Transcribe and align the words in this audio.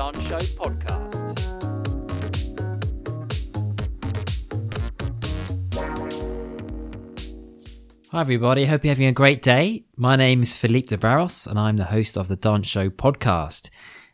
Dance 0.00 0.28
Show 0.28 0.38
podcast. 0.56 1.36
Hi, 8.10 8.20
everybody. 8.22 8.64
Hope 8.64 8.82
you're 8.82 8.92
having 8.92 9.04
a 9.04 9.12
great 9.12 9.42
day. 9.42 9.84
My 9.96 10.16
name 10.16 10.40
is 10.40 10.56
Filipe 10.56 10.88
de 10.88 10.96
Barros, 10.96 11.46
and 11.46 11.58
I'm 11.58 11.76
the 11.76 11.84
host 11.84 12.16
of 12.16 12.28
the 12.28 12.36
Dance 12.36 12.66
Show 12.66 12.88
podcast. 12.88 13.68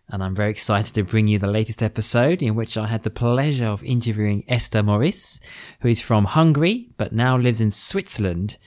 And 0.09 0.25
I'm 0.25 0.35
very 0.35 0.51
excited 0.51 0.93
to 0.95 1.05
bring 1.05 1.29
you 1.29 1.39
the 1.39 1.47
latest 1.47 1.85
episode 1.85 2.43
in 2.43 2.57
which 2.57 2.77
I 2.77 2.89
had 2.89 3.05
the 3.05 3.11
pleasure 3.11 3.67
of 3.67 3.85
interviewing 3.85 4.43
Eszter 4.49 4.85
Móricz, 4.85 5.39
who 5.83 5.89
is 5.89 6.01
from 6.01 6.25
Hungary, 6.25 6.89
but 6.97 7.13
now 7.13 7.39
lives 7.39 7.61
in 7.61 7.71
Switzerland. 7.71 8.59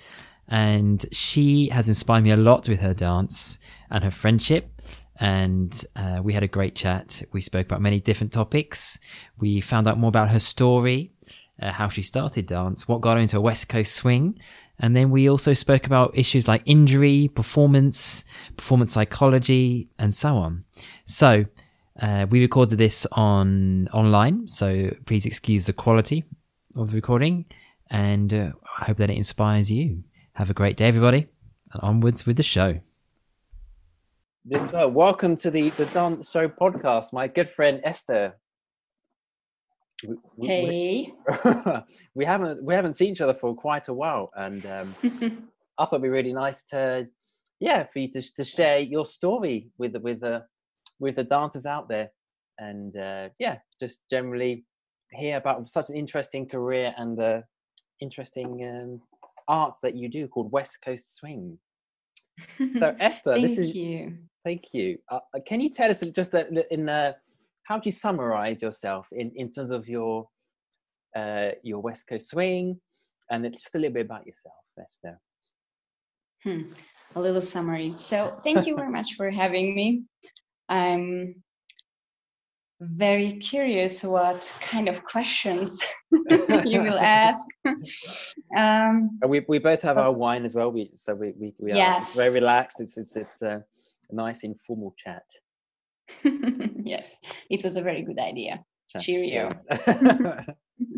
And 0.47 1.05
she 1.11 1.67
has 1.67 1.89
inspired 1.89 2.23
me 2.23 2.31
a 2.31 2.37
lot 2.37 2.69
with 2.69 2.79
her 2.79 2.93
dance 2.93 3.59
and 3.91 4.05
her 4.05 4.11
friendship. 4.11 4.71
And 5.19 5.83
uh, 5.95 6.21
we 6.23 6.33
had 6.33 6.43
a 6.43 6.47
great 6.47 6.75
chat. 6.75 7.21
We 7.33 7.41
spoke 7.41 7.65
about 7.65 7.81
many 7.81 7.99
different 7.99 8.31
topics. 8.31 8.99
We 9.37 9.59
found 9.59 9.87
out 9.87 9.99
more 9.99 10.07
about 10.07 10.29
her 10.29 10.39
story, 10.39 11.11
uh, 11.61 11.73
how 11.73 11.89
she 11.89 12.01
started 12.01 12.45
dance, 12.45 12.87
what 12.87 13.01
got 13.01 13.15
her 13.15 13.21
into 13.21 13.37
a 13.37 13.41
West 13.41 13.67
Coast 13.67 13.93
swing, 13.93 14.39
and 14.79 14.95
then 14.95 15.09
we 15.11 15.29
also 15.29 15.53
spoke 15.53 15.85
about 15.85 16.17
issues 16.17 16.47
like 16.47 16.63
injury, 16.65 17.27
performance, 17.27 18.23
performance 18.55 18.93
psychology, 18.93 19.89
and 19.99 20.15
so 20.15 20.37
on. 20.37 20.63
So, 21.03 21.45
uh, 22.01 22.25
we 22.29 22.39
recorded 22.39 22.77
this 22.77 23.05
on 23.11 23.89
online, 23.89 24.47
so 24.47 24.95
please 25.05 25.25
excuse 25.25 25.65
the 25.65 25.73
quality 25.73 26.23
of 26.77 26.91
the 26.91 26.95
recording, 26.95 27.45
and 27.89 28.33
uh, 28.33 28.51
I 28.79 28.85
hope 28.85 28.97
that 28.97 29.09
it 29.09 29.17
inspires 29.17 29.69
you. 29.69 30.03
Have 30.33 30.49
a 30.49 30.53
great 30.53 30.77
day, 30.77 30.87
everybody, 30.87 31.27
and 31.73 31.81
onwards 31.83 32.25
with 32.25 32.37
the 32.37 32.43
show. 32.43 32.79
This 34.45 34.73
uh, 34.73 34.87
welcome 34.87 35.35
to 35.37 35.51
the 35.51 35.69
the 35.71 35.85
Dance 35.87 36.31
Show 36.31 36.47
podcast. 36.47 37.11
My 37.13 37.27
good 37.27 37.49
friend 37.49 37.81
Eszter 37.85 38.33
we, 40.35 40.47
hey. 40.47 41.13
We, 41.27 41.53
we, 42.15 42.25
haven't 42.25 42.63
we 42.63 42.73
haven't 42.73 42.93
seen 42.93 43.11
each 43.11 43.21
other 43.21 43.33
for 43.33 43.55
quite 43.55 43.87
a 43.87 43.93
while, 43.93 44.31
and 44.35 44.65
um, 44.65 44.95
I 45.77 45.85
thought 45.85 45.93
it'd 45.93 46.03
be 46.03 46.09
really 46.09 46.33
nice 46.33 46.63
to, 46.71 47.07
yeah, 47.59 47.85
for 47.91 47.99
you 47.99 48.11
to 48.11 48.21
to 48.35 48.43
share 48.43 48.79
your 48.79 49.05
story 49.05 49.69
with 49.77 49.95
with 49.97 50.21
the 50.21 50.45
with 50.99 51.15
the 51.15 51.23
dancers 51.23 51.65
out 51.65 51.89
there, 51.89 52.11
and 52.57 52.95
uh, 52.95 53.29
yeah, 53.39 53.57
just 53.79 54.01
generally 54.09 54.65
hear 55.11 55.37
about 55.37 55.69
such 55.69 55.89
an 55.89 55.95
interesting 55.95 56.47
career 56.47 56.93
and 56.97 57.17
the 57.17 57.43
interesting 57.99 58.65
um, 58.65 59.01
art 59.47 59.75
that 59.83 59.95
you 59.95 60.07
do 60.07 60.27
called 60.27 60.51
West 60.51 60.77
Coast 60.83 61.17
Swing. 61.17 61.57
So 62.57 62.93
Eszter, 62.99 63.41
this 63.41 63.57
is 63.57 63.73
you. 63.75 64.17
Thank 64.45 64.73
you. 64.73 64.97
Uh, 65.09 65.19
can 65.45 65.59
you 65.59 65.69
tell 65.69 65.89
us 65.89 66.03
just 66.15 66.31
that 66.31 66.49
in 66.71 66.85
the 66.85 67.15
how 67.63 67.77
do 67.77 67.83
you 67.85 67.91
summarize 67.91 68.61
yourself 68.61 69.07
in, 69.11 69.31
in 69.35 69.51
terms 69.51 69.71
of 69.71 69.87
your 69.87 70.27
uh, 71.15 71.49
your 71.63 71.79
West 71.79 72.07
Coast 72.07 72.29
swing, 72.29 72.79
and 73.29 73.43
just 73.53 73.75
a 73.75 73.77
little 73.77 73.93
bit 73.93 74.05
about 74.05 74.25
yourself, 74.25 74.55
Eszter? 74.79 75.17
Hmm. 76.43 76.73
A 77.15 77.19
little 77.19 77.41
summary. 77.41 77.93
So, 77.97 78.39
thank 78.43 78.65
you 78.65 78.75
very 78.75 78.89
much 78.99 79.15
for 79.15 79.29
having 79.29 79.75
me. 79.75 80.03
I'm 80.69 81.43
very 82.79 83.33
curious 83.33 84.03
what 84.03 84.53
kind 84.61 84.87
of 84.87 85.03
questions 85.03 85.81
you 86.65 86.81
will 86.81 86.99
ask. 86.99 87.45
um, 88.55 89.19
we 89.27 89.45
we 89.47 89.59
both 89.59 89.81
have 89.81 89.97
our 89.97 90.11
wine 90.11 90.45
as 90.45 90.55
well. 90.55 90.71
We 90.71 90.91
so 90.95 91.13
we 91.15 91.33
we, 91.37 91.53
we 91.59 91.73
yes. 91.73 92.15
are 92.15 92.23
very 92.23 92.33
relaxed. 92.35 92.79
It's 92.79 92.97
it's 92.97 93.17
it's 93.17 93.41
a 93.41 93.63
nice 94.11 94.43
informal 94.43 94.95
chat. 94.97 95.23
yes, 96.83 97.19
it 97.49 97.63
was 97.63 97.75
a 97.75 97.81
very 97.81 98.01
good 98.01 98.19
idea. 98.19 98.63
Cheerio. 98.99 99.51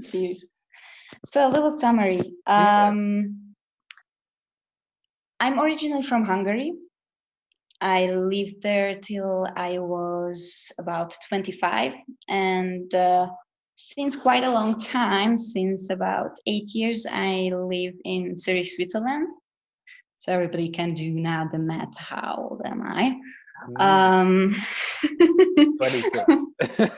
Cheers. 0.10 0.48
So 1.26 1.48
a 1.48 1.52
little 1.52 1.78
summary. 1.78 2.36
Um, 2.48 3.54
I'm 5.42 5.60
originally 5.60 6.04
from 6.04 6.24
Hungary. 6.24 6.74
I 7.82 8.12
lived 8.12 8.62
there 8.62 9.00
till 9.02 9.48
I 9.56 9.80
was 9.80 10.72
about 10.78 11.18
25, 11.28 11.94
and 12.30 12.94
uh, 12.94 13.28
since 13.76 14.16
quite 14.16 14.44
a 14.44 14.52
long 14.52 14.80
time, 14.80 15.36
since 15.36 15.90
about 15.90 16.38
eight 16.46 16.76
years, 16.76 17.08
I 17.10 17.52
live 17.54 17.96
in 18.06 18.38
Zurich, 18.38 18.70
Switzerland. 18.70 19.32
So 20.20 20.32
everybody 20.34 20.70
can 20.70 20.94
do 20.94 21.10
now 21.10 21.50
the 21.52 21.58
math. 21.58 21.98
How 21.98 22.36
old 22.52 22.62
am 22.64 22.84
I? 22.84 23.16
Um, 23.80 24.56
26. 25.78 26.46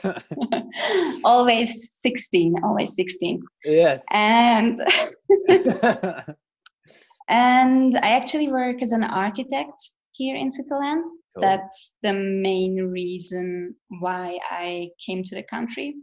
always 1.24 1.88
16, 1.94 2.56
always 2.62 2.94
16. 2.94 3.42
Yes. 3.64 4.04
And 4.12 4.78
and 7.28 7.96
I 7.96 8.10
actually 8.10 8.48
work 8.48 8.82
as 8.82 8.92
an 8.92 9.04
architect 9.04 9.90
here 10.14 10.36
in 10.36 10.50
Switzerland. 10.50 11.04
Cool. 11.34 11.42
That's 11.42 11.96
the 12.02 12.12
main 12.12 12.76
reason 12.76 13.74
why 14.00 14.38
I 14.50 14.88
came 15.04 15.22
to 15.24 15.34
the 15.34 15.42
country 15.42 15.94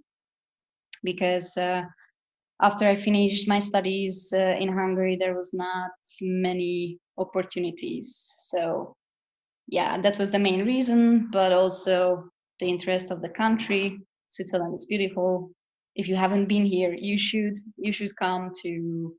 because 1.04 1.58
uh, 1.58 1.84
after 2.62 2.86
I 2.86 2.96
finished 2.96 3.48
my 3.48 3.60
studies 3.60 4.34
uh, 4.36 4.56
in 4.60 4.68
Hungary, 4.68 5.18
there 5.20 5.36
was 5.36 5.52
not 5.54 5.92
many 6.22 7.00
opportunities. 7.18 8.16
So 8.50 8.96
yeah, 9.68 9.98
that 10.02 10.18
was 10.20 10.32
the 10.32 10.40
main 10.40 10.66
reason, 10.66 11.30
but 11.32 11.54
also 11.54 12.30
the 12.60 12.68
interest 12.68 13.12
of 13.12 13.22
the 13.22 13.30
country. 13.30 14.00
Switzerland 14.30 14.76
is 14.76 14.86
beautiful. 14.86 15.52
If 15.96 16.08
you 16.08 16.16
haven't 16.16 16.48
been 16.48 16.66
here, 16.66 16.94
you 16.94 17.18
should 17.18 17.54
you 17.78 17.92
should 17.92 18.16
come 18.16 18.52
to 18.62 19.16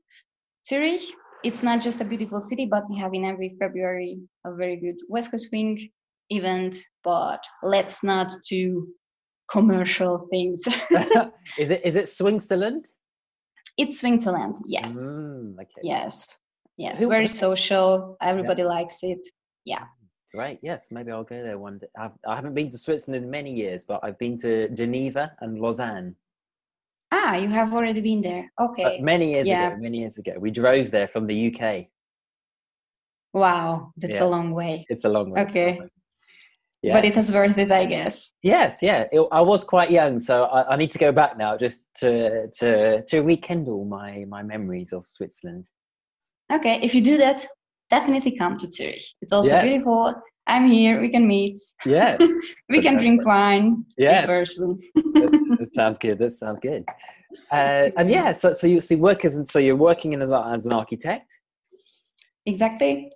Zurich. 0.67 1.01
It's 1.43 1.61
not 1.61 1.81
just 1.81 2.01
a 2.01 2.05
beautiful 2.05 2.39
city, 2.39 2.65
but 2.65 2.89
we 2.89 2.97
have 2.97 3.13
in 3.13 3.25
every 3.25 3.55
February 3.59 4.21
a 4.45 4.53
very 4.53 4.77
good 4.77 4.95
West 5.09 5.31
Coast 5.31 5.49
Swing 5.49 5.89
event. 6.29 6.77
But 7.03 7.43
let's 7.61 8.03
not 8.03 8.31
do 8.49 8.87
commercial 9.49 10.27
things. 10.29 10.63
is 11.57 11.69
it 11.69 11.81
is 11.83 11.95
it 11.95 12.05
Swingsterland? 12.05 12.85
It's 13.77 14.01
Swingterland, 14.01 14.57
yes. 14.65 14.95
Mm, 14.97 15.55
okay. 15.55 15.81
Yes. 15.81 16.39
Yes. 16.77 17.01
Who, 17.01 17.09
very 17.09 17.27
social. 17.27 18.17
Everybody 18.21 18.61
yeah. 18.61 18.67
likes 18.67 18.99
it. 19.03 19.25
Yeah. 19.65 19.85
Great. 20.33 20.59
Yes, 20.61 20.87
maybe 20.91 21.11
I'll 21.11 21.23
go 21.23 21.41
there 21.43 21.59
one 21.59 21.77
day. 21.77 21.87
I've, 21.97 22.11
I 22.27 22.35
haven't 22.35 22.55
been 22.55 22.69
to 22.71 22.77
Switzerland 22.77 23.23
in 23.23 23.29
many 23.29 23.51
years, 23.53 23.85
but 23.85 23.99
I've 24.03 24.17
been 24.17 24.37
to 24.39 24.69
Geneva 24.69 25.31
and 25.41 25.59
Lausanne. 25.59 26.15
Ah, 27.15 27.35
you 27.35 27.49
have 27.49 27.71
already 27.71 28.01
been 28.01 28.21
there. 28.21 28.51
Okay. 28.59 28.83
But 28.83 29.01
many 29.01 29.33
years 29.33 29.47
yeah. 29.47 29.67
ago. 29.67 29.77
Many 29.79 29.99
years 29.99 30.17
ago, 30.17 30.33
we 30.39 30.49
drove 30.49 30.89
there 30.89 31.07
from 31.07 31.27
the 31.27 31.37
UK. 31.49 31.85
Wow, 33.33 33.93
that's 33.97 34.13
yes. 34.13 34.21
a 34.21 34.25
long 34.25 34.51
way. 34.51 34.85
It's 34.89 35.05
a 35.05 35.09
long 35.09 35.29
way. 35.29 35.41
Okay. 35.41 35.79
Yeah. 36.81 36.93
But 36.93 37.05
it 37.05 37.15
is 37.15 37.31
worth 37.31 37.57
it, 37.57 37.71
I 37.71 37.85
guess. 37.85 38.31
Yes, 38.41 38.81
yeah. 38.81 39.05
It, 39.11 39.21
I 39.31 39.41
was 39.41 39.63
quite 39.63 39.91
young, 39.91 40.19
so 40.19 40.45
I, 40.45 40.73
I, 40.73 40.75
need 40.75 40.91
to 40.91 40.97
go 40.97 41.11
back 41.11 41.37
now 41.37 41.55
just 41.55 41.85
to 42.01 42.47
to 42.59 43.03
to 43.05 43.21
rekindle 43.21 43.85
my 43.85 44.25
my 44.27 44.41
memories 44.43 44.91
of 44.91 45.07
Switzerland. 45.07 45.69
Okay, 46.51 46.79
if 46.81 46.93
you 46.95 47.01
do 47.01 47.15
that, 47.17 47.45
definitely 47.89 48.35
come 48.37 48.57
to 48.57 48.69
Zurich. 48.69 49.05
It's 49.21 49.31
also 49.31 49.55
yes. 49.55 49.63
beautiful. 49.63 50.15
I'm 50.45 50.69
here. 50.69 50.99
We 50.99 51.09
can 51.09 51.25
meet. 51.25 51.57
Yeah. 51.85 52.17
we 52.69 52.81
can 52.81 52.97
drink 52.97 53.25
wine. 53.25 53.85
Yes. 53.97 54.25
person. 54.25 54.79
Sounds 55.73 55.97
good. 55.97 56.19
That 56.19 56.31
sounds 56.31 56.59
good. 56.59 56.85
Uh, 57.51 57.89
and 57.97 58.09
yeah, 58.09 58.31
so 58.31 58.53
so 58.53 58.67
you 58.67 58.81
so 58.81 58.95
you 58.95 59.01
work 59.01 59.25
as 59.25 59.49
so 59.49 59.59
you're 59.59 59.75
working 59.75 60.13
in 60.13 60.21
as, 60.21 60.31
as 60.31 60.65
an 60.65 60.73
architect. 60.73 61.31
Exactly. 62.45 63.11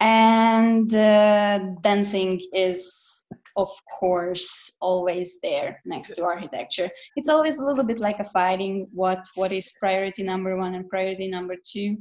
And 0.00 0.94
uh, 0.94 1.58
dancing 1.82 2.40
is 2.52 3.24
of 3.56 3.70
course 3.98 4.72
always 4.80 5.38
there 5.42 5.80
next 5.84 6.12
to 6.12 6.24
architecture 6.24 6.88
it's 7.16 7.28
always 7.28 7.58
a 7.58 7.64
little 7.64 7.82
bit 7.82 7.98
like 7.98 8.20
a 8.20 8.30
fighting 8.30 8.86
what 8.94 9.20
what 9.34 9.50
is 9.50 9.74
priority 9.80 10.22
number 10.22 10.56
one 10.56 10.76
and 10.76 10.88
priority 10.88 11.28
number 11.28 11.56
two 11.64 11.96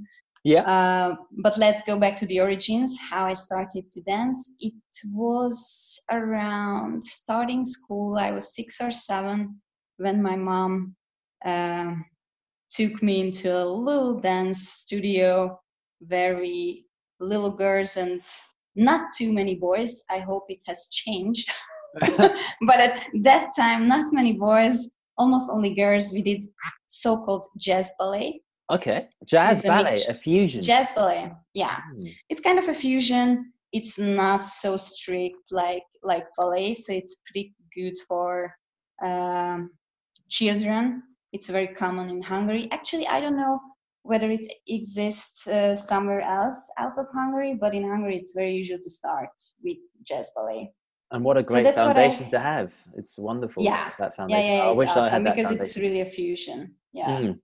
yeah. 0.47 0.61
Uh, 0.61 1.15
but 1.43 1.57
let's 1.57 1.81
go 1.81 1.97
back 1.97 2.15
to 2.17 2.25
the 2.25 2.39
origins, 2.39 2.97
how 3.09 3.25
I 3.25 3.33
started 3.33 3.91
to 3.91 4.01
dance. 4.03 4.53
It 4.61 4.73
was 5.11 6.01
around 6.09 7.03
starting 7.03 7.65
school. 7.65 8.17
I 8.17 8.31
was 8.31 8.55
six 8.55 8.79
or 8.79 8.91
seven 8.91 9.59
when 9.97 10.21
my 10.21 10.35
mom 10.35 10.95
uh, 11.45 11.93
took 12.69 13.01
me 13.01 13.21
into 13.21 13.55
a 13.55 13.65
little 13.65 14.19
dance 14.19 14.69
studio, 14.69 15.59
very 16.01 16.85
little 17.19 17.51
girls 17.51 17.97
and 17.97 18.23
not 18.75 19.13
too 19.15 19.33
many 19.33 19.55
boys. 19.55 20.03
I 20.09 20.19
hope 20.19 20.45
it 20.49 20.59
has 20.67 20.87
changed. 20.91 21.51
but 21.99 22.79
at 22.79 23.07
that 23.21 23.49
time, 23.57 23.87
not 23.87 24.13
many 24.13 24.33
boys, 24.33 24.91
almost 25.17 25.49
only 25.49 25.73
girls. 25.73 26.13
We 26.13 26.21
did 26.21 26.45
so 26.87 27.17
called 27.17 27.47
jazz 27.57 27.91
ballet 27.97 28.41
Okay, 28.69 29.07
jazz 29.25 29.63
ballet, 29.63 29.97
a, 30.07 30.11
a, 30.11 30.13
fusion. 30.13 30.61
Jazz 30.61 30.91
ballet, 30.91 31.31
yeah. 31.53 31.79
Mm. 31.95 32.13
It's 32.29 32.41
kind 32.41 32.59
of 32.59 32.67
a 32.67 32.73
fusion. 32.73 33.53
It's 33.71 33.97
not 33.97 34.45
so 34.45 34.75
strict 34.75 35.37
like 35.51 35.83
like 36.03 36.25
ballet, 36.37 36.73
so 36.73 36.91
it's 36.91 37.15
pretty 37.25 37.53
good 37.73 37.93
for 38.07 38.53
um, 39.03 39.71
children. 40.29 41.03
It's 41.33 41.49
very 41.49 41.67
common 41.67 42.09
in 42.09 42.21
Hungary. 42.21 42.69
Actually, 42.71 43.07
I 43.07 43.19
don't 43.19 43.37
know 43.37 43.59
whether 44.03 44.31
it 44.31 44.51
exists 44.67 45.47
uh, 45.47 45.75
somewhere 45.75 46.21
else 46.21 46.69
out 46.77 46.97
of 46.97 47.07
Hungary, 47.13 47.57
but 47.59 47.75
in 47.75 47.83
Hungary, 47.83 48.15
it's 48.17 48.33
very 48.33 48.53
usual 48.53 48.79
to 48.81 48.89
start 48.89 49.29
with 49.63 49.77
jazz 50.07 50.31
ballet. 50.35 50.71
And 51.11 51.23
what 51.23 51.37
a 51.37 51.43
great 51.43 51.65
so 51.65 51.73
foundation 51.73 52.25
I, 52.25 52.29
to 52.29 52.39
have! 52.39 52.75
It's 52.95 53.17
wonderful. 53.17 53.63
Yeah, 53.63 53.91
that 53.99 54.15
foundation. 54.15 54.45
Yeah, 54.45 54.57
yeah, 54.57 54.63
I 54.63 54.71
wish 54.71 54.89
awesome 54.89 55.03
I 55.03 55.09
had 55.09 55.25
that 55.25 55.35
because 55.35 55.49
foundation. 55.49 55.65
it's 55.65 55.77
really 55.77 56.01
a 56.01 56.05
fusion. 56.05 56.75
Yeah. 56.91 57.07
Mm. 57.07 57.39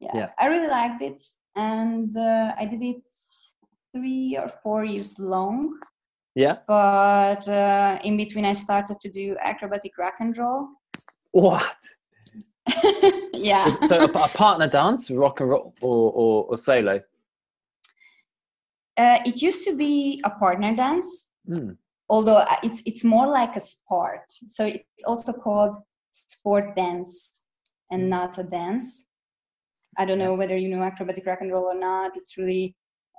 yeah, 0.00 0.10
yeah, 0.14 0.30
I 0.38 0.46
really 0.46 0.68
liked 0.68 1.02
it, 1.02 1.22
and 1.54 2.16
uh, 2.16 2.52
I 2.58 2.64
did 2.64 2.82
it 2.82 3.02
three 3.94 4.36
or 4.40 4.52
four 4.62 4.84
years 4.84 5.18
long. 5.18 5.78
Yeah. 6.34 6.58
But 6.66 7.48
uh, 7.48 7.98
in 8.04 8.16
between, 8.16 8.44
I 8.44 8.52
started 8.52 8.98
to 9.00 9.10
do 9.10 9.36
acrobatic 9.42 9.98
rock 9.98 10.14
and 10.20 10.36
roll. 10.36 10.68
What? 11.32 11.76
yeah. 13.32 13.86
so 13.86 14.00
a, 14.00 14.04
a, 14.04 14.28
partner 14.28 14.68
dance, 14.68 15.10
rock 15.10 15.40
and 15.40 15.50
roll, 15.50 15.74
or, 15.82 16.12
or, 16.12 16.44
or 16.50 16.56
solo? 16.56 17.00
Uh, 18.96 19.18
it 19.24 19.40
used 19.40 19.64
to 19.64 19.76
be 19.76 20.20
a 20.24 20.30
partner 20.30 20.74
dance, 20.76 21.30
mm. 21.48 21.76
although 22.08 22.38
uh, 22.38 22.56
it's 22.62 22.82
it's 22.84 23.04
more 23.04 23.26
like 23.26 23.56
a 23.56 23.60
sport. 23.60 24.24
So 24.28 24.66
it's 24.66 25.04
also 25.06 25.32
called 25.32 25.76
sport 26.12 26.76
dance 26.76 27.44
and 27.90 28.02
hmm. 28.02 28.08
not 28.08 28.38
a 28.38 28.42
dance. 28.42 29.08
I 29.96 30.04
don't 30.04 30.18
know 30.18 30.34
whether 30.34 30.56
you 30.56 30.68
know 30.68 30.82
acrobatic 30.82 31.26
rock 31.26 31.38
and 31.40 31.52
roll 31.52 31.64
or 31.64 31.78
not. 31.78 32.16
It's 32.16 32.36
really 32.36 32.76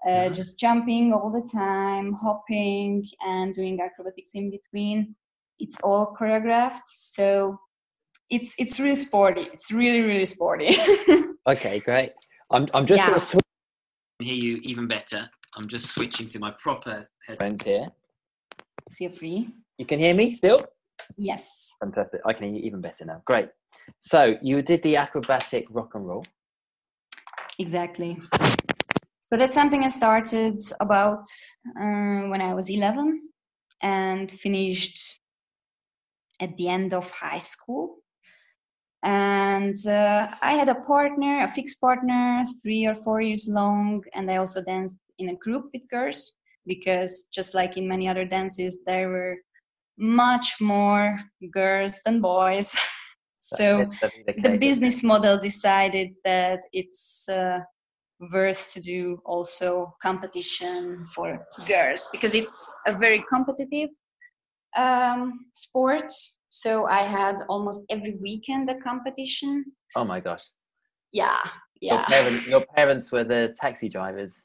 uh, 0.07 0.29
just 0.29 0.57
jumping 0.57 1.13
all 1.13 1.29
the 1.29 1.47
time, 1.47 2.13
hopping, 2.13 3.07
and 3.21 3.53
doing 3.53 3.79
acrobatics 3.79 4.31
in 4.33 4.49
between. 4.49 5.15
It's 5.59 5.77
all 5.83 6.15
choreographed, 6.19 6.87
so 6.87 7.59
it's 8.31 8.55
it's 8.57 8.79
really 8.79 8.95
sporty. 8.95 9.47
It's 9.53 9.71
really 9.71 10.01
really 10.01 10.25
sporty. 10.25 10.75
okay, 11.47 11.79
great. 11.79 12.13
I'm 12.51 12.67
I'm 12.73 12.85
just 12.85 13.03
yeah. 13.03 13.09
going 13.09 13.19
to 13.19 13.25
switch. 13.25 13.41
Hear 14.19 14.35
you 14.35 14.59
even 14.63 14.87
better. 14.87 15.29
I'm 15.57 15.67
just 15.67 15.87
switching 15.89 16.27
to 16.29 16.39
my 16.39 16.51
proper 16.59 17.07
headphones 17.27 17.61
here. 17.63 17.85
Feel 18.97 19.11
free. 19.11 19.49
You 19.77 19.85
can 19.85 19.99
hear 19.99 20.13
me 20.13 20.31
still. 20.31 20.63
Yes. 21.17 21.75
Fantastic. 21.79 22.21
I 22.25 22.33
can 22.33 22.45
hear 22.45 22.55
you 22.55 22.61
even 22.61 22.81
better 22.81 23.03
now. 23.03 23.21
Great. 23.25 23.49
So 23.99 24.35
you 24.41 24.61
did 24.61 24.81
the 24.83 24.95
acrobatic 24.95 25.65
rock 25.69 25.95
and 25.95 26.07
roll. 26.07 26.25
Exactly. 27.59 28.17
So 29.21 29.37
that's 29.37 29.55
something 29.55 29.83
I 29.83 29.87
started 29.87 30.59
about 30.79 31.25
uh, 31.79 32.27
when 32.29 32.41
I 32.41 32.53
was 32.53 32.69
11 32.69 33.21
and 33.81 34.31
finished 34.31 35.19
at 36.39 36.55
the 36.57 36.69
end 36.69 36.93
of 36.93 37.09
high 37.11 37.39
school. 37.39 38.00
And 39.03 39.75
uh, 39.87 40.27
I 40.41 40.53
had 40.53 40.69
a 40.69 40.75
partner, 40.75 41.43
a 41.43 41.51
fixed 41.51 41.81
partner, 41.81 42.43
three 42.61 42.85
or 42.85 42.95
four 42.95 43.21
years 43.21 43.47
long, 43.47 44.03
and 44.13 44.29
I 44.29 44.37
also 44.37 44.63
danced 44.63 44.99
in 45.17 45.29
a 45.29 45.35
group 45.35 45.69
with 45.73 45.89
girls 45.89 46.35
because 46.67 47.27
just 47.33 47.53
like 47.55 47.77
in 47.77 47.87
many 47.87 48.07
other 48.07 48.25
dances, 48.25 48.79
there 48.85 49.09
were 49.09 49.37
much 49.97 50.55
more 50.61 51.19
girls 51.51 51.99
than 52.05 52.21
boys. 52.21 52.75
so 53.39 53.89
the, 54.01 54.33
the 54.43 54.57
business 54.57 55.03
model 55.03 55.37
decided 55.37 56.09
that 56.23 56.59
it's 56.71 57.27
uh, 57.29 57.59
worth 58.31 58.71
to 58.73 58.79
do 58.79 59.19
also 59.25 59.95
competition 60.01 61.07
for 61.13 61.45
girls 61.67 62.07
because 62.11 62.35
it's 62.35 62.71
a 62.85 62.93
very 62.93 63.23
competitive 63.31 63.89
um, 64.77 65.45
sport. 65.53 66.11
So 66.51 66.85
I 66.85 67.03
had 67.03 67.37
almost 67.47 67.83
every 67.89 68.15
weekend 68.21 68.69
a 68.69 68.75
competition. 68.75 69.65
Oh 69.95 70.03
my 70.03 70.19
gosh. 70.19 70.43
Yeah, 71.13 71.39
yeah. 71.79 71.93
Your 71.93 72.05
parents, 72.05 72.47
your 72.47 72.65
parents 72.75 73.11
were 73.11 73.23
the 73.23 73.55
taxi 73.59 73.87
drivers. 73.87 74.43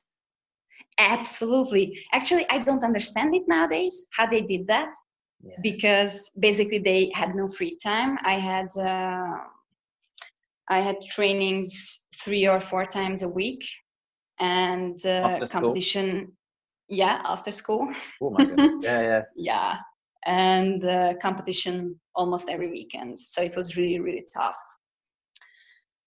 Absolutely. 0.98 1.98
Actually, 2.12 2.48
I 2.48 2.58
don't 2.58 2.84
understand 2.84 3.34
it 3.34 3.42
nowadays 3.48 4.06
how 4.12 4.26
they 4.26 4.40
did 4.40 4.68
that 4.68 4.92
yeah. 5.42 5.56
because 5.62 6.30
basically 6.38 6.78
they 6.78 7.10
had 7.12 7.34
no 7.34 7.48
free 7.48 7.76
time. 7.82 8.18
I 8.24 8.34
had 8.34 8.68
uh, 8.78 9.38
I 10.68 10.78
had 10.78 10.96
trainings 11.10 12.06
three 12.22 12.46
or 12.46 12.60
four 12.60 12.86
times 12.86 13.22
a 13.22 13.28
week 13.28 13.64
and 14.38 15.04
uh, 15.06 15.44
competition 15.50 16.32
yeah 16.88 17.20
after 17.24 17.50
school 17.50 17.88
oh 18.22 18.30
my 18.30 18.44
god 18.44 18.70
yeah 18.80 19.00
yeah 19.00 19.22
yeah 19.34 19.76
and 20.26 20.84
uh, 20.84 21.14
competition 21.22 21.98
almost 22.14 22.48
every 22.50 22.70
weekend. 22.70 23.18
So 23.18 23.42
it 23.42 23.56
was 23.56 23.76
really 23.76 24.00
really 24.00 24.26
tough. 24.34 24.58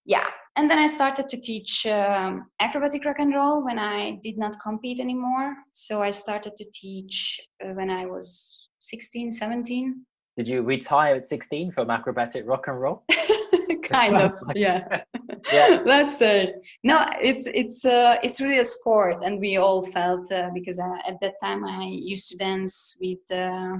Yeah 0.05 0.27
and 0.59 0.69
then 0.69 0.79
i 0.79 0.87
started 0.87 1.29
to 1.29 1.37
teach 1.39 1.85
um, 1.85 2.47
acrobatic 2.59 3.05
rock 3.05 3.19
and 3.19 3.33
roll 3.33 3.63
when 3.63 3.79
i 3.79 4.19
did 4.21 4.37
not 4.37 4.53
compete 4.61 4.99
anymore. 4.99 5.55
So 5.71 6.01
i 6.01 6.11
started 6.11 6.53
to 6.57 6.65
teach 6.73 7.39
uh, 7.63 7.73
when 7.77 7.89
i 7.89 8.05
was 8.05 8.69
16 8.79 9.31
17 9.31 10.05
did 10.37 10.47
you 10.47 10.61
retire 10.61 11.15
at 11.15 11.27
16 11.27 11.71
from 11.71 11.89
acrobatic 11.89 12.45
rock 12.47 12.67
and 12.67 12.79
roll? 12.79 13.03
Kind 13.83 14.15
of 14.15 14.31
yeah. 14.55 15.01
yeah. 15.51 15.81
Let's 15.83 16.17
say 16.17 16.53
no 16.83 17.05
it's 17.21 17.47
it's 17.61 17.83
uh 17.83 18.15
it's 18.23 18.39
really 18.39 18.59
a 18.59 18.63
sport 18.63 19.17
and 19.25 19.39
we 19.39 19.57
all 19.57 19.83
felt 19.85 20.31
uh, 20.31 20.49
because 20.53 20.79
uh, 20.79 21.09
at 21.09 21.19
that 21.21 21.35
time 21.43 21.65
i 21.65 21.83
used 22.13 22.29
to 22.29 22.37
dance 22.37 22.97
with 23.01 23.23
uh, 23.31 23.77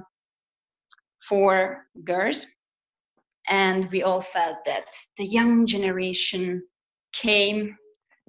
four 1.30 1.86
girls. 2.04 2.46
And 3.48 3.90
we 3.92 4.04
all 4.04 4.22
felt 4.22 4.58
that 4.66 4.86
the 5.18 5.26
young 5.26 5.66
generation 5.66 6.64
came 7.14 7.76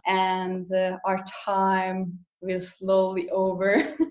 and 0.07 0.67
uh, 0.73 0.97
our 1.05 1.23
time 1.45 2.19
will 2.41 2.61
slowly 2.61 3.29
over. 3.31 3.97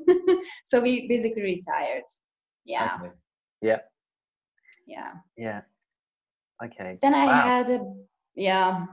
So 0.63 0.79
we 0.79 1.07
basically 1.07 1.41
retired. 1.41 2.03
Yeah. 2.63 2.97
Okay. 3.01 3.11
yeah 3.61 3.79
yeah. 4.89 5.11
Yeah. 5.37 5.61
Okay. 6.63 6.97
Then 7.01 7.13
i 7.13 7.25
wow. 7.25 7.41
had 7.41 7.69
a 7.69 7.79
yeah 8.35 8.85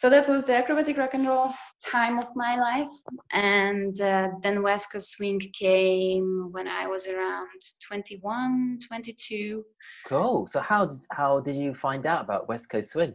so 0.00 0.08
that 0.08 0.26
was 0.30 0.46
the 0.46 0.56
acrobatic 0.56 0.96
rock 0.96 1.12
and 1.12 1.28
roll 1.28 1.52
time 1.84 2.18
of 2.18 2.28
my 2.34 2.58
life. 2.58 2.88
And 3.32 4.00
uh, 4.00 4.28
then 4.42 4.62
west 4.62 4.90
coast 4.90 5.10
swing 5.10 5.38
came 5.52 6.48
when 6.52 6.66
i 6.66 6.86
was 6.86 7.06
around 7.06 7.60
21 7.86 8.78
22 8.88 9.62
cool. 10.08 10.46
So 10.46 10.60
how 10.60 10.86
did 10.86 11.00
how 11.12 11.40
did 11.40 11.56
you 11.56 11.74
find 11.74 12.06
out 12.06 12.22
about 12.24 12.48
west 12.48 12.70
coast 12.70 12.92
swing? 12.92 13.14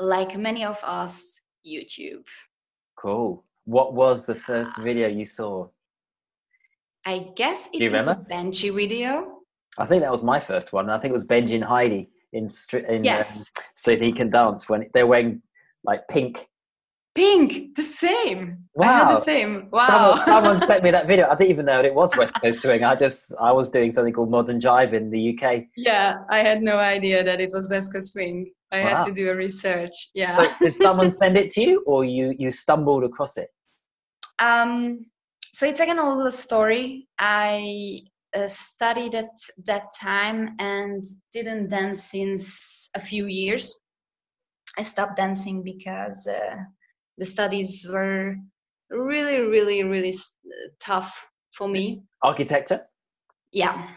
Like 0.00 0.36
many 0.36 0.64
of 0.64 0.80
us 0.82 1.40
youtube. 1.64 2.26
Cool. 2.98 3.44
What 3.66 3.94
was 3.94 4.26
the 4.26 4.34
first 4.34 4.78
video 4.78 5.06
you 5.06 5.24
saw? 5.24 5.68
I 7.06 7.30
guess 7.36 7.68
it 7.72 7.82
was 7.82 8.08
remember? 8.08 8.26
a 8.28 8.34
benji 8.34 8.74
video. 8.74 9.42
I 9.78 9.86
think 9.86 10.02
that 10.02 10.10
was 10.10 10.24
my 10.24 10.40
first 10.40 10.72
one. 10.72 10.90
I 10.90 10.98
think 10.98 11.10
it 11.10 11.20
was 11.20 11.28
benji 11.28 11.54
and 11.54 11.62
heidi 11.62 12.10
in, 12.32 12.48
in 12.88 13.04
yes. 13.04 13.50
Um, 13.56 13.64
so 13.76 13.96
he 13.96 14.12
can 14.12 14.30
dance 14.30 14.68
when 14.68 14.88
they're 14.94 15.06
wearing 15.06 15.42
like 15.84 16.06
pink. 16.08 16.46
Pink, 17.14 17.74
the 17.74 17.82
same. 17.82 18.58
Wow. 18.74 18.88
I 18.88 18.92
had 18.98 19.08
the 19.08 19.20
same. 19.20 19.68
Wow. 19.72 19.86
Someone, 19.86 20.26
someone 20.26 20.60
sent 20.68 20.84
me 20.84 20.90
that 20.92 21.08
video. 21.08 21.26
I 21.26 21.34
didn't 21.34 21.50
even 21.50 21.66
know 21.66 21.80
it 21.80 21.94
was 21.94 22.16
West 22.16 22.32
Coast 22.40 22.62
Swing. 22.62 22.84
I 22.84 22.94
just 22.94 23.34
I 23.40 23.50
was 23.50 23.70
doing 23.70 23.90
something 23.90 24.12
called 24.12 24.30
Modern 24.30 24.60
Jive 24.60 24.92
in 24.92 25.10
the 25.10 25.36
UK. 25.36 25.64
Yeah, 25.76 26.18
I 26.30 26.38
had 26.38 26.62
no 26.62 26.78
idea 26.78 27.24
that 27.24 27.40
it 27.40 27.50
was 27.50 27.68
West 27.68 27.92
Coast 27.92 28.12
Swing. 28.12 28.52
I 28.70 28.84
wow. 28.84 28.88
had 28.88 29.02
to 29.02 29.12
do 29.12 29.30
a 29.30 29.34
research. 29.34 30.10
Yeah. 30.14 30.40
So 30.40 30.50
did 30.60 30.76
someone 30.82 31.10
send 31.10 31.36
it 31.36 31.50
to 31.52 31.62
you, 31.62 31.82
or 31.84 32.04
you 32.04 32.34
you 32.38 32.52
stumbled 32.52 33.02
across 33.02 33.36
it? 33.36 33.48
Um. 34.38 35.06
So 35.52 35.66
it's 35.66 35.80
again 35.80 35.98
a 35.98 36.14
little 36.14 36.30
story. 36.30 37.08
I 37.18 38.02
uh, 38.36 38.48
studied 38.48 39.14
at 39.14 39.30
that 39.66 39.86
time 40.00 40.54
and 40.58 41.04
didn't 41.32 41.68
dance 41.68 42.04
since 42.04 42.90
a 42.94 43.00
few 43.00 43.26
years. 43.26 43.82
I 44.78 44.82
stopped 44.82 45.16
dancing 45.16 45.62
because 45.62 46.26
uh, 46.26 46.56
the 47.18 47.26
studies 47.26 47.86
were 47.90 48.36
really, 48.90 49.40
really, 49.40 49.82
really 49.84 50.14
tough 50.80 51.26
for 51.56 51.68
me. 51.68 52.02
Architecture? 52.22 52.82
Yeah. 53.52 53.88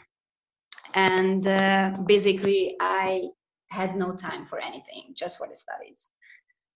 And 0.96 1.48
uh, 1.48 1.98
basically, 2.06 2.76
I 2.80 3.30
had 3.70 3.96
no 3.96 4.14
time 4.14 4.46
for 4.46 4.60
anything, 4.60 5.14
just 5.16 5.38
for 5.38 5.48
the 5.48 5.56
studies 5.56 6.12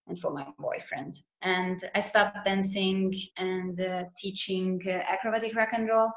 and 0.08 0.18
for 0.18 0.32
my 0.32 0.46
boyfriend. 0.58 1.14
And 1.42 1.82
I 1.94 2.00
stopped 2.00 2.44
dancing 2.44 3.14
and 3.36 3.78
uh, 3.80 4.04
teaching 4.16 4.80
uh, 4.86 5.12
acrobatic 5.12 5.54
rock 5.54 5.70
and 5.72 5.88
roll 5.88 6.10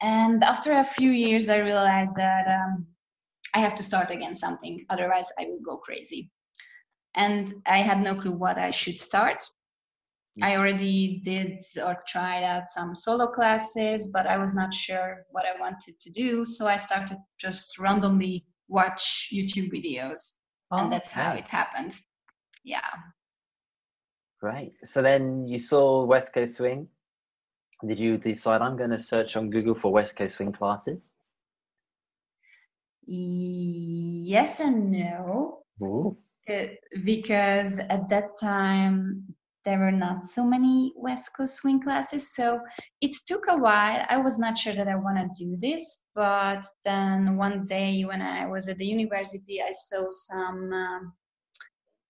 and 0.00 0.42
after 0.42 0.72
a 0.72 0.84
few 0.84 1.10
years, 1.10 1.48
I 1.48 1.58
realized 1.58 2.14
that 2.16 2.46
um, 2.48 2.86
I 3.54 3.60
have 3.60 3.74
to 3.76 3.82
start 3.82 4.10
again 4.10 4.34
something, 4.34 4.84
otherwise, 4.90 5.28
I 5.38 5.44
will 5.44 5.60
go 5.64 5.76
crazy. 5.76 6.30
And 7.14 7.52
I 7.66 7.78
had 7.78 8.02
no 8.02 8.14
clue 8.14 8.32
what 8.32 8.58
I 8.58 8.70
should 8.70 8.98
start. 8.98 9.42
I 10.42 10.56
already 10.56 11.20
did 11.22 11.62
or 11.84 11.98
tried 12.08 12.44
out 12.44 12.68
some 12.68 12.94
solo 12.94 13.26
classes, 13.26 14.06
but 14.06 14.26
I 14.26 14.38
was 14.38 14.54
not 14.54 14.72
sure 14.72 15.26
what 15.30 15.44
I 15.44 15.60
wanted 15.60 16.00
to 16.00 16.10
do. 16.10 16.44
So 16.44 16.66
I 16.66 16.76
started 16.76 17.18
just 17.38 17.78
randomly 17.78 18.46
watch 18.68 19.30
YouTube 19.32 19.70
videos. 19.72 20.34
Oh, 20.70 20.78
and 20.78 20.92
that's 20.92 21.10
how 21.10 21.32
it 21.32 21.48
happened. 21.48 21.96
Yeah. 22.64 22.80
Right. 24.40 24.72
So 24.84 25.02
then 25.02 25.44
you 25.44 25.58
saw 25.58 26.04
West 26.04 26.32
Coast 26.32 26.56
Swing. 26.56 26.88
Did 27.86 27.98
you 27.98 28.18
decide 28.18 28.60
I'm 28.62 28.76
going 28.76 28.90
to 28.90 28.98
search 28.98 29.36
on 29.36 29.50
Google 29.50 29.74
for 29.74 29.92
West 29.92 30.16
Coast 30.16 30.36
Swing 30.36 30.52
classes? 30.52 31.10
Yes 33.06 34.60
and 34.60 34.92
no. 34.92 35.60
Ooh. 35.82 36.16
Uh, 36.48 36.66
because 37.04 37.78
at 37.78 38.08
that 38.08 38.38
time 38.38 39.34
there 39.64 39.78
were 39.78 39.92
not 39.92 40.24
so 40.24 40.44
many 40.44 40.92
West 40.96 41.36
Coast 41.36 41.56
swing 41.56 41.82
classes. 41.82 42.34
So 42.34 42.60
it 43.00 43.14
took 43.26 43.44
a 43.48 43.56
while. 43.56 44.06
I 44.08 44.16
was 44.16 44.38
not 44.38 44.56
sure 44.56 44.74
that 44.74 44.88
I 44.88 44.96
want 44.96 45.18
to 45.18 45.44
do 45.44 45.56
this, 45.58 46.04
but 46.14 46.64
then 46.84 47.36
one 47.36 47.66
day 47.66 48.02
when 48.04 48.22
I 48.22 48.46
was 48.46 48.68
at 48.68 48.78
the 48.78 48.86
university, 48.86 49.60
I 49.62 49.70
saw 49.72 50.06
some 50.08 50.72
um, 50.72 51.12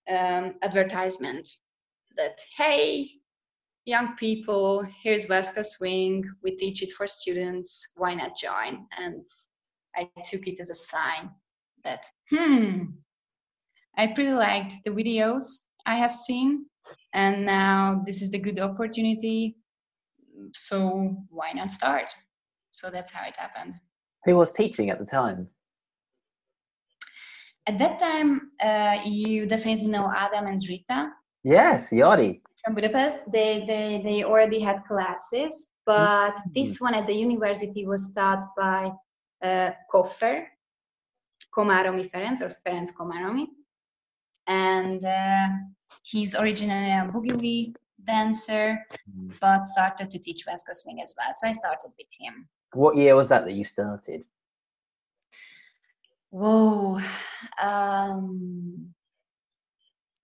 um, 0.09 0.55
advertisement 0.63 1.49
that, 2.17 2.41
hey, 2.57 3.11
young 3.85 4.17
people, 4.17 4.87
here's 5.03 5.27
Coast 5.27 5.73
Swing. 5.73 6.25
We 6.43 6.57
teach 6.57 6.83
it 6.83 6.93
for 6.93 7.07
students. 7.07 7.93
Why 7.97 8.15
not 8.15 8.37
join? 8.37 8.87
And 8.99 9.27
I 9.97 10.09
took 10.25 10.47
it 10.47 10.61
as 10.61 10.71
a 10.71 10.75
sign 10.75 11.31
that, 11.85 12.07
hmm, 12.31 12.85
I 13.97 14.09
pretty 14.09 14.33
liked 14.33 14.75
the 14.85 14.91
videos 14.91 15.67
I 15.87 15.97
have 15.97 16.13
seen 16.13 16.67
and 17.13 17.45
now 17.45 18.03
this 18.07 18.23
is 18.23 18.31
the 18.31 18.39
good 18.39 18.61
opportunity 18.61 19.57
so 20.55 21.17
why 21.29 21.53
not 21.53 21.73
start 21.73 22.15
so 22.71 22.91
that's 22.91 23.13
how 23.13 23.27
it 23.27 23.37
happened 23.37 23.75
who 24.25 24.37
was 24.37 24.53
teaching 24.53 24.91
at 24.91 24.99
the 24.99 25.05
time 25.05 25.49
at 27.67 27.79
that 27.79 27.99
time 27.99 28.53
uh, 28.61 28.99
you 29.05 29.47
definitely 29.47 29.87
know 29.87 30.11
adam 30.17 30.47
and 30.47 30.63
rita 30.69 31.11
yes 31.45 31.91
yadi 31.93 32.41
from 32.65 32.75
budapest 32.75 33.21
they, 33.33 33.65
they 33.67 34.01
they 34.05 34.25
already 34.25 34.61
had 34.61 34.85
classes 34.85 35.73
but 35.87 36.33
mm-hmm. 36.33 36.51
this 36.55 36.81
one 36.81 36.95
at 36.95 37.07
the 37.07 37.15
university 37.15 37.87
was 37.87 38.13
taught 38.13 38.45
by 38.57 38.91
uh, 39.43 39.71
Koffer, 39.93 40.45
Komáromi 41.57 42.11
Ferenc 42.11 42.41
or 42.43 42.55
Ferenc 42.67 42.89
Komáromi 42.99 43.47
and 44.47 45.05
uh, 45.05 45.49
He's 46.03 46.35
originally 46.35 46.91
a 46.91 47.11
boogie 47.13 47.75
dancer, 48.07 48.79
mm. 49.09 49.33
but 49.41 49.65
started 49.65 50.11
to 50.11 50.19
teach 50.19 50.45
West 50.47 50.67
Coast 50.67 50.83
swing 50.83 51.01
as 51.03 51.15
well. 51.17 51.29
So 51.35 51.49
I 51.49 51.53
started 51.53 51.91
with 51.97 52.09
him. 52.19 52.49
What 52.73 52.97
year 52.97 53.17
was 53.17 53.29
that 53.29 53.45
that 53.45 53.53
you 53.53 53.65
started? 53.65 54.25
Whoa, 56.31 57.01
um, 57.61 58.95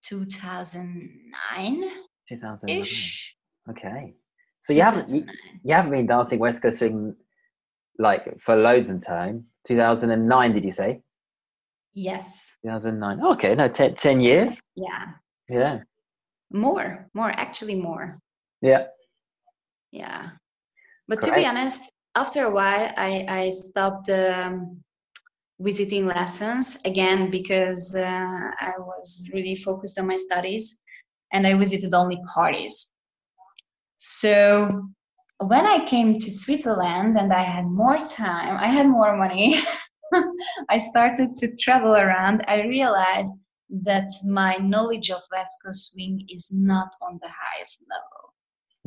2009. 0.03 1.83
2009. 2.27 2.81
Ish. 2.81 3.35
Okay. 3.69 4.15
So 4.59 4.73
you 4.73 4.81
haven't 4.81 5.09
you, 5.09 5.25
you 5.63 5.73
haven't 5.73 5.91
been 5.91 6.07
dancing 6.07 6.39
West 6.39 6.61
Coast 6.61 6.79
swing 6.79 7.15
like 7.99 8.39
for 8.39 8.55
loads 8.55 8.89
of 8.89 9.05
time. 9.05 9.45
2009, 9.65 10.53
did 10.53 10.63
you 10.63 10.71
say? 10.71 11.01
Yes. 11.93 12.57
2009. 12.63 13.25
okay, 13.33 13.55
no, 13.55 13.67
ten, 13.67 13.95
10 13.95 14.21
years. 14.21 14.61
Yeah. 14.75 15.05
Yeah. 15.49 15.79
More, 16.51 17.09
more, 17.13 17.31
actually 17.31 17.75
more. 17.75 18.19
Yeah. 18.61 18.85
Yeah. 19.91 20.29
But 21.07 21.21
Correct. 21.21 21.35
to 21.35 21.41
be 21.41 21.45
honest, 21.45 21.83
after 22.15 22.45
a 22.45 22.51
while, 22.51 22.91
I, 22.97 23.25
I 23.27 23.49
stopped 23.49 24.09
um, 24.09 24.83
visiting 25.59 26.05
lessons 26.05 26.77
again 26.85 27.31
because 27.31 27.95
uh, 27.95 28.01
I 28.59 28.73
was 28.77 29.29
really 29.33 29.55
focused 29.55 29.99
on 29.99 30.07
my 30.07 30.17
studies 30.17 30.79
and 31.31 31.45
I 31.45 31.57
visited 31.57 31.93
only 31.93 32.19
parties. 32.33 32.91
So 33.97 34.89
when 35.39 35.65
I 35.65 35.87
came 35.87 36.19
to 36.19 36.31
Switzerland 36.31 37.17
and 37.17 37.33
I 37.33 37.43
had 37.43 37.65
more 37.65 38.05
time, 38.05 38.57
I 38.57 38.67
had 38.67 38.87
more 38.87 39.15
money, 39.17 39.61
I 40.69 40.77
started 40.77 41.35
to 41.37 41.55
travel 41.55 41.95
around. 41.95 42.43
I 42.47 42.61
realized 42.63 43.33
that 43.83 44.09
my 44.23 44.55
knowledge 44.57 45.11
of 45.11 45.21
West 45.31 45.55
Coast 45.63 45.91
swing 45.91 46.25
is 46.29 46.51
not 46.53 46.89
on 47.01 47.19
the 47.21 47.29
highest 47.29 47.83
level. 47.91 48.27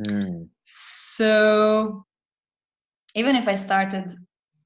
Mm. 0.09 0.49
So 0.65 2.07
even 3.15 3.37
if 3.37 3.47
I 3.47 3.55
started 3.55 4.07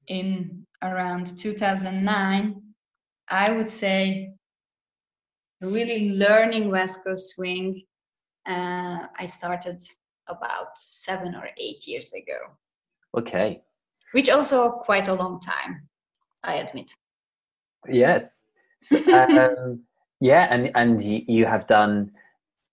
in 0.07 0.65
around 0.81 1.37
2009, 1.37 2.61
I 3.27 3.51
would 3.51 3.69
say 3.69 4.33
really 5.61 6.11
learning 6.11 6.69
West 6.69 7.03
Coast 7.03 7.35
swing, 7.35 7.83
uh, 8.47 9.07
I 9.17 9.25
started 9.25 9.83
about 10.27 10.77
seven 10.77 11.35
or 11.35 11.49
eight 11.57 11.87
years 11.87 12.13
ago. 12.13 12.37
Okay. 13.17 13.61
Which 14.11 14.29
also 14.29 14.71
quite 14.71 15.07
a 15.07 15.13
long 15.13 15.39
time, 15.39 15.87
I 16.43 16.55
admit. 16.55 16.91
Yes. 17.87 18.43
So, 18.79 18.97
um, 19.13 19.83
yeah, 20.19 20.47
and 20.49 20.71
and 20.75 21.01
you, 21.01 21.23
you 21.27 21.45
have 21.45 21.67
done 21.67 22.11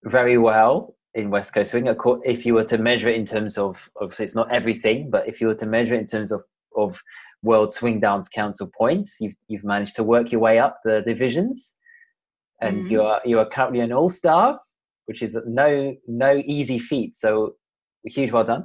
very 0.05 0.39
well 0.39 0.97
in 1.15 1.31
West 1.31 1.55
Coast 1.55 1.73
Swing. 1.73 1.87
If 2.25 2.47
you 2.47 2.55
were 2.55 2.65
to 2.65 2.79
measure 2.79 3.09
it 3.09 3.17
in 3.17 3.27
terms 3.27 3.59
of, 3.59 3.91
obviously 4.01 4.25
it's 4.25 4.35
not 4.35 4.53
everything, 4.53 5.11
but 5.11 5.29
if 5.29 5.41
you 5.41 5.47
were 5.49 5.55
to 5.57 5.67
measure 5.67 5.95
it 5.95 6.01
in 6.01 6.07
terms 6.07 6.33
of 6.33 6.43
of 6.77 7.03
World 7.43 7.73
Swing 7.73 8.01
Dance 8.01 8.29
Council 8.29 8.71
points, 8.77 9.19
you've 9.21 9.35
you've 9.49 9.65
managed 9.65 9.97
to 9.97 10.05
work 10.05 10.33
your 10.33 10.41
way 10.41 10.59
up 10.59 10.81
the 10.85 11.03
divisions, 11.03 11.77
and 12.63 12.79
mm-hmm. 12.79 12.91
you 12.91 13.03
are 13.03 13.21
you 13.25 13.39
are 13.39 13.47
currently 13.47 13.81
an 13.81 13.93
all 13.93 14.11
star, 14.11 14.61
which 15.07 15.23
is 15.23 15.37
no 15.47 15.95
no 16.07 16.43
easy 16.47 16.79
feat. 16.79 17.17
So, 17.17 17.55
huge 18.05 18.33
well 18.33 18.45
done. 18.45 18.65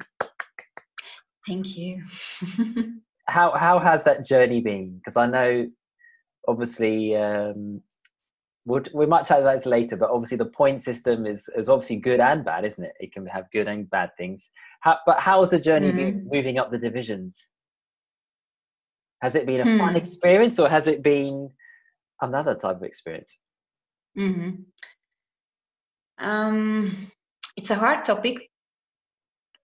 Thank 1.46 1.78
you. 1.78 2.04
how 3.28 3.52
how 3.58 3.80
has 3.80 4.04
that 4.04 4.26
journey 4.26 4.62
been? 4.62 4.98
Because 4.98 5.18
I 5.18 5.26
know, 5.28 5.68
obviously. 6.48 7.16
Um, 7.16 7.82
we'll, 8.68 8.84
we 8.94 9.06
might 9.06 9.26
chat 9.26 9.40
about 9.40 9.56
this 9.56 9.66
later, 9.66 9.96
but 9.96 10.12
obviously 10.12 10.38
the 10.38 10.46
point 10.46 10.84
system 10.84 11.26
is, 11.26 11.50
is 11.56 11.70
obviously 11.70 11.96
good 11.96 12.20
and 12.20 12.44
bad, 12.44 12.66
isn't 12.66 12.84
it? 12.84 12.94
It 13.00 13.14
can 13.14 13.26
have 13.28 13.50
good 13.52 13.68
and 13.68 13.90
bad 13.90 14.12
things. 14.18 14.52
How, 14.82 14.98
but 15.06 15.20
how 15.20 15.40
has 15.40 15.52
the 15.52 15.60
journey 15.60 15.92
mm. 15.92 15.96
been 15.96 16.28
moving 16.30 16.60
up 16.60 16.70
the 16.70 16.78
divisions? 16.78 17.50
Has 19.22 19.36
it 19.36 19.48
been 19.48 19.62
a 19.62 19.64
hmm. 19.64 19.78
fun 19.80 19.96
experience 19.96 20.60
or 20.60 20.70
has 20.70 20.86
it 20.86 21.02
been 21.02 21.50
another 22.22 22.54
type 22.54 22.76
of 22.76 22.84
experience? 22.84 23.36
Mm-hmm. 24.18 24.52
Um, 26.20 27.12
it's 27.56 27.70
a 27.70 27.76
hard 27.76 28.06
topic. 28.06 28.50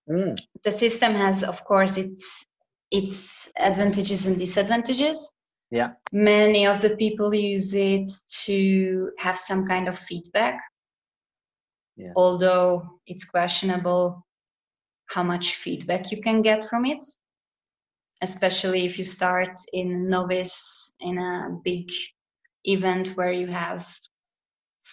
Mm. 0.10 0.38
The 0.64 0.72
system 0.72 1.14
has, 1.16 1.44
of 1.44 1.64
course, 1.64 1.98
its 1.98 2.46
its 2.94 3.50
advantages 3.58 4.28
and 4.28 4.38
disadvantages 4.38 5.34
yeah 5.72 5.90
many 6.12 6.68
of 6.68 6.80
the 6.82 6.96
people 6.96 7.34
use 7.34 7.74
it 7.74 8.10
to 8.46 9.10
have 9.18 9.38
some 9.38 9.66
kind 9.66 9.88
of 9.88 9.98
feedback 9.98 10.62
yeah. 11.98 12.14
although 12.16 13.00
it's 13.08 13.26
questionable 13.26 14.24
how 15.08 15.24
much 15.24 15.56
feedback 15.56 16.12
you 16.12 16.22
can 16.22 16.44
get 16.44 16.70
from 16.70 16.86
it 16.86 17.04
especially 18.22 18.86
if 18.86 19.00
you 19.00 19.04
start 19.04 19.58
in 19.74 20.08
novice 20.08 20.94
in 21.00 21.18
a 21.18 21.50
big 21.64 21.90
event 22.66 23.08
where 23.16 23.34
you 23.34 23.48
have 23.48 23.88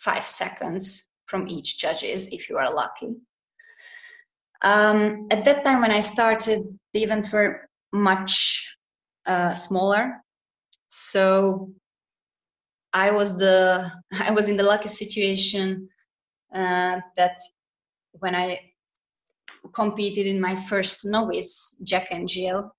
five 0.00 0.26
seconds 0.26 1.09
from 1.26 1.49
each 1.49 1.78
judges 1.78 2.28
if 2.28 2.49
you 2.49 2.57
are 2.59 2.75
lucky. 2.75 3.14
Um, 4.62 5.26
at 5.30 5.45
that 5.47 5.64
time 5.64 5.80
when 5.80 5.90
i 5.90 6.00
started 6.00 6.69
the 6.92 7.02
events 7.02 7.33
were 7.33 7.69
much 7.92 8.66
uh, 9.26 9.54
smaller. 9.54 10.23
So 10.88 11.71
i 12.92 13.11
was 13.11 13.38
the 13.38 13.90
i 14.21 14.30
was 14.30 14.49
in 14.49 14.57
the 14.57 14.62
lucky 14.62 14.88
situation 14.88 15.88
uh, 16.54 17.00
that 17.16 17.38
when 18.12 18.35
i 18.35 18.59
competed 19.75 20.26
in 20.26 20.40
my 20.40 20.57
first 20.57 21.04
novice 21.04 21.76
jack 21.83 22.09
and 22.11 22.28
jill 22.28 22.75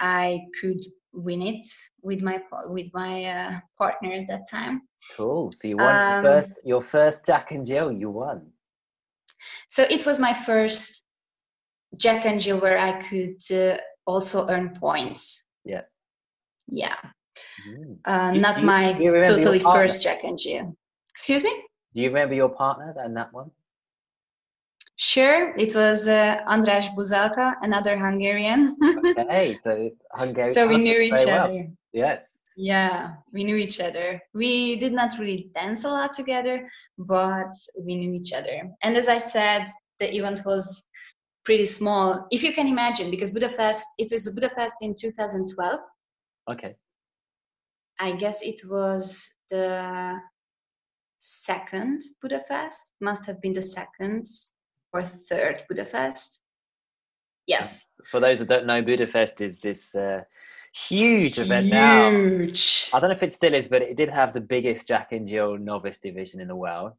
i 0.00 0.40
could 0.60 0.80
win 1.12 1.42
it 1.42 1.68
with 2.02 2.20
my 2.20 2.40
with 2.66 2.86
my 2.92 3.24
uh, 3.24 3.60
partner 3.78 4.12
at 4.12 4.26
that 4.26 4.44
time 4.50 4.82
cool 5.16 5.52
so 5.52 5.68
you 5.68 5.76
won 5.76 5.96
um, 5.96 6.22
first 6.22 6.60
your 6.64 6.82
first 6.82 7.26
jack 7.26 7.52
and 7.52 7.66
jill 7.66 7.92
you 7.92 8.10
won 8.10 8.46
so 9.68 9.84
it 9.90 10.06
was 10.06 10.18
my 10.18 10.32
first 10.32 11.04
jack 11.96 12.24
and 12.26 12.40
jill 12.40 12.58
where 12.58 12.78
i 12.78 13.02
could 13.08 13.36
uh, 13.52 13.76
also 14.06 14.48
earn 14.48 14.76
points 14.80 15.46
yeah 15.64 15.82
yeah 16.68 16.96
Mm. 17.66 17.98
Uh, 18.04 18.32
not 18.32 18.60
you, 18.60 18.66
my 18.66 18.92
totally 19.24 19.60
first 19.60 20.02
Jack 20.02 20.24
and 20.24 20.38
Jill. 20.38 20.76
Excuse 21.10 21.44
me? 21.44 21.50
Do 21.94 22.02
you 22.02 22.08
remember 22.08 22.34
your 22.34 22.48
partner 22.48 22.94
and 22.98 23.16
that 23.16 23.32
one? 23.32 23.50
Sure, 24.96 25.54
it 25.56 25.74
was 25.74 26.06
uh, 26.06 26.40
András 26.46 26.94
Buzalka, 26.94 27.54
another 27.62 27.98
Hungarian. 27.98 28.76
okay, 29.18 29.56
so 29.60 29.90
Hungarian. 30.12 30.54
So 30.54 30.68
we 30.68 30.78
knew 30.78 31.00
each 31.00 31.26
other. 31.26 31.68
Yes. 31.92 32.33
Yeah, 32.56 33.14
we 33.32 33.42
knew 33.42 33.56
each 33.56 33.80
other. 33.80 34.22
We 34.32 34.76
did 34.76 34.92
not 34.92 35.18
really 35.18 35.50
dance 35.54 35.84
a 35.84 35.88
lot 35.88 36.14
together, 36.14 36.70
but 36.96 37.52
we 37.78 37.96
knew 37.96 38.14
each 38.14 38.32
other. 38.32 38.70
And 38.82 38.96
as 38.96 39.08
I 39.08 39.18
said, 39.18 39.66
the 39.98 40.14
event 40.14 40.44
was 40.44 40.86
pretty 41.44 41.66
small, 41.66 42.26
if 42.30 42.42
you 42.42 42.52
can 42.52 42.66
imagine, 42.66 43.10
because 43.10 43.30
Budapest, 43.30 43.86
it 43.98 44.10
was 44.10 44.32
Budapest 44.32 44.76
in 44.80 44.94
2012. 44.94 45.80
Okay. 46.50 46.74
I 48.00 48.12
guess 48.12 48.42
it 48.42 48.60
was 48.68 49.36
the 49.50 50.14
second 51.18 52.02
Budapest, 52.20 52.92
must 53.00 53.26
have 53.26 53.40
been 53.40 53.54
the 53.54 53.62
second 53.62 54.26
or 54.92 55.02
third 55.02 55.62
Budapest. 55.68 56.40
Yes. 57.46 57.90
For 58.10 58.20
those 58.20 58.38
that 58.38 58.48
don't 58.48 58.66
know, 58.66 58.82
Budapest 58.82 59.40
is 59.40 59.58
this 59.58 59.94
uh, 59.94 60.22
huge 60.74 61.38
event 61.38 61.68
now. 61.68 62.10
Huge. 62.10 62.90
I 62.92 63.00
don't 63.00 63.10
know 63.10 63.16
if 63.16 63.22
it 63.22 63.32
still 63.32 63.54
is, 63.54 63.68
but 63.68 63.82
it 63.82 63.96
did 63.96 64.08
have 64.08 64.34
the 64.34 64.40
biggest 64.40 64.88
Jack 64.88 65.12
and 65.12 65.28
Jill 65.28 65.56
novice 65.58 65.98
division 65.98 66.40
in 66.40 66.48
the 66.48 66.56
world. 66.56 66.92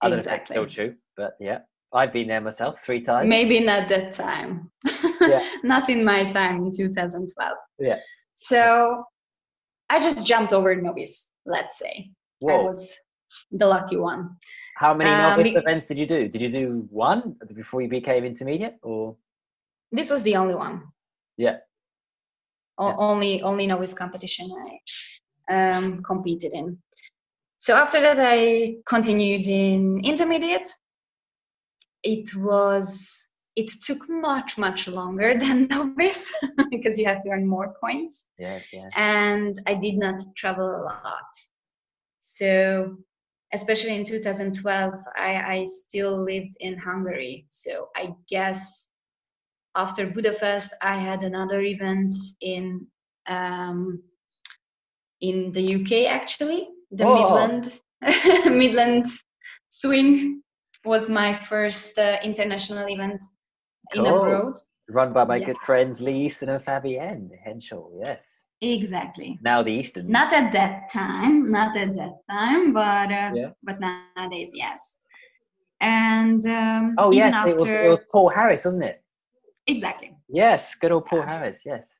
I 0.00 0.08
don't 0.10 0.18
Exactly. 0.18 0.56
know 0.56 0.62
if 0.62 0.66
it's 0.66 0.74
still 0.74 0.86
true, 0.88 0.96
but 1.16 1.32
yeah, 1.40 1.60
I've 1.92 2.12
been 2.12 2.28
there 2.28 2.40
myself 2.40 2.80
three 2.84 3.00
times. 3.00 3.28
Maybe 3.28 3.60
not 3.60 3.88
that 3.88 4.12
time. 4.12 4.70
Yeah. 5.20 5.42
not 5.62 5.88
in 5.88 6.04
my 6.04 6.24
time 6.24 6.56
in 6.66 6.70
2012. 6.72 7.56
Yeah. 7.78 7.96
So 8.34 9.04
I 9.88 10.00
just 10.00 10.26
jumped 10.26 10.52
over 10.52 10.74
novice, 10.76 11.30
let's 11.46 11.78
say. 11.78 12.10
I 12.46 12.56
was 12.56 12.98
the 13.50 13.66
lucky 13.66 13.96
one. 13.96 14.36
How 14.76 14.92
many 14.92 15.08
Um, 15.10 15.22
novice 15.38 15.52
be- 15.52 15.56
events 15.56 15.86
did 15.86 15.98
you 15.98 16.06
do? 16.06 16.28
Did 16.28 16.42
you 16.42 16.50
do 16.50 16.86
one 16.90 17.36
before 17.54 17.80
you 17.80 17.88
became 17.88 18.24
intermediate, 18.24 18.76
or 18.82 19.16
This 19.92 20.10
was 20.10 20.22
the 20.24 20.36
only 20.36 20.54
one. 20.56 20.82
Yeah. 21.38 21.58
O-. 22.78 22.96
Only 22.96 23.42
only 23.42 23.66
novice 23.66 23.94
competition 23.94 24.50
I 25.48 25.76
um, 25.76 26.02
competed 26.02 26.52
in. 26.52 26.78
So 27.58 27.74
after 27.74 28.00
that, 28.00 28.18
I 28.20 28.76
continued 28.86 29.48
in 29.48 30.00
intermediate. 30.04 30.74
It 32.02 32.34
was 32.36 33.28
it 33.56 33.70
took 33.82 34.08
much 34.08 34.58
much 34.58 34.88
longer 34.88 35.38
than 35.38 35.68
novice 35.68 36.32
because 36.70 36.98
you 36.98 37.06
have 37.06 37.22
to 37.22 37.30
earn 37.30 37.46
more 37.46 37.74
points. 37.80 38.28
yes, 38.38 38.66
yes, 38.72 38.92
and 38.96 39.58
I 39.66 39.74
did 39.74 39.96
not 39.96 40.20
travel 40.36 40.66
a 40.66 40.82
lot. 40.82 41.32
So, 42.26 42.96
especially 43.52 43.94
in 43.96 44.04
2012, 44.06 44.94
I, 45.14 45.34
I 45.34 45.64
still 45.66 46.24
lived 46.24 46.56
in 46.60 46.78
Hungary. 46.78 47.46
So, 47.50 47.90
I 47.94 48.14
guess 48.30 48.88
after 49.76 50.06
Budapest, 50.06 50.74
I 50.80 50.96
had 50.98 51.22
another 51.22 51.60
event 51.60 52.14
in 52.40 52.86
um, 53.28 54.02
in 55.20 55.52
the 55.52 55.74
UK. 55.76 56.10
Actually, 56.12 56.68
the 56.90 57.04
Oh. 57.06 57.14
Midland 57.14 57.80
Midland 58.46 59.06
Swing 59.70 60.42
was 60.84 61.08
my 61.08 61.38
first 61.48 61.98
uh, 61.98 62.18
international 62.22 62.86
event 62.88 63.22
in 63.94 64.04
Cool. 64.04 64.18
abroad. 64.20 64.54
run 64.90 65.12
by 65.14 65.24
my 65.24 65.36
Yeah. 65.36 65.46
good 65.46 65.58
friends 65.64 66.00
Lee 66.02 66.26
Easton 66.26 66.50
and 66.50 66.62
Fabienne 66.62 67.30
Henschel. 67.42 67.90
Yes, 68.06 68.24
Exactly. 68.60 69.38
now 69.42 69.62
the 69.62 69.72
Easton. 69.72 70.10
not 70.10 70.30
at 70.32 70.52
that 70.52 70.90
time 70.92 71.50
not 71.50 71.74
at 71.76 71.94
that 71.94 72.14
time 72.30 72.72
but 72.74 73.10
uh, 73.10 73.30
Yeah. 73.34 73.50
but 73.62 73.76
nowadays 73.80 74.50
yes 74.54 74.98
and 75.80 76.44
um, 76.46 76.94
oh 76.98 77.08
even 77.12 77.32
yes, 77.32 77.34
after 77.34 77.50
it 77.50 77.60
was 77.60 77.68
it 77.86 77.88
was 77.88 78.04
Paul 78.12 78.28
Harris, 78.28 78.64
wasn't 78.64 78.84
it? 78.84 79.02
Exactly 79.66 80.14
Yes, 80.28 80.74
good 80.80 80.92
old 80.92 81.06
Paul 81.06 81.20
Yeah. 81.20 81.38
Harris. 81.38 81.60
Yes. 81.64 81.98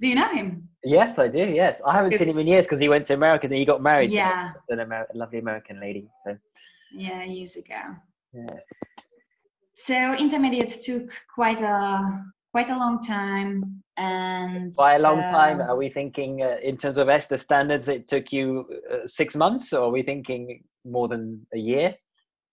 do 0.00 0.08
you 0.08 0.14
know 0.14 0.28
him 0.28 0.68
Yes, 0.84 1.16
I 1.20 1.28
do. 1.28 1.38
Yes, 1.38 1.80
I 1.86 1.92
haven't 1.92 2.14
seen 2.14 2.28
him 2.28 2.38
in 2.38 2.48
years 2.48 2.64
because 2.66 2.80
he 2.80 2.88
went 2.88 3.06
to 3.06 3.14
America 3.14 3.46
and 3.46 3.54
he 3.54 3.64
got 3.64 3.80
married 3.82 4.10
yeah 4.10 4.50
to 4.68 4.74
an 4.74 4.80
Amer- 4.80 5.06
a 5.14 5.16
lovely 5.16 5.38
American 5.38 5.78
lady. 5.80 6.08
So 6.24 6.36
yeah 6.92 7.22
years 7.24 7.56
ago 7.56 7.80
yes, 8.32 8.64
so 9.74 10.14
intermediate 10.14 10.82
took 10.82 11.08
quite 11.34 11.62
a 11.62 12.24
quite 12.52 12.70
a 12.70 12.76
long 12.76 13.00
time 13.00 13.82
and 13.96 14.74
by 14.76 14.94
a 14.94 14.98
long 15.00 15.20
time, 15.30 15.60
uh, 15.60 15.64
are 15.64 15.76
we 15.76 15.88
thinking 15.90 16.42
uh, 16.42 16.56
in 16.62 16.76
terms 16.76 16.96
of 16.96 17.08
Eszter 17.08 17.38
standards? 17.38 17.88
It 17.88 18.08
took 18.08 18.32
you 18.32 18.64
uh, 18.90 19.06
six 19.06 19.36
months, 19.36 19.72
or 19.72 19.84
are 19.84 19.90
we 19.90 20.02
thinking 20.02 20.64
more 20.84 21.08
than 21.08 21.46
a 21.54 21.58
year, 21.58 21.94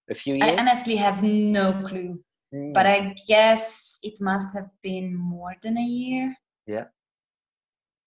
a 0.10 0.13
few 0.13 0.36
years? 0.36 0.52
i 0.52 0.58
honestly 0.58 0.95
have 0.95 1.23
no 1.23 1.71
clue 1.88 2.19
Mm, 2.54 2.74
but 2.74 2.86
i 2.88 3.14
guess 3.28 4.00
it 4.02 4.20
must 4.20 4.56
have 4.56 4.70
been 4.82 5.16
more 5.16 5.56
than 5.62 5.78
a 5.78 5.84
year 5.84 6.36
Yeah. 6.66 6.86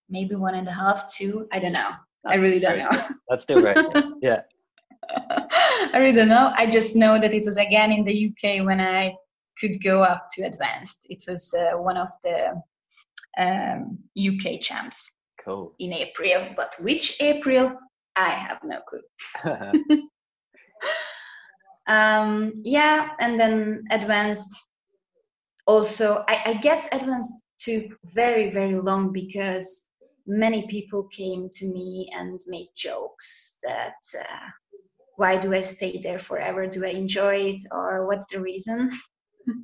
maybe 0.09 0.35
one 0.35 0.55
and 0.55 0.67
a 0.67 0.71
half 0.71 1.07
two 1.09 1.47
i 1.53 1.59
don't 1.59 1.71
know 1.73 1.91
i 2.25 2.35
really 2.35 2.59
don't 2.59 2.77
know 2.79 2.89
good. 2.91 3.03
That's 3.29 3.43
still 3.43 3.61
good. 3.61 3.77
Yeah. 4.21 4.41
I 5.93 5.97
really 5.97 6.15
don't 6.15 6.29
know. 6.29 6.53
I 6.57 6.65
just 6.65 6.95
know 6.95 7.19
that 7.19 7.33
it 7.33 7.43
was 7.45 7.57
again 7.57 7.91
in 7.91 8.03
the 8.05 8.15
UK 8.29 8.65
when 8.65 8.79
I 8.79 9.13
could 9.59 9.75
go 9.83 10.01
up 10.01 10.27
to 10.33 10.43
advanced. 10.43 11.05
It 11.09 11.23
was 11.27 11.53
uh, 11.53 11.77
one 11.77 11.97
of 11.97 12.07
the 12.23 12.61
um, 13.37 13.99
UK 14.17 14.61
champs 14.61 15.15
Cool. 15.43 15.73
in 15.79 15.91
April, 15.93 16.47
but 16.55 16.73
which 16.79 17.17
April? 17.21 17.73
I 18.15 18.29
have 18.29 18.59
no 18.63 18.79
clue. 18.89 19.03
Um, 21.87 22.53
yeah, 22.63 23.09
and 23.19 23.39
then 23.39 23.83
advanced. 23.91 24.69
Also, 25.65 26.23
I, 26.27 26.41
I 26.45 26.53
guess 26.55 26.89
advanced 26.91 27.43
took 27.59 27.85
very 28.13 28.51
very 28.51 28.79
long 28.79 29.13
because 29.13 29.87
many 30.27 30.67
people 30.67 31.03
came 31.03 31.49
to 31.53 31.65
me 31.67 32.11
and 32.13 32.39
made 32.47 32.67
jokes 32.75 33.57
that 33.63 33.95
uh, 34.19 34.47
why 35.15 35.37
do 35.37 35.53
I 35.53 35.61
stay 35.61 36.01
there 36.01 36.19
forever? 36.19 36.67
Do 36.67 36.85
I 36.85 36.89
enjoy 36.89 37.35
it 37.53 37.61
or 37.71 38.07
what's 38.07 38.25
the 38.31 38.41
reason? 38.41 38.91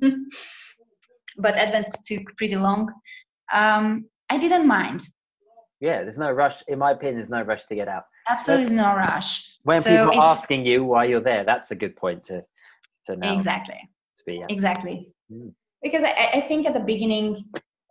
but 1.36 1.60
advanced 1.60 1.98
took 2.04 2.22
pretty 2.36 2.56
long. 2.56 2.92
Um, 3.52 4.06
I 4.28 4.38
didn't 4.38 4.66
mind. 4.66 5.06
yeah, 5.80 6.02
there's 6.02 6.18
no 6.18 6.30
rush. 6.30 6.62
In 6.68 6.78
my 6.78 6.92
opinion, 6.92 7.16
there's 7.16 7.30
no 7.30 7.42
rush 7.42 7.66
to 7.66 7.74
get 7.74 7.88
out. 7.88 8.04
Absolutely 8.28 8.76
no 8.76 8.94
rush. 8.94 9.56
When 9.64 9.80
So 9.80 9.90
people 9.90 10.20
are 10.20 10.28
asking 10.30 10.66
you 10.66 10.84
why 10.84 11.04
you're 11.06 11.20
there, 11.20 11.44
that's 11.44 11.70
a 11.70 11.74
good 11.74 11.96
point 11.96 12.24
to 12.24 12.44
to 13.06 13.16
know. 13.16 13.32
exactly. 13.34 13.80
To 14.18 14.22
be 14.26 14.40
at. 14.42 14.50
exactly 14.50 15.12
Mm. 15.32 15.54
because 15.82 16.02
I, 16.02 16.14
I 16.34 16.40
think 16.48 16.66
at 16.66 16.74
the 16.74 16.80
beginning 16.80 17.36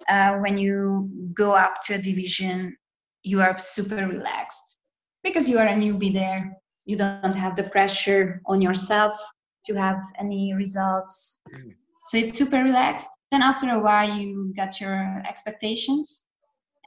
uh, 0.09 0.33
when 0.43 0.57
you 0.57 1.09
go 1.33 1.53
up 1.53 1.75
to 1.85 1.93
a 1.95 1.97
division 1.97 2.75
you 3.23 3.39
are 3.41 3.57
super 3.57 4.05
relaxed 4.07 4.79
because 5.23 5.47
you 5.47 5.57
are 5.57 5.67
a 5.67 5.73
newbie 5.83 6.13
there 6.13 6.41
you 6.85 6.97
don't 6.97 7.33
have 7.35 7.55
the 7.55 7.63
pressure 7.75 8.41
on 8.45 8.59
yourself 8.61 9.15
to 9.65 9.73
have 9.75 9.99
any 10.19 10.53
results 10.53 11.41
Mm. 11.55 11.73
so 12.07 12.17
it's 12.17 12.37
super 12.37 12.61
relaxed 12.63 13.09
then 13.31 13.41
after 13.41 13.67
a 13.71 13.79
while 13.79 14.09
you 14.19 14.53
got 14.61 14.81
your 14.81 15.23
expectations 15.31 16.25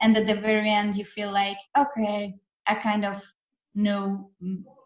and 0.01 0.15
at 0.17 0.25
the 0.27 0.39
very 0.39 0.69
end 0.69 0.95
you 0.95 1.05
feel 1.05 1.31
like 1.31 1.57
okay 1.83 2.35
i 2.67 2.75
kind 2.75 3.05
of 3.05 3.23
know 3.75 4.29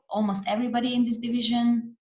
almost 0.09 0.43
everybody 0.47 0.93
in 0.93 1.03
this 1.03 1.17
division. 1.17 1.95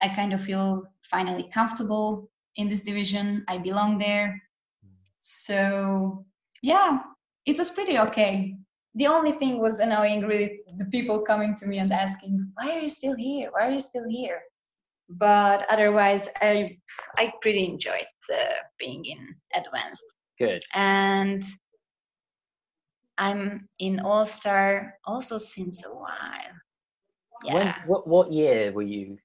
I 0.00 0.08
kind 0.08 0.32
of 0.32 0.42
feel 0.42 0.84
finally 1.04 1.48
comfortable 1.52 2.30
in 2.56 2.68
this 2.68 2.82
division. 2.82 3.44
I 3.48 3.58
belong 3.58 3.98
there. 3.98 4.40
So 5.20 6.24
yeah 6.62 7.00
it 7.46 7.58
was 7.58 7.70
pretty 7.70 7.98
okay. 7.98 8.56
The 8.94 9.06
only 9.06 9.32
thing 9.32 9.60
was 9.60 9.80
annoying 9.80 10.22
really 10.26 10.60
the 10.76 10.84
people 10.86 11.20
coming 11.20 11.54
to 11.56 11.66
me 11.66 11.78
and 11.78 11.92
asking 11.92 12.46
why 12.54 12.72
are 12.72 12.80
you 12.80 12.88
still 12.88 13.14
here? 13.16 13.50
Why 13.52 13.68
are 13.68 13.72
you 13.72 13.80
still 13.80 14.08
here? 14.08 14.40
But 15.08 15.66
otherwise 15.70 16.28
i 16.40 16.78
i 17.16 17.32
pretty 17.42 17.66
enjoyed 17.66 18.06
uh, 18.32 18.60
being 18.78 19.04
in 19.04 19.34
advanced. 19.54 20.04
Good. 20.38 20.64
and 20.74 21.44
i'm 23.26 23.68
in 23.78 24.00
all 24.00 24.24
star 24.24 24.94
also 25.04 25.38
since 25.38 25.84
a 25.86 25.90
while 26.02 26.54
When, 27.44 27.56
yeah 27.56 27.74
what 27.86 28.02
what 28.14 28.32
year 28.32 28.72
were 28.72 28.88
you? 28.96 29.16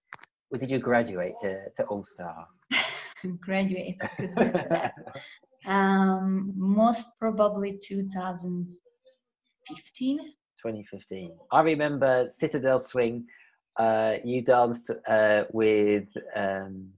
When 0.50 0.60
did 0.62 0.70
you 0.74 0.80
graduate 0.80 1.36
to 1.44 1.52
to 1.76 1.82
All 1.92 2.04
Star? 2.04 2.48
graduate 3.48 4.00
good 4.20 4.34
word 4.38 4.54
for 4.64 4.70
that 4.70 4.94
um 5.76 6.54
most 6.56 7.06
probably 7.20 7.72
2015 7.84 10.18
2015. 10.64 11.32
I 11.52 11.62
remember 11.62 12.30
Citadel 12.32 12.80
Swing. 12.80 13.26
Uh, 13.78 14.16
you 14.24 14.42
danced 14.42 14.90
uh, 15.08 15.44
with 15.52 16.08
um, 16.36 16.90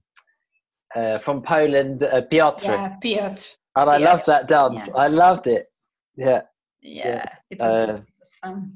uh, 0.96 1.18
from 1.18 1.42
Poland, 1.42 2.02
uh, 2.02 2.22
Piotr, 2.30 2.64
yeah 2.64 2.96
piotr 3.02 3.44
and 3.76 3.90
I 3.90 3.98
loved 3.98 4.26
that 4.26 4.48
dance. 4.48 4.86
yeah. 4.86 4.96
I 5.04 5.08
loved 5.08 5.46
it. 5.46 5.66
Yeah, 6.16 6.42
yeah, 6.82 7.24
it 7.50 7.58
was, 7.58 7.88
Uh, 7.88 8.00
fun 8.42 8.74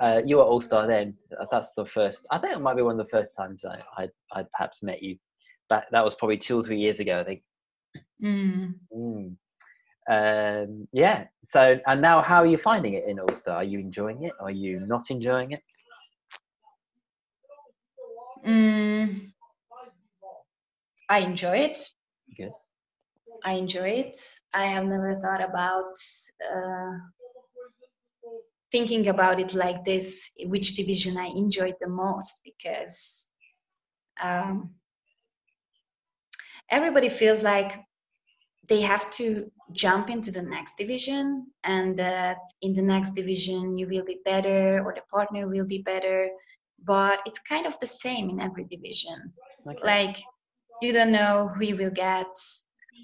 uh, 0.00 0.20
you 0.24 0.36
were 0.36 0.42
All 0.44 0.60
Star 0.60 0.86
then. 0.86 1.14
Uh, 1.38 1.46
That's 1.50 1.74
the 1.74 1.84
first. 1.86 2.26
I 2.30 2.38
think 2.38 2.54
it 2.56 2.60
might 2.60 2.76
be 2.76 2.82
one 2.82 2.98
of 2.98 3.04
the 3.06 3.10
first 3.10 3.34
times 3.34 3.64
I 3.64 3.82
I 3.96 4.08
I'd 4.32 4.50
perhaps 4.52 4.82
met 4.82 5.02
you 5.02 5.18
But 5.68 5.86
That 5.90 6.04
was 6.04 6.14
probably 6.14 6.38
two 6.38 6.58
or 6.60 6.62
three 6.62 6.78
years 6.80 7.00
ago, 7.00 7.20
I 7.20 7.24
think. 7.24 7.42
Mm. 8.22 8.74
Mm. 8.96 9.36
Um, 10.10 10.88
yeah. 10.92 11.26
So, 11.44 11.78
and 11.86 12.00
now, 12.02 12.22
how 12.22 12.38
are 12.38 12.46
you 12.46 12.58
finding 12.58 12.94
it 12.94 13.04
in 13.06 13.20
All 13.20 13.34
Star? 13.34 13.56
Are 13.56 13.64
you 13.64 13.78
enjoying 13.78 14.24
it? 14.24 14.32
Are 14.40 14.50
you 14.50 14.80
not 14.86 15.10
enjoying 15.10 15.52
it? 15.52 15.62
Mm. 18.46 19.32
I 21.08 21.18
enjoy 21.18 21.58
it. 21.58 21.78
Good. 22.36 22.52
I 23.44 23.52
enjoy 23.54 23.88
it. 23.88 24.16
I 24.54 24.66
have 24.66 24.84
never 24.84 25.20
thought 25.20 25.42
about 25.42 25.92
uh, 26.54 26.92
thinking 28.72 29.08
about 29.08 29.38
it 29.38 29.54
like 29.54 29.84
this, 29.84 30.30
which 30.46 30.74
division 30.74 31.16
I 31.16 31.26
enjoyed 31.26 31.76
the 31.80 31.88
most, 31.88 32.40
because 32.44 33.28
um, 34.22 34.70
everybody 36.70 37.08
feels 37.08 37.42
like 37.42 37.78
they 38.68 38.80
have 38.80 39.10
to 39.10 39.50
jump 39.72 40.08
into 40.10 40.30
the 40.30 40.42
next 40.42 40.76
division 40.78 41.46
and 41.64 41.98
that 41.98 42.38
in 42.62 42.74
the 42.74 42.82
next 42.82 43.14
division 43.14 43.76
you 43.76 43.86
will 43.88 44.04
be 44.04 44.18
better 44.24 44.82
or 44.84 44.94
the 44.94 45.02
partner 45.10 45.48
will 45.48 45.64
be 45.64 45.78
better 45.78 46.28
but 46.84 47.20
it's 47.26 47.40
kind 47.40 47.66
of 47.66 47.78
the 47.78 47.86
same 47.86 48.30
in 48.30 48.40
every 48.40 48.64
division 48.64 49.32
Okay. 49.66 49.78
like 49.84 50.16
you 50.82 50.92
don't 50.92 51.12
know 51.12 51.48
who 51.54 51.64
you 51.64 51.76
will 51.76 51.90
get 51.90 52.26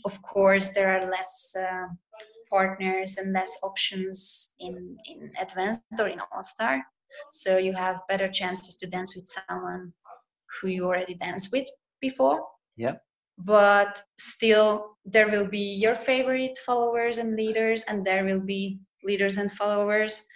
of 0.05 0.21
course 0.23 0.71
there 0.71 0.91
are 0.97 1.11
less 1.11 1.55
uh, 1.59 1.87
partners 2.51 3.17
and 3.19 3.33
less 3.33 3.59
options 3.63 4.55
in 4.61 4.97
in 5.11 5.31
advanced 5.41 5.99
or 6.01 6.09
in 6.09 6.21
all 6.33 6.43
star 6.43 6.83
so 7.31 7.57
you 7.57 7.73
have 7.73 7.97
better 8.09 8.29
chances 8.29 8.77
to 8.77 8.87
dance 8.87 9.17
with 9.17 9.27
someone 9.27 9.93
who 10.61 10.69
you 10.69 10.85
already 10.87 11.15
danced 11.15 11.49
with 11.53 11.67
before 12.01 12.39
Yeah. 12.77 12.97
but 13.39 14.03
still 14.19 14.97
there 15.05 15.29
will 15.35 15.47
be 15.59 15.67
your 15.85 15.95
favorite 16.11 16.57
followers 16.67 17.19
and 17.19 17.35
leaders 17.37 17.81
and 17.89 18.05
there 18.05 18.25
will 18.25 18.41
be 18.57 18.79
leaders 19.05 19.39
and 19.39 19.51
followers 19.53 20.27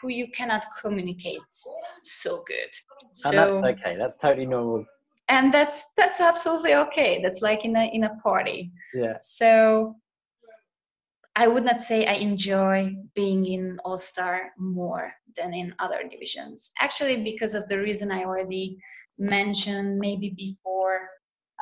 who 0.00 0.08
you 0.08 0.26
cannot 0.38 0.64
communicate 0.80 1.40
so 2.02 2.44
good 2.46 2.72
And 3.02 3.16
so 3.16 3.30
that's 3.30 3.66
okay. 3.80 3.96
That's 3.96 4.16
totally 4.16 4.46
normal. 4.46 4.84
and 5.28 5.52
that's 5.52 5.92
that's 6.00 6.20
absolutely 6.20 6.74
okay 6.84 7.20
that's 7.22 7.42
like 7.48 7.64
in 7.68 7.74
a 7.76 7.84
in 7.96 8.04
a 8.04 8.14
party 8.22 8.60
Yeah. 8.94 9.16
so 9.20 9.96
i 11.38 11.46
would 11.46 11.64
not 11.64 11.80
say 11.80 12.04
i 12.06 12.14
enjoy 12.14 12.94
being 13.14 13.46
in 13.46 13.78
all 13.84 13.96
star 13.98 14.50
more 14.58 15.12
than 15.36 15.54
in 15.54 15.74
other 15.78 16.02
divisions 16.10 16.70
actually 16.80 17.16
because 17.22 17.54
of 17.54 17.66
the 17.68 17.78
reason 17.78 18.10
i 18.10 18.24
already 18.24 18.76
mentioned 19.18 19.98
maybe 19.98 20.30
before 20.36 21.08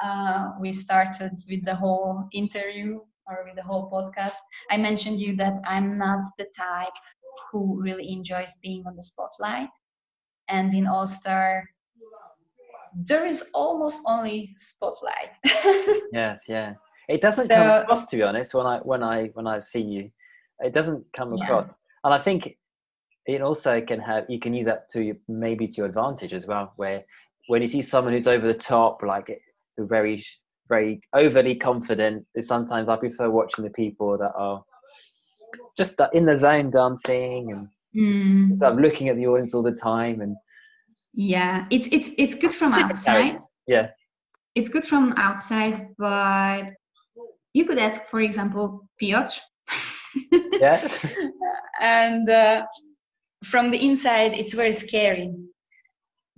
uh, 0.05 0.51
we 0.61 0.73
started 0.73 1.33
with 1.49 1.65
the 1.65 1.75
whole 1.75 2.29
interview 2.35 3.01
or 3.29 3.45
with 3.45 3.57
the 3.57 3.63
whole 3.63 3.91
podcast 3.91 4.37
i 4.71 4.77
mentioned 4.77 5.21
you 5.21 5.37
that 5.37 5.59
i'm 5.67 5.97
not 5.99 6.25
the 6.39 6.47
type 6.57 6.99
who 7.51 7.81
really 7.81 8.11
enjoys 8.13 8.57
being 8.63 8.83
on 8.87 8.97
the 8.97 9.03
spotlight 9.03 9.71
and 10.49 10.75
in 10.75 10.87
all 10.87 11.07
star 11.07 11.65
there 13.05 13.27
is 13.27 13.45
almost 13.53 14.01
only 14.07 14.53
spotlight 14.57 15.31
Yes. 16.13 16.45
Yeah. 16.49 16.75
It 17.09 17.21
doesn't 17.23 17.47
So- 17.47 17.55
come 17.55 17.71
across, 17.83 18.07
to 18.07 18.17
be 18.17 18.23
honest. 18.23 18.55
When 18.55 18.67
I 18.67 18.79
when 18.81 19.03
I 19.03 19.29
when 19.35 19.47
I've 19.47 19.65
seen 19.65 19.89
you, 19.89 20.11
it 20.61 20.73
doesn't 20.73 21.05
come 21.13 21.35
Yeah. 21.35 21.45
across. 21.45 21.75
And 22.05 22.13
I 22.15 22.19
think 22.19 22.57
it 23.27 23.41
also 23.43 23.81
can 23.81 24.01
have 24.01 24.25
you 24.29 24.39
can 24.41 24.55
use 24.55 24.67
that 24.67 24.89
to 24.91 25.17
maybe 25.29 25.67
to 25.69 25.77
your 25.79 25.87
advantage 25.87 26.33
as 26.35 26.47
well. 26.47 26.73
Where 26.77 27.05
when 27.49 27.63
you 27.63 27.69
see 27.69 27.83
someone 27.83 28.13
who's 28.13 28.27
over 28.29 28.47
the 28.47 28.55
top, 28.75 29.03
like 29.03 29.29
very 29.79 30.23
very 30.69 31.01
overly 31.13 31.55
confident, 31.55 32.27
sometimes 32.41 32.89
I 32.89 32.97
prefer 32.97 33.31
watching 33.31 33.63
the 33.65 33.71
people 33.71 34.19
that 34.19 34.33
are 34.35 34.65
just 35.79 36.01
in 36.13 36.27
the 36.27 36.37
zone 36.37 36.71
dancing 36.71 37.53
and 37.53 37.69
Mm, 37.95 38.79
looking 38.83 39.09
at 39.09 39.17
the 39.17 39.27
audience 39.27 39.55
all 39.55 39.63
the 39.63 39.73
time 39.73 40.21
and 40.21 40.37
yeah 41.15 41.67
it's 41.71 41.89
it's 41.91 42.11
it's 42.19 42.35
good 42.35 42.55
from 42.55 42.75
outside 42.83 43.39
yeah 43.67 43.89
it's 44.55 44.69
good 44.69 44.85
from 44.85 45.15
outside 45.17 45.95
but 45.97 46.65
you 47.57 47.65
could 47.65 47.79
ask 47.79 47.99
for 48.11 48.21
example 48.21 48.67
piotr. 49.01 49.37
Yeah. 50.61 50.81
And 51.81 52.29
uh, 52.31 52.63
from 53.45 53.71
the 53.71 53.81
inside 53.89 54.33
it's 54.41 54.55
very 54.55 54.73
scary. 54.73 55.29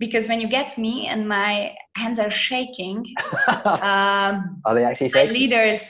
Because 0.03 0.27
when 0.29 0.39
you 0.39 0.47
get 0.47 0.77
me 0.77 1.07
and 1.07 1.27
my 1.27 1.75
hands 1.95 2.19
are 2.19 2.29
shaking 2.29 2.97
um, 3.87 4.61
are 4.65 4.73
they 4.75 4.85
actually 4.85 5.11
my 5.13 5.25
shaking? 5.25 5.33
leaders 5.39 5.83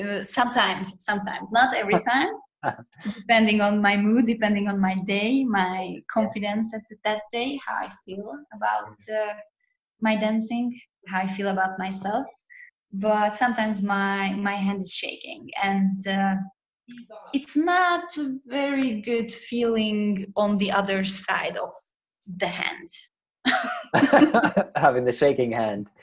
uh, 0.00 0.22
sometimes 0.24 0.84
sometimes 1.10 1.50
not 1.52 1.74
every 1.74 1.98
time. 2.12 2.32
Depending 3.22 3.60
on 3.60 3.82
my 3.88 3.96
mood 3.96 4.26
depending 4.26 4.66
on 4.68 4.78
my 4.88 4.94
day 5.16 5.44
my 5.44 5.96
confidence 6.16 6.74
at 6.74 6.82
that 7.04 7.22
day 7.36 7.48
how 7.64 7.74
i 7.86 7.88
feel 8.04 8.28
about 8.56 8.96
uh, 9.18 9.34
my 10.06 10.14
dancing 10.24 10.66
how 11.10 11.20
i 11.26 11.28
feel 11.36 11.48
about 11.56 11.72
myself 11.78 12.26
but 12.92 13.34
sometimes 13.34 13.82
my 13.82 14.34
my 14.34 14.54
hand 14.54 14.80
is 14.80 14.94
shaking 14.94 15.50
and 15.62 16.06
uh, 16.06 16.34
it's 17.32 17.56
not 17.56 18.16
a 18.16 18.36
very 18.46 19.00
good 19.00 19.32
feeling 19.32 20.32
on 20.36 20.56
the 20.58 20.70
other 20.70 21.04
side 21.04 21.56
of 21.56 21.72
the 22.26 22.46
hand. 22.46 22.88
Having 24.76 25.04
the 25.04 25.12
shaking 25.12 25.52
hand. 25.52 25.90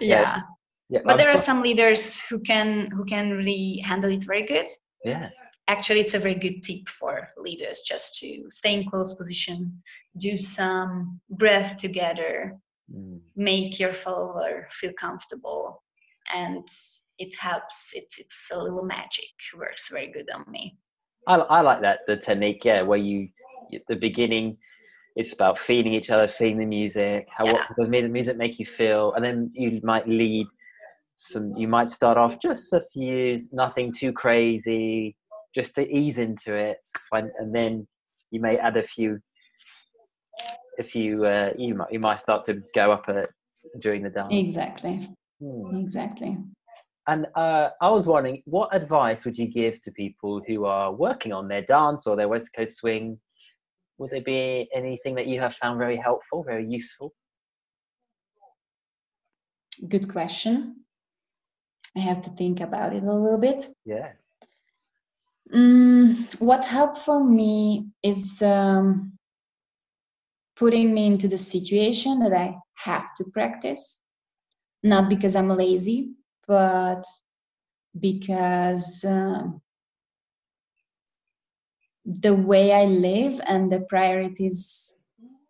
Yeah. 0.00 0.40
Yeah. 0.88 1.00
But 1.04 1.16
there 1.16 1.30
are 1.30 1.36
some 1.36 1.62
leaders 1.62 2.20
who 2.28 2.40
can 2.40 2.90
who 2.90 3.04
can 3.04 3.30
really 3.30 3.82
handle 3.84 4.10
it 4.10 4.24
very 4.24 4.42
good. 4.42 4.68
Yeah. 5.04 5.30
Actually 5.68 6.00
it's 6.00 6.14
a 6.14 6.18
very 6.18 6.34
good 6.34 6.64
tip 6.64 6.88
for 6.88 7.28
leaders 7.36 7.82
just 7.86 8.18
to 8.20 8.46
stay 8.50 8.74
in 8.74 8.88
close 8.90 9.14
position 9.14 9.82
do 10.16 10.38
some 10.38 11.20
breath 11.30 11.76
together 11.76 12.56
Mm. 12.88 13.20
make 13.34 13.80
your 13.80 13.92
follower 13.92 14.68
feel 14.70 14.92
comfortable 14.92 15.82
and 16.34 16.66
it 17.18 17.34
helps. 17.38 17.92
It's 17.94 18.18
it's 18.18 18.50
a 18.52 18.58
little 18.58 18.84
magic 18.84 19.30
works 19.56 19.90
very 19.90 20.10
good 20.10 20.28
on 20.34 20.44
me. 20.50 20.78
I, 21.26 21.36
I 21.36 21.60
like 21.60 21.80
that 21.82 22.00
the 22.06 22.16
technique 22.16 22.64
yeah 22.64 22.82
where 22.82 22.98
you 22.98 23.28
at 23.74 23.82
the 23.88 23.96
beginning 23.96 24.56
it's 25.16 25.32
about 25.32 25.58
feeling 25.58 25.92
each 25.92 26.10
other 26.10 26.28
feeling 26.28 26.58
the 26.58 26.66
music 26.66 27.26
how 27.36 27.46
what 27.46 27.66
the 27.76 27.86
music 27.86 28.36
make 28.36 28.58
you 28.58 28.66
feel 28.66 29.12
and 29.14 29.24
then 29.24 29.50
you 29.54 29.80
might 29.82 30.06
lead 30.06 30.46
some 31.16 31.56
you 31.56 31.66
might 31.66 31.90
start 31.90 32.16
off 32.16 32.40
just 32.40 32.72
a 32.72 32.84
few 32.92 33.38
nothing 33.52 33.92
too 33.92 34.12
crazy 34.12 35.16
just 35.54 35.74
to 35.74 35.90
ease 35.90 36.18
into 36.18 36.54
it 36.54 36.78
and, 37.12 37.30
and 37.38 37.54
then 37.54 37.86
you 38.30 38.40
may 38.40 38.56
add 38.58 38.76
a 38.76 38.82
few 38.82 39.18
if 40.78 40.90
few 40.90 41.24
uh, 41.24 41.50
you 41.56 41.74
might 41.74 41.90
you 41.90 41.98
might 41.98 42.20
start 42.20 42.44
to 42.44 42.62
go 42.74 42.92
up 42.92 43.08
a, 43.08 43.26
during 43.80 44.02
the 44.02 44.10
dance. 44.10 44.28
Exactly 44.30 45.08
Hmm. 45.40 45.76
exactly 45.76 46.38
And 47.06 47.26
uh, 47.34 47.70
I 47.80 47.90
was 47.90 48.06
wondering, 48.06 48.42
what 48.46 48.74
advice 48.74 49.24
would 49.24 49.38
you 49.38 49.48
give 49.48 49.80
to 49.82 49.92
people 49.92 50.42
who 50.46 50.64
are 50.64 50.92
working 50.92 51.32
on 51.32 51.46
their 51.46 51.62
dance 51.62 52.06
or 52.06 52.16
their 52.16 52.28
West 52.28 52.50
Coast 52.56 52.78
swing? 52.78 53.20
Would 53.98 54.10
there 54.10 54.22
be 54.22 54.68
anything 54.74 55.14
that 55.14 55.26
you 55.26 55.38
have 55.40 55.54
found 55.54 55.78
very 55.78 55.96
helpful, 55.96 56.42
very 56.42 56.66
useful? 56.66 57.12
good 59.88 60.10
question 60.10 60.76
i 61.96 62.00
have 62.00 62.22
to 62.22 62.30
think 62.30 62.60
about 62.60 62.94
it 62.94 63.02
a 63.02 63.12
little 63.12 63.38
bit 63.38 63.68
Yeah. 63.84 64.12
Mm, 65.52 66.40
what 66.40 66.64
helped 66.64 66.98
for 66.98 67.22
me 67.22 67.86
is 68.02 68.42
um, 68.42 69.12
putting 70.56 70.92
me 70.92 71.06
into 71.06 71.28
the 71.28 71.36
situation 71.36 72.18
that 72.18 72.32
I 72.32 72.56
have 72.74 73.14
to 73.18 73.24
practice, 73.32 74.00
not 74.86 75.08
because 75.08 75.36
I'm 75.36 75.48
lazy, 75.48 76.12
but 76.46 77.04
because 77.98 79.04
um, 79.04 79.60
the 82.04 82.34
way 82.34 82.72
I 82.72 82.84
live 82.84 83.40
and 83.46 83.70
the 83.70 83.80
priorities 83.80 84.94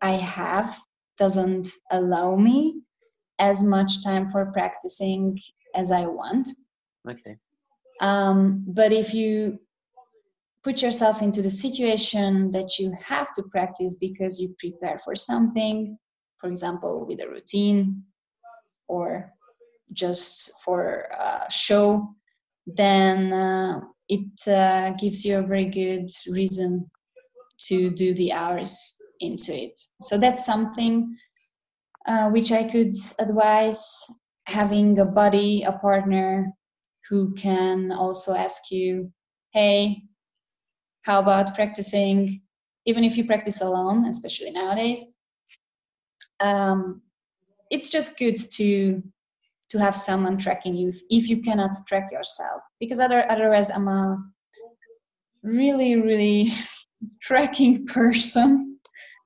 I 0.00 0.12
have 0.12 0.78
doesn't 1.18 1.68
allow 1.90 2.36
me 2.36 2.80
as 3.38 3.62
much 3.62 4.02
time 4.02 4.30
for 4.30 4.46
practicing 4.46 5.38
as 5.74 5.90
I 5.90 6.06
want. 6.06 6.48
Okay. 7.08 7.36
Um, 8.00 8.64
but 8.66 8.92
if 8.92 9.12
you 9.12 9.58
put 10.62 10.82
yourself 10.82 11.22
into 11.22 11.42
the 11.42 11.50
situation 11.50 12.50
that 12.52 12.78
you 12.78 12.96
have 13.04 13.32
to 13.34 13.42
practice 13.44 13.94
because 13.94 14.40
you 14.40 14.54
prepare 14.58 14.98
for 14.98 15.14
something, 15.14 15.98
for 16.38 16.48
example, 16.48 17.06
with 17.06 17.20
a 17.20 17.28
routine 17.28 18.02
or 18.88 19.32
just 19.92 20.50
for 20.64 21.08
a 21.18 21.50
show, 21.50 22.14
then 22.66 23.32
uh, 23.32 23.80
it 24.08 24.48
uh, 24.48 24.90
gives 24.98 25.24
you 25.24 25.38
a 25.38 25.42
very 25.42 25.66
good 25.66 26.10
reason 26.28 26.90
to 27.58 27.90
do 27.90 28.14
the 28.14 28.32
hours 28.32 28.96
into 29.20 29.54
it. 29.54 29.80
So 30.02 30.18
that's 30.18 30.44
something 30.44 31.16
uh, 32.06 32.28
which 32.28 32.52
I 32.52 32.64
could 32.64 32.94
advise 33.18 34.06
having 34.44 34.98
a 34.98 35.04
buddy, 35.04 35.62
a 35.62 35.72
partner 35.72 36.52
who 37.08 37.34
can 37.34 37.92
also 37.92 38.34
ask 38.34 38.70
you, 38.70 39.12
hey, 39.52 40.02
how 41.02 41.20
about 41.20 41.54
practicing, 41.54 42.42
even 42.84 43.04
if 43.04 43.16
you 43.16 43.24
practice 43.24 43.60
alone, 43.60 44.06
especially 44.06 44.50
nowadays? 44.50 45.04
Um, 46.40 47.02
it's 47.70 47.90
just 47.90 48.18
good 48.18 48.38
to 48.52 49.02
to 49.70 49.78
have 49.78 49.96
someone 49.96 50.38
tracking 50.38 50.76
you 50.76 50.92
if 51.10 51.28
you 51.28 51.42
cannot 51.42 51.74
track 51.88 52.10
yourself 52.12 52.62
because 52.78 53.00
other 53.00 53.28
otherwise 53.30 53.70
i'm 53.70 53.88
a 53.88 54.16
really 55.42 55.96
really 55.96 56.52
tracking 57.22 57.86
person. 57.86 58.78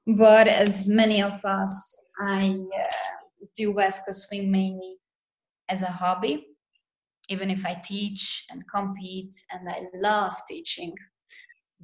But 0.06 0.48
as 0.48 0.88
many 0.88 1.22
of 1.22 1.44
us 1.44 2.02
i 2.20 2.56
uh, 2.82 3.46
do 3.56 3.72
coast 3.72 4.06
swing 4.26 4.50
mainly 4.50 4.96
as 5.68 5.82
a 5.82 5.86
hobby 5.86 6.46
even 7.28 7.48
if 7.48 7.64
i 7.64 7.74
teach 7.84 8.46
and 8.50 8.62
compete 8.74 9.34
and 9.50 9.68
i 9.68 9.82
love 9.94 10.34
teaching. 10.48 10.94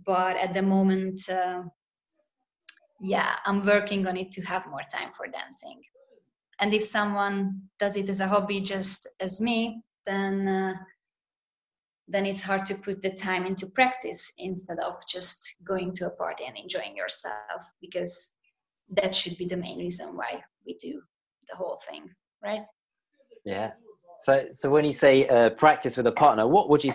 But 0.05 0.37
at 0.37 0.55
the 0.55 0.63
moment 0.63 1.21
uh, 1.29 1.63
yeah 3.01 3.37
i'm 3.45 3.65
working 3.65 4.07
on 4.07 4.17
it 4.17 4.33
to 4.33 4.43
have 4.43 4.67
more 4.67 4.87
time 4.91 5.13
for 5.17 5.27
dancing 5.27 5.81
and 6.61 6.73
if 6.73 6.85
someone 6.85 7.61
does 7.79 7.97
it 7.97 8.09
as 8.09 8.21
a 8.21 8.29
hobby 8.29 8.61
just 8.61 9.07
as 9.21 9.41
me 9.41 9.83
then 10.07 10.49
uh, 10.49 10.75
then 12.09 12.25
it's 12.25 12.43
hard 12.43 12.65
to 12.67 12.75
put 12.77 13.03
the 13.03 13.11
time 13.11 13.47
into 13.47 13.67
practice 13.67 14.33
instead 14.39 14.79
of 14.79 14.95
just 15.09 15.57
going 15.65 15.93
to 15.93 16.07
a 16.07 16.11
party 16.11 16.45
and 16.47 16.57
enjoying 16.57 16.97
yourself 16.97 17.63
because 17.81 18.37
that 18.89 19.15
should 19.15 19.37
be 19.37 19.47
the 19.47 19.57
main 19.57 19.79
reason 19.79 20.17
why 20.17 20.41
we 20.65 20.75
do 20.75 21.03
the 21.49 21.57
whole 21.57 21.81
thing 21.89 22.09
right? 22.43 22.63
Yeah. 23.45 23.73
So 24.21 24.47
so 24.53 24.71
when 24.71 24.85
you 24.85 24.93
say 24.93 25.29
uh, 25.29 25.51
practice 25.51 25.97
with 25.97 26.07
a 26.07 26.13
partner 26.13 26.47
what 26.47 26.69
would 26.69 26.85
you 26.85 26.93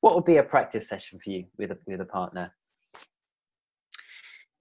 what 0.00 0.14
would 0.14 0.24
be 0.24 0.38
a 0.38 0.42
practice 0.42 0.88
session 0.88 1.18
for 1.22 1.30
you 1.30 1.44
with 1.58 1.70
a 1.70 1.78
with 1.86 2.00
a 2.00 2.04
partner? 2.04 2.52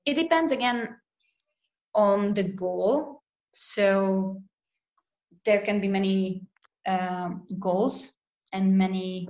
It 0.06 0.16
depends 0.16 0.52
again 0.52 0.98
on 1.94 2.34
the 2.34 2.44
goal 2.44 3.21
so 3.52 4.42
there 5.46 5.62
can 5.62 5.80
be 5.80 5.88
many 5.88 6.44
um, 6.88 7.46
goals 7.60 8.16
and 8.54 8.78
many, 8.78 9.28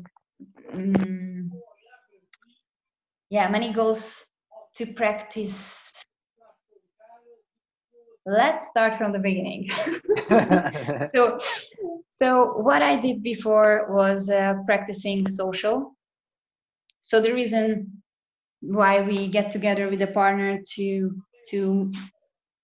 um, 0.73 1.51
yeah, 3.29 3.47
many 3.49 3.73
goals 3.73 4.29
to 4.75 4.85
practice. 4.93 6.03
Let's 8.25 8.67
start 8.67 8.97
from 8.97 9.13
the 9.13 9.19
beginning. 9.19 9.69
so, 11.07 11.39
so 12.11 12.53
what 12.57 12.81
I 12.81 12.99
did 13.01 13.23
before 13.23 13.87
was 13.89 14.29
uh, 14.29 14.55
practicing 14.65 15.27
social. 15.27 15.95
So 16.99 17.19
the 17.19 17.33
reason 17.33 18.03
why 18.61 19.01
we 19.01 19.27
get 19.27 19.49
together 19.49 19.89
with 19.89 20.01
a 20.03 20.07
partner 20.07 20.59
to 20.75 21.23
to 21.49 21.91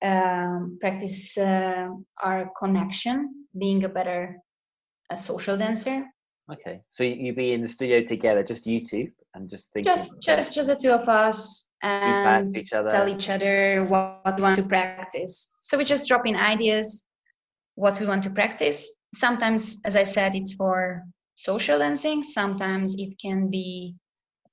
um, 0.03 0.77
practice 0.79 1.37
uh, 1.37 1.87
our 2.21 2.51
connection, 2.59 3.45
being 3.57 3.83
a 3.83 3.89
better 3.89 4.37
a 5.09 5.17
social 5.17 5.57
dancer. 5.57 6.05
Okay, 6.51 6.81
so 6.89 7.03
you 7.03 7.33
be 7.33 7.51
in 7.51 7.61
the 7.61 7.67
studio 7.67 8.01
together, 8.03 8.43
just 8.43 8.65
you 8.67 8.83
two, 8.83 9.09
and 9.33 9.49
just 9.49 9.71
think. 9.71 9.85
Just, 9.85 10.21
just, 10.21 10.53
just 10.53 10.67
the 10.67 10.75
two 10.75 10.91
of 10.91 11.07
us, 11.09 11.69
and 11.83 12.55
each 12.55 12.69
tell 12.69 13.07
each 13.09 13.29
other 13.29 13.85
what, 13.89 14.21
what 14.23 14.35
we 14.37 14.41
want 14.41 14.55
to 14.57 14.63
practice. 14.63 15.51
So 15.61 15.77
we 15.77 15.83
just 15.83 16.07
drop 16.07 16.25
in 16.25 16.35
ideas, 16.35 17.05
what 17.75 17.99
we 17.99 18.05
want 18.05 18.23
to 18.23 18.29
practice. 18.29 18.95
Sometimes, 19.13 19.77
as 19.83 19.95
I 19.95 20.03
said, 20.03 20.35
it's 20.35 20.53
for 20.53 21.03
social 21.35 21.79
dancing. 21.79 22.23
Sometimes 22.23 22.95
it 22.97 23.13
can 23.21 23.49
be 23.49 23.95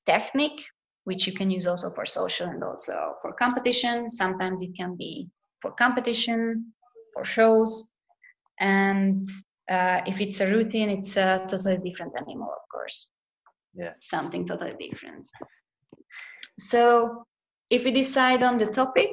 technique 0.05 0.65
which 1.05 1.27
you 1.27 1.33
can 1.33 1.51
use 1.51 1.67
also 1.67 1.91
for 1.91 2.05
social 2.05 2.49
and 2.49 2.63
also 2.65 3.15
for 3.21 3.33
competition. 3.35 4.11
Sometimes 4.11 4.63
it 4.63 4.71
can 4.77 4.97
be 4.97 5.29
for 5.65 5.73
competition, 5.73 6.75
for 7.15 7.25
shows, 7.25 7.91
and 8.61 9.27
uh, 9.71 10.03
if 10.07 10.21
it's 10.21 10.41
a 10.41 10.51
routine, 10.51 10.91
it's 10.91 11.17
a 11.17 11.47
totally 11.49 11.79
different 11.79 12.13
animal, 12.19 12.51
of 12.53 12.69
course. 12.71 13.11
Yes. 13.75 14.01
Something 14.03 14.47
totally 14.47 14.77
different. 14.79 15.27
So 16.59 17.25
if 17.71 17.85
we 17.85 17.93
decide 17.93 18.43
on 18.43 18.59
the 18.59 18.67
topic, 18.67 19.09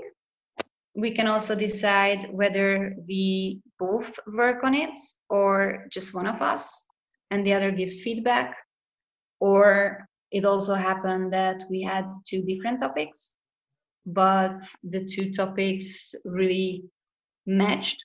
we 0.94 1.12
can 1.12 1.26
also 1.26 1.56
decide 1.56 2.28
whether 2.34 2.96
we 3.08 3.62
both 3.80 4.20
work 4.28 4.66
on 4.66 4.76
it 4.76 4.98
or 5.30 5.88
just 5.90 6.14
one 6.14 6.28
of 6.28 6.42
us 6.42 6.86
and 7.32 7.48
the 7.48 7.54
other 7.54 7.72
gives 7.72 8.02
feedback 8.02 8.58
or 9.40 10.06
it 10.32 10.46
also 10.46 10.76
happened 10.76 11.32
that 11.32 11.64
we 11.70 11.82
had 11.82 12.12
two 12.28 12.42
different 12.44 12.82
topics 12.82 13.38
but 14.06 14.64
the 14.84 15.06
two 15.06 15.32
topics 15.32 16.16
really 16.26 16.84
matched. 17.46 18.04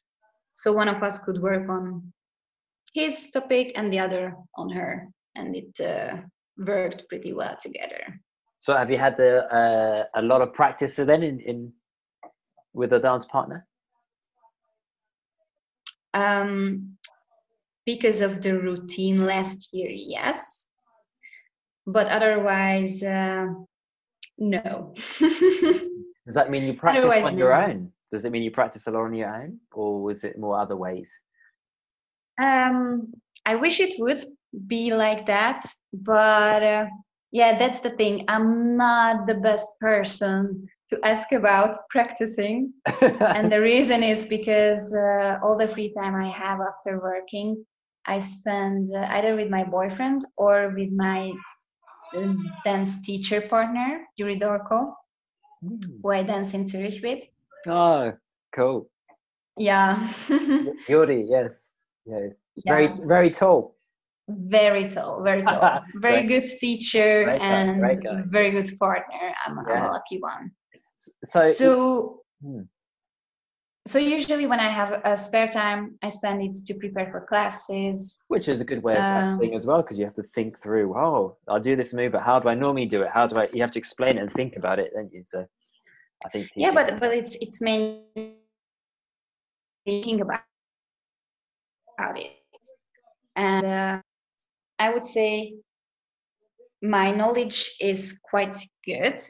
So 0.55 0.73
one 0.73 0.89
of 0.89 1.03
us 1.03 1.19
could 1.19 1.41
work 1.41 1.69
on 1.69 2.13
his 2.93 3.31
topic 3.31 3.73
and 3.77 3.93
the 3.93 3.99
other 3.99 4.35
on 4.57 4.71
her 4.71 5.09
and 5.35 5.55
it 5.55 5.81
uh, 5.81 6.17
worked 6.59 7.09
pretty 7.09 7.33
well 7.33 7.57
together. 7.61 8.01
So 8.59 8.75
have 8.75 8.91
you 8.91 8.99
had 8.99 9.17
the, 9.17 9.45
uh, 9.55 10.05
a 10.15 10.23
lot 10.23 10.41
of 10.41 10.55
practice 10.55 10.97
then 10.97 11.23
in, 11.23 11.41
in 11.41 11.73
with 12.73 12.93
a 12.93 12.99
dance 12.99 13.27
partner? 13.27 13.67
Um, 16.15 16.97
because 17.85 18.23
of 18.23 18.41
the 18.41 18.59
routine 18.59 19.27
last 19.27 19.69
year 19.73 19.91
yes. 19.91 20.67
But 21.87 22.09
otherwise, 22.09 23.03
uh, 23.03 23.47
no. 24.39 24.95
Does 26.27 26.35
that 26.35 26.51
mean 26.51 26.65
you 26.65 26.75
practice 26.79 27.05
otherwise, 27.05 27.27
on 27.27 27.39
your 27.39 27.51
no. 27.51 27.67
own? 27.67 27.93
Does 28.13 28.25
it 28.25 28.33
mean 28.33 28.43
you 28.43 28.51
practice 28.51 28.87
a 28.87 28.91
lot 28.91 29.03
on 29.03 29.15
your 29.15 29.35
own, 29.35 29.59
or 29.73 30.03
was 30.03 30.25
it 30.25 30.39
more 30.39 30.59
other 30.59 30.77
ways? 30.77 31.13
Um, 32.41 33.13
I 33.45 33.57
wish 33.57 33.81
it 33.81 33.95
would 33.99 34.23
be 34.67 34.93
like 34.93 35.27
that, 35.27 35.67
but 35.93 36.63
uh, 36.63 36.87
yeah, 37.33 37.59
that's 37.59 37.81
the 37.81 37.91
thing. 37.91 38.25
I'm 38.29 38.77
not 38.77 39.27
the 39.27 39.35
best 39.35 39.69
person 39.81 40.69
to 40.89 41.01
ask 41.05 41.33
about 41.33 41.77
practicing, 41.91 42.73
and 43.01 43.51
the 43.51 43.61
reason 43.61 44.03
is 44.03 44.27
because 44.27 44.95
uh, 44.95 45.39
all 45.43 45.57
the 45.59 45.69
free 45.69 45.93
time 45.93 46.15
I 46.15 46.31
have 46.31 46.61
after 46.61 47.01
working, 47.01 47.65
I 48.07 48.21
spend 48.21 48.89
uh, 48.95 49.07
either 49.11 49.35
with 49.35 49.51
my 49.51 49.65
boyfriend 49.65 50.25
or 50.37 50.73
with 50.77 50.93
my 50.93 51.33
dance 52.65 53.01
teacher 53.03 53.41
partner, 53.41 54.07
Yuri 54.17 54.39
Dorko, 54.39 54.95
mm. 55.65 55.83
who 56.03 56.11
I 56.11 56.23
dance 56.23 56.55
in 56.55 56.67
Zurich 56.67 57.03
with. 57.03 57.25
Oh, 57.67 58.13
cool. 58.55 58.89
Yeah. 59.59 60.09
Yuri, 60.89 61.27
yes. 61.29 61.71
Yes. 62.05 62.33
Yeah. 62.57 62.73
Very, 62.73 62.89
very 63.07 63.31
tall. 63.31 63.77
Very 64.29 64.89
tall, 64.91 65.23
very 65.23 65.43
tall. 65.43 65.83
very 65.95 66.27
good 66.27 66.49
teacher 66.61 67.25
great 67.25 67.41
and 67.41 67.81
very 68.31 68.51
good 68.51 68.79
partner. 68.79 69.35
I'm, 69.45 69.59
yeah. 69.69 69.75
I'm, 69.75 69.91
a 69.91 69.93
lucky 69.93 70.19
one. 70.19 70.51
So, 71.25 71.53
so 71.53 72.21
hmm 72.43 72.63
so 73.87 73.99
usually 73.99 74.47
when 74.47 74.61
i 74.61 74.69
have 74.69 75.01
a 75.05 75.17
spare 75.17 75.49
time 75.49 75.97
i 76.03 76.09
spend 76.09 76.43
it 76.43 76.55
to 76.67 76.75
prepare 76.75 77.09
for 77.11 77.21
classes. 77.27 78.21
Which 78.29 78.49
is 78.49 78.61
a 78.61 78.65
good 78.65 78.83
way 78.83 78.95
of 78.95 79.03
practicing 79.05 79.51
um, 79.51 79.57
as 79.57 79.67
well 79.67 79.83
because 79.83 79.99
you 79.99 80.05
have 80.05 80.15
to 80.17 80.23
think 80.23 80.59
through 80.59 80.95
oh 80.97 81.37
i'll 81.49 81.61
do 81.61 81.77
this 81.77 81.95
move 81.95 82.13
but 82.13 82.23
how 82.23 82.39
do 82.41 82.49
i 82.49 82.55
normally 82.55 82.87
do 82.87 83.03
it? 83.03 83.09
How 83.11 83.27
do 83.27 83.37
i 83.37 83.49
you 83.53 83.63
have 83.63 83.71
to 83.73 83.79
explain 83.79 84.19
it 84.19 84.23
and 84.23 84.33
think 84.33 84.57
about 84.57 84.79
it 84.79 84.93
don't 84.95 85.13
you? 85.13 85.23
So 85.25 85.47
i 86.25 86.29
think 86.29 86.51
yeah 86.57 86.73
but 86.73 86.99
but 87.01 87.13
it's 87.15 87.37
it's 87.41 87.61
mainly 87.61 88.03
thinking 89.85 90.21
about 90.21 90.41
about 91.99 92.19
it. 92.19 92.33
And 93.37 93.65
uh, 93.65 94.01
i 94.79 94.93
would 94.93 95.07
say 95.07 95.55
my 96.83 97.11
knowledge 97.11 97.77
is 97.81 98.19
quite 98.23 98.57
good 98.85 99.21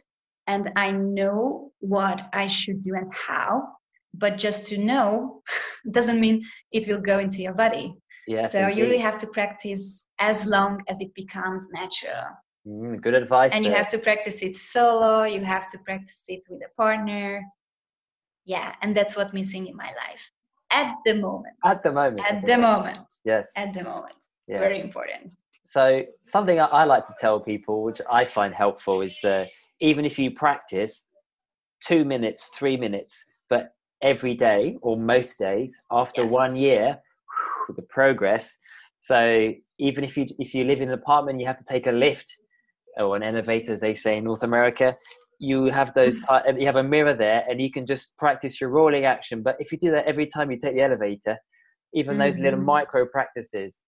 and 0.47 0.71
i 0.77 0.91
know 0.91 1.71
what 1.81 2.23
i 2.33 2.47
should 2.47 2.83
do 2.83 2.95
and 2.95 3.09
how 3.13 3.76
but 4.19 4.39
just 4.39 4.67
to 4.69 4.79
know 4.79 5.43
doesn't 5.91 6.21
mean 6.21 6.45
it 6.73 6.87
will 6.89 7.01
go 7.01 7.19
into 7.19 7.43
your 7.43 7.55
body. 7.55 7.95
Yes, 8.27 8.53
so 8.53 8.61
indeed. 8.61 8.77
you 8.77 8.85
really 8.85 8.99
have 8.99 9.19
to 9.19 9.27
practice 9.29 10.07
as 10.19 10.47
long 10.47 10.83
as 10.89 11.01
it 11.01 11.15
becomes 11.15 11.69
natural. 11.73 12.25
Mm, 12.67 13.01
good 13.01 13.15
advice 13.15 13.53
and 13.53 13.65
there. 13.65 13.71
you 13.71 13.77
have 13.77 13.87
to 13.89 13.99
practice 13.99 14.43
it 14.43 14.57
solo 14.57 15.23
you 15.23 15.45
have 15.45 15.69
to 15.69 15.79
practice 15.79 16.25
it 16.29 16.41
with 16.49 16.61
a 16.63 16.75
partner. 16.77 17.43
Yeah 18.45 18.75
and 18.83 18.97
that's 18.97 19.17
what's 19.17 19.33
missing 19.33 19.69
in 19.69 19.77
my 19.77 19.93
life. 20.07 20.33
At 20.73 20.95
the 21.05 21.15
moment. 21.15 21.55
At 21.65 21.85
the 21.85 21.93
moment 21.93 22.27
at 22.29 22.45
the 22.45 22.59
moment. 22.59 23.07
Yes. 23.25 23.49
At 23.57 23.73
the 23.73 23.85
moment. 23.85 24.17
Yes. 24.49 24.59
very 24.59 24.81
important. 24.81 25.31
So 25.65 26.05
something 26.25 26.61
I 26.61 26.85
like 26.85 27.07
to 27.07 27.15
tell 27.21 27.39
people 27.41 27.85
which 27.85 28.01
i 28.11 28.25
find 28.25 28.53
helpful 28.53 29.03
is 29.03 29.17
uh, 29.23 29.45
even 29.81 30.05
if 30.05 30.19
you 30.19 30.33
practice 30.33 31.07
two 31.85 32.05
minutes 32.05 32.51
three 32.59 32.77
minutes 32.77 33.25
but 33.49 33.76
every 34.03 34.35
day 34.35 34.77
or 34.83 34.97
most 34.97 35.39
days 35.39 35.75
after 35.91 36.23
yes. 36.23 36.33
one 36.33 36.57
year 36.57 36.99
the 37.75 37.83
progress. 37.83 38.57
So 38.99 39.53
even 39.79 40.05
if 40.05 40.17
you 40.17 40.27
if 40.39 40.55
you 40.55 40.65
live 40.65 40.81
in 40.81 40.89
an 40.89 40.95
apartment, 40.95 41.41
you 41.41 41.47
have 41.47 41.59
to 41.59 41.65
take 41.65 41.87
a 41.87 41.93
lift 41.93 42.31
or 42.99 43.17
an 43.17 43.23
elevator, 43.23 43.73
as 43.73 43.81
they 43.81 43.95
say 43.95 44.19
in 44.19 44.25
North 44.25 44.43
America. 44.43 44.97
You 45.39 45.67
have 45.67 45.93
those. 45.95 46.17
T- 46.17 46.59
you 46.59 46.67
have 46.67 46.77
a 46.77 46.83
mirror 46.83 47.15
there, 47.15 47.45
and 47.49 47.61
you 47.61 47.71
can 47.71 47.87
just 47.87 48.17
practice 48.17 48.61
your 48.61 48.71
rolling 48.71 49.05
action. 49.05 49.43
But 49.43 49.57
if 49.59 49.71
you 49.71 49.79
do 49.79 49.91
that 49.91 50.07
every 50.07 50.27
time 50.27 50.51
you 50.51 50.59
take 50.59 50.75
the 50.75 50.83
elevator, 50.83 51.37
even 51.93 52.17
those 52.17 52.35
mm-hmm. 52.35 52.45
little 52.45 52.61
micro 52.61 53.07
practices, 53.07 53.79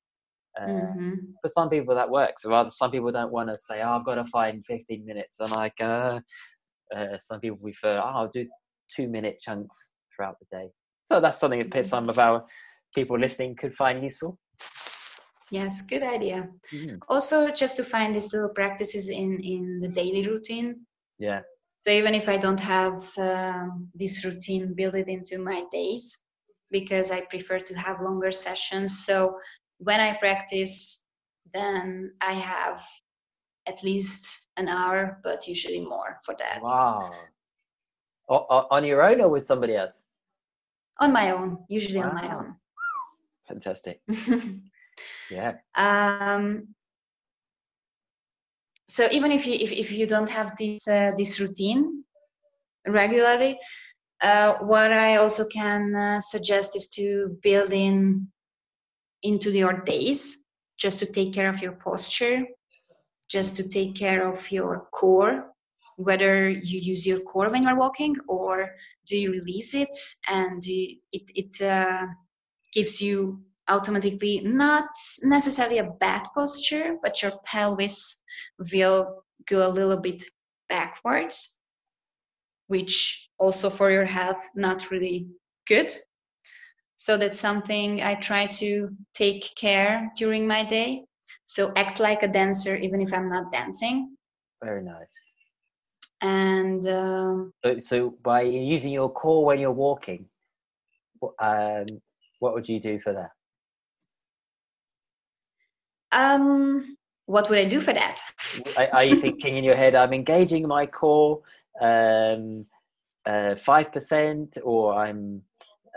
uh, 0.61 0.67
mm-hmm. 0.67 1.15
for 1.41 1.49
some 1.49 1.71
people 1.71 1.95
that 1.95 2.11
works. 2.11 2.45
Or 2.45 2.71
some 2.71 2.91
people 2.91 3.11
don't 3.11 3.33
want 3.33 3.49
to 3.49 3.59
say, 3.59 3.81
"Oh, 3.81 3.93
I've 3.93 4.05
got 4.05 4.17
to 4.17 4.27
find 4.27 4.65
15 4.67 5.07
minutes," 5.07 5.41
and 5.41 5.51
like, 5.53 5.81
uh, 5.81 6.21
uh, 6.95 7.17
some 7.19 7.41
people 7.41 7.59
prefer, 7.59 7.99
"Oh, 7.99 8.09
I'll 8.09 8.31
do 8.31 8.47
two 8.95 9.09
minute 9.09 9.39
chunks 9.41 9.91
throughout 10.19 10.37
the 10.41 10.47
day." 10.51 10.71
So 11.07 11.21
that's 11.21 11.39
something 11.39 11.71
that 11.71 11.87
some 11.87 12.09
of 12.09 12.19
our 12.19 12.45
people 12.95 13.19
listening 13.19 13.55
could 13.57 13.75
find 13.75 14.03
useful. 14.03 14.39
Yes, 15.51 15.83
good 15.83 16.03
idea. 16.03 16.49
Mm. 16.75 16.99
Also, 17.09 17.49
just 17.51 17.77
to 17.77 17.85
find 17.85 18.15
these 18.15 18.33
little 18.33 18.51
practices 18.51 19.09
in 19.09 19.41
in 19.41 19.81
the 19.81 19.89
daily 19.89 20.27
routine. 20.27 20.85
Yeah. 21.19 21.43
So 21.87 21.93
even 21.93 22.15
if 22.15 22.29
I 22.29 22.37
don't 22.37 22.61
have 22.61 23.09
um, 23.19 23.89
this 23.95 24.25
routine 24.25 24.75
built 24.75 24.95
into 24.95 25.39
my 25.39 25.65
days, 25.73 26.25
because 26.71 27.11
I 27.11 27.21
prefer 27.23 27.61
to 27.61 27.75
have 27.75 28.03
longer 28.03 28.33
sessions. 28.33 29.07
So 29.07 29.39
when 29.79 30.01
I 30.01 30.17
practice, 30.19 31.07
then 31.55 32.13
I 32.21 32.33
have 32.35 32.85
at 33.67 33.83
least 33.83 34.49
an 34.57 34.69
hour, 34.69 35.21
but 35.23 35.47
usually 35.47 35.81
more 35.81 36.21
for 36.25 36.35
that. 36.39 36.61
Wow. 36.63 37.11
O- 38.29 38.67
on 38.71 38.85
your 38.85 39.03
own 39.03 39.21
or 39.21 39.29
with 39.29 39.47
somebody 39.47 39.77
else? 39.77 40.03
On 41.01 41.13
my 41.13 41.31
own, 41.31 41.59
usually 41.69 42.01
wow. 42.01 42.09
on 42.09 42.15
my 42.15 42.35
own. 42.35 42.57
Fantastic. 43.47 44.01
yeah. 45.31 45.55
Um, 45.75 46.75
so 48.89 49.09
even 49.13 49.33
if 49.33 49.47
you 49.47 49.55
if, 49.55 49.71
if 49.71 49.93
you 49.93 50.07
don't 50.07 50.31
have 50.31 50.57
this 50.57 50.89
uh, 50.89 51.13
this 51.17 51.41
routine 51.41 52.05
regularly, 52.87 53.59
uh, 54.23 54.55
what 54.61 54.93
I 54.93 55.17
also 55.17 55.47
can 55.47 55.95
uh, 55.95 56.21
suggest 56.21 56.75
is 56.75 56.89
to 56.91 57.39
build 57.43 57.73
in 57.73 58.29
into 59.23 59.51
your 59.51 59.81
days 59.83 60.45
just 60.79 60.99
to 61.01 61.07
take 61.07 61.35
care 61.35 61.49
of 61.49 61.61
your 61.61 61.73
posture, 61.73 62.45
just 63.29 63.57
to 63.57 63.69
take 63.69 63.97
care 63.97 64.29
of 64.29 64.51
your 64.51 64.89
core, 64.93 65.53
whether 65.99 66.49
you 66.49 66.79
use 66.79 67.05
your 67.05 67.19
core 67.21 67.51
when 67.51 67.65
you're 67.65 67.77
walking 67.77 68.15
or 68.29 68.71
do 69.05 69.19
you 69.19 69.33
release 69.33 69.75
it 69.75 69.97
and 70.29 70.65
it, 70.65 70.99
it 71.13 71.61
uh, 71.61 72.07
gives 72.73 73.03
you 73.03 73.41
automatically 73.67 74.41
not 74.45 74.91
necessarily 75.25 75.79
a 75.79 75.91
bad 75.99 76.23
posture, 76.33 76.97
but 77.03 77.21
your 77.21 77.33
pelvis 77.45 78.23
will 78.73 79.25
go 79.47 79.67
a 79.67 79.69
little 79.69 79.97
bit 79.97 80.23
backwards, 80.69 81.59
which 82.69 83.29
also 83.37 83.69
for 83.69 83.91
your 83.91 84.07
health 84.07 84.49
not 84.55 84.93
really 84.93 85.27
good. 85.67 85.93
So 86.97 87.17
that's 87.17 87.41
something 87.41 88.03
i 88.03 88.15
try 88.15 88.47
to 88.47 88.91
take 89.15 89.53
care 89.57 90.13
during 90.17 90.47
my 90.47 90.65
day. 90.65 91.07
So 91.45 91.73
act 91.75 91.99
like 91.99 92.23
a 92.23 92.29
dancer 92.29 92.77
even 92.77 93.01
if 93.01 93.13
i'm 93.13 93.29
not 93.29 93.51
dancing. 93.51 94.17
Very 94.63 94.85
nice 94.85 95.13
and 96.21 96.87
um, 96.87 97.53
so, 97.65 97.79
so 97.79 98.15
by 98.23 98.43
using 98.43 98.93
your 98.93 99.11
core 99.11 99.45
when 99.45 99.59
you're 99.59 99.71
walking 99.71 100.27
um, 101.41 101.87
what 102.39 102.55
would 102.55 102.69
you 102.69 102.81
do 102.81 102.99
for 103.01 103.13
that 103.13 103.31
um 106.11 106.97
what 107.27 107.51
would 107.51 107.59
i 107.59 107.65
do 107.65 107.81
for 107.81 107.93
that 107.93 108.19
are, 108.77 108.89
are 108.93 109.05
you 109.05 109.21
thinking 109.21 109.57
in 109.57 109.65
your 109.65 109.77
head 109.77 109.95
i'm 109.95 110.13
engaging 110.13 110.67
my 110.67 110.87
core 110.87 111.43
um 111.81 112.65
uh, 113.27 113.55
5% 113.67 114.59
or 114.65 114.95
i'm 114.95 115.43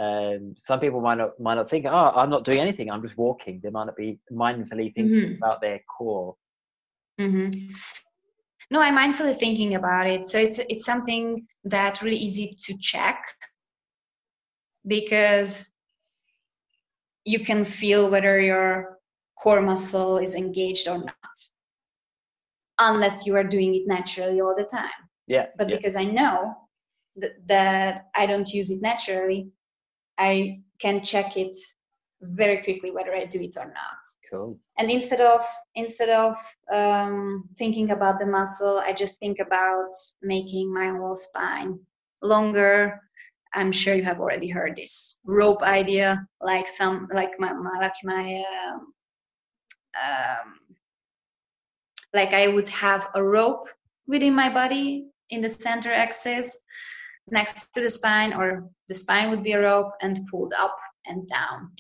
um, 0.01 0.55
some 0.57 0.79
people 0.79 0.99
might 0.99 1.19
not 1.19 1.39
might 1.39 1.55
not 1.55 1.69
think, 1.69 1.85
oh, 1.85 2.11
I'm 2.15 2.29
not 2.29 2.43
doing 2.43 2.59
anything. 2.59 2.89
I'm 2.89 3.03
just 3.03 3.17
walking. 3.17 3.59
They 3.61 3.69
might 3.69 3.85
not 3.85 3.95
be 3.95 4.19
mindfully 4.31 4.93
thinking 4.95 5.07
mm-hmm. 5.07 5.35
about 5.35 5.61
their 5.61 5.79
core. 5.79 6.35
Mm-hmm. 7.19 7.73
No, 8.71 8.79
I'm 8.79 8.95
mindfully 8.95 9.37
thinking 9.37 9.75
about 9.75 10.07
it. 10.07 10.27
So 10.27 10.39
it's 10.39 10.57
it's 10.57 10.85
something 10.85 11.45
that 11.65 12.01
really 12.01 12.17
easy 12.17 12.55
to 12.57 12.77
check 12.77 13.21
because 14.87 15.73
you 17.25 17.39
can 17.39 17.65
feel 17.65 18.09
whether 18.09 18.39
your 18.39 18.97
core 19.37 19.61
muscle 19.61 20.17
is 20.17 20.35
engaged 20.35 20.87
or 20.87 20.97
not, 20.97 21.37
unless 22.79 23.25
you 23.25 23.35
are 23.35 23.43
doing 23.43 23.75
it 23.75 23.87
naturally 23.87 24.39
all 24.39 24.55
the 24.57 24.63
time. 24.63 24.89
Yeah. 25.27 25.47
But 25.57 25.69
yeah. 25.69 25.75
because 25.75 25.97
I 25.97 26.05
know 26.05 26.55
that, 27.17 27.31
that 27.47 28.05
I 28.15 28.25
don't 28.25 28.49
use 28.49 28.69
it 28.69 28.81
naturally, 28.81 29.49
I 30.17 30.61
can 30.79 31.03
check 31.03 31.35
it 31.35 31.57
very 32.21 32.57
quickly 32.63 32.91
whether 32.91 33.13
I 33.13 33.25
do 33.25 33.41
it 33.41 33.57
or 33.57 33.65
not. 33.65 34.01
Cool. 34.29 34.57
And 34.77 34.89
instead 34.89 35.21
of 35.21 35.45
instead 35.75 36.09
of 36.09 36.37
um, 36.71 37.49
thinking 37.57 37.91
about 37.91 38.19
the 38.19 38.25
muscle, 38.25 38.79
I 38.79 38.93
just 38.93 39.15
think 39.19 39.39
about 39.39 39.91
making 40.21 40.73
my 40.73 40.89
whole 40.89 41.15
spine 41.15 41.79
longer. 42.21 43.01
I'm 43.53 43.71
sure 43.71 43.95
you 43.95 44.03
have 44.03 44.21
already 44.21 44.47
heard 44.47 44.77
this 44.77 45.19
rope 45.25 45.61
idea, 45.61 46.25
like 46.39 46.67
some 46.67 47.07
like 47.13 47.31
my, 47.39 47.51
my 47.53 47.77
like 47.79 47.93
my 48.03 48.43
um, 48.69 48.93
um, 50.01 50.75
like 52.13 52.33
I 52.33 52.47
would 52.47 52.69
have 52.69 53.09
a 53.15 53.23
rope 53.23 53.67
within 54.07 54.33
my 54.33 54.51
body 54.51 55.07
in 55.29 55.41
the 55.41 55.49
center 55.49 55.91
axis 55.91 56.57
next 57.29 57.73
to 57.73 57.81
the 57.81 57.89
spine 57.89 58.33
or 58.33 58.69
the 58.87 58.93
spine 58.93 59.29
would 59.29 59.43
be 59.43 59.53
a 59.53 59.61
rope 59.61 59.91
and 60.01 60.27
pulled 60.29 60.53
up 60.57 60.75
and 61.05 61.27
down 61.29 61.71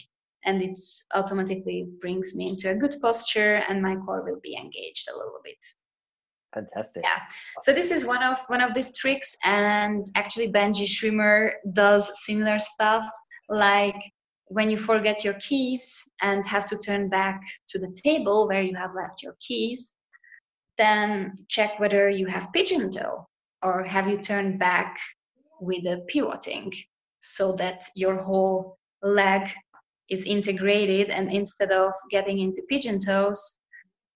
and 0.45 0.61
it 0.61 0.77
automatically 1.13 1.87
brings 1.99 2.35
me 2.35 2.49
into 2.49 2.69
a 2.69 2.75
good 2.75 2.95
posture 3.01 3.63
and 3.67 3.81
my 3.81 3.95
core 3.95 4.23
will 4.23 4.39
be 4.41 4.55
engaged 4.55 5.09
a 5.09 5.15
little 5.15 5.39
bit. 5.43 5.63
Fantastic. 6.53 7.03
Yeah. 7.05 7.19
So 7.61 7.73
this 7.73 7.91
is 7.91 8.05
one 8.05 8.23
of 8.23 8.39
one 8.47 8.61
of 8.61 8.73
these 8.73 8.95
tricks 8.97 9.37
and 9.43 10.05
actually 10.15 10.51
benji 10.51 10.85
schwimmer 10.85 11.51
does 11.73 12.11
similar 12.25 12.59
stuff 12.59 13.05
like 13.49 13.95
when 14.47 14.69
you 14.69 14.77
forget 14.77 15.23
your 15.23 15.35
keys 15.35 16.03
and 16.21 16.45
have 16.45 16.65
to 16.65 16.77
turn 16.77 17.07
back 17.07 17.39
to 17.69 17.79
the 17.79 17.95
table 18.03 18.47
where 18.47 18.61
you 18.61 18.75
have 18.75 18.91
left 18.93 19.23
your 19.23 19.35
keys 19.39 19.95
then 20.77 21.37
check 21.47 21.79
whether 21.79 22.09
you 22.09 22.25
have 22.25 22.51
pigeon 22.51 22.91
toe 22.91 23.25
or 23.63 23.83
have 23.83 24.09
you 24.09 24.17
turned 24.17 24.59
back 24.59 24.97
with 25.61 25.83
the 25.83 26.03
pivoting 26.07 26.73
so 27.19 27.53
that 27.53 27.85
your 27.95 28.17
whole 28.23 28.77
leg 29.03 29.49
is 30.11 30.25
integrated 30.25 31.09
and 31.09 31.31
instead 31.31 31.71
of 31.71 31.91
getting 32.11 32.39
into 32.39 32.61
pigeon 32.69 32.99
toes 32.99 33.57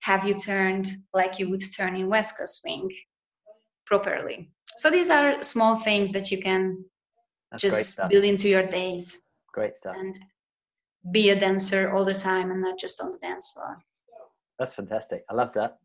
have 0.02 0.28
you 0.28 0.36
turned 0.38 0.88
like 1.14 1.40
you 1.40 1.50
would 1.50 1.64
turn 1.76 1.96
in 1.96 2.08
west 2.08 2.38
coast 2.38 2.62
swing 2.62 2.88
properly. 3.88 4.52
So 4.78 4.92
these 4.92 5.10
are 5.10 5.42
small 5.42 5.80
things 5.80 6.12
that 6.12 6.30
you 6.32 6.42
can 6.42 6.86
That's 7.52 7.64
just 7.64 8.00
build 8.10 8.26
into 8.26 8.48
your 8.50 8.68
days. 8.68 9.22
Great 9.54 9.76
stuff. 9.78 9.96
And 9.98 10.14
be 11.12 11.30
a 11.30 11.40
dancer 11.40 11.92
all 11.94 12.06
the 12.06 12.14
time 12.14 12.52
and 12.52 12.62
not 12.62 12.78
just 12.78 13.02
on 13.02 13.12
the 13.12 13.18
dance 13.20 13.52
floor. 13.52 13.78
That's 14.60 14.76
fantastic. 14.76 15.24
I 15.30 15.34
love 15.34 15.54
that. 15.54 15.78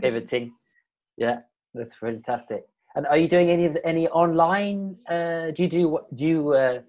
Pivoting 0.00 0.52
yeah 1.16 1.40
that's 1.74 1.94
fantastic. 1.94 2.64
And 2.94 3.06
are 3.06 3.16
you 3.16 3.28
doing 3.28 3.50
any 3.50 3.64
of 3.64 3.74
the, 3.74 3.86
any 3.86 4.08
online? 4.08 4.96
Uh, 5.08 5.50
do 5.52 5.62
you 5.62 5.68
do 5.68 5.98
do 6.14 6.26
you 6.26 6.52
uh, 6.52 6.80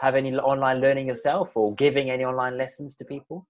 have 0.00 0.14
any 0.14 0.34
online 0.36 0.80
learning 0.80 1.06
yourself, 1.08 1.56
or 1.56 1.74
giving 1.74 2.10
any 2.10 2.24
online 2.24 2.58
lessons 2.58 2.96
to 2.96 3.04
people? 3.04 3.46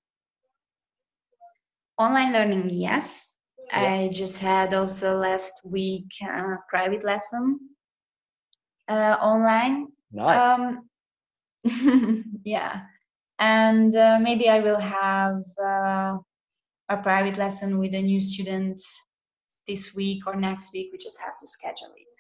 Online 1.99 2.33
learning, 2.33 2.71
yes. 2.71 3.39
Yeah. 3.69 3.93
I 3.93 4.09
just 4.13 4.41
had 4.41 4.75
also 4.75 5.19
last 5.19 5.61
week 5.65 6.07
a 6.23 6.57
private 6.69 7.05
lesson 7.05 7.59
uh, 8.89 9.17
online. 9.21 9.89
Nice. 10.13 10.39
Um, 10.39 10.89
yeah, 12.45 12.83
and 13.39 13.95
uh, 13.95 14.19
maybe 14.21 14.49
I 14.49 14.61
will 14.61 14.81
have 14.81 15.43
uh, 15.63 16.19
a 16.89 16.97
private 17.03 17.39
lesson 17.39 17.79
with 17.79 17.95
a 17.95 18.03
new 18.03 18.21
student 18.21 18.83
this 19.67 19.95
week 19.95 20.27
or 20.27 20.37
next 20.37 20.73
week. 20.73 20.91
We 20.93 20.99
just 20.99 21.21
have 21.21 21.39
to 21.39 21.47
schedule 21.47 21.93
it. 21.97 22.19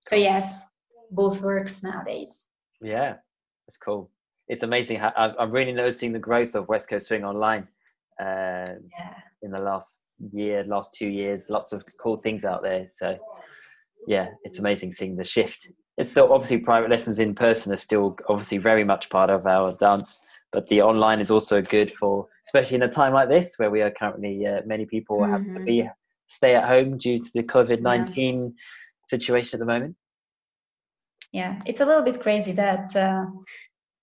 So 0.00 0.16
yes, 0.16 0.68
both 1.10 1.40
works 1.40 1.82
nowadays. 1.82 2.48
Yeah, 2.80 3.16
that's 3.70 3.76
cool. 3.76 4.10
It's 4.48 4.64
amazing 4.64 4.98
how 4.98 5.12
I'm 5.16 5.52
really 5.52 5.72
noticing 5.72 6.12
the 6.12 6.18
growth 6.18 6.56
of 6.56 6.66
West 6.66 6.88
Coast 6.88 7.06
Swing 7.06 7.24
online. 7.24 7.68
Uh, 8.20 8.66
yeah. 8.98 9.14
In 9.42 9.52
the 9.52 9.62
last 9.62 10.02
year, 10.32 10.64
last 10.64 10.92
two 10.92 11.06
years, 11.06 11.48
lots 11.48 11.72
of 11.72 11.84
cool 12.02 12.16
things 12.16 12.44
out 12.44 12.64
there. 12.64 12.88
So 12.92 13.16
yeah, 14.08 14.30
it's 14.42 14.58
amazing 14.58 14.90
seeing 14.90 15.14
the 15.14 15.22
shift. 15.22 15.68
It's 15.96 16.10
so 16.10 16.32
obviously 16.32 16.58
private 16.58 16.90
lessons 16.90 17.20
in 17.20 17.32
person 17.32 17.72
are 17.72 17.76
still 17.76 18.16
obviously 18.28 18.58
very 18.58 18.82
much 18.82 19.08
part 19.08 19.30
of 19.30 19.46
our 19.46 19.72
dance 19.76 20.18
but 20.52 20.68
the 20.68 20.82
online 20.82 21.20
is 21.20 21.30
also 21.30 21.62
good 21.62 21.92
for, 21.92 22.26
especially 22.44 22.74
in 22.74 22.82
a 22.82 22.88
time 22.88 23.12
like 23.12 23.28
this 23.28 23.54
where 23.58 23.70
we 23.70 23.82
are 23.82 23.90
currently 23.92 24.44
uh, 24.44 24.62
many 24.66 24.84
people 24.84 25.18
mm-hmm. 25.18 25.30
have 25.30 25.42
to 25.42 25.48
mm-hmm. 25.50 25.64
be 25.64 25.88
stay 26.26 26.56
at 26.56 26.66
home 26.66 26.98
due 26.98 27.20
to 27.20 27.30
the 27.34 27.44
COVID 27.44 27.80
nineteen 27.82 28.46
yeah. 28.46 28.62
situation 29.06 29.56
at 29.56 29.60
the 29.60 29.72
moment. 29.72 29.94
Yeah, 31.32 31.60
it's 31.66 31.80
a 31.80 31.86
little 31.86 32.02
bit 32.02 32.20
crazy 32.20 32.52
that 32.52 32.94
uh, 32.96 33.26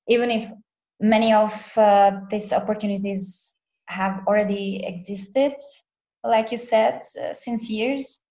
even 0.07 0.31
if 0.31 0.51
many 0.99 1.33
of 1.33 1.77
uh, 1.77 2.11
these 2.31 2.53
opportunities 2.53 3.55
have 3.87 4.21
already 4.27 4.83
existed, 4.85 5.53
like 6.23 6.51
you 6.51 6.57
said, 6.57 7.01
uh, 7.21 7.33
since 7.33 7.69
years, 7.69 8.23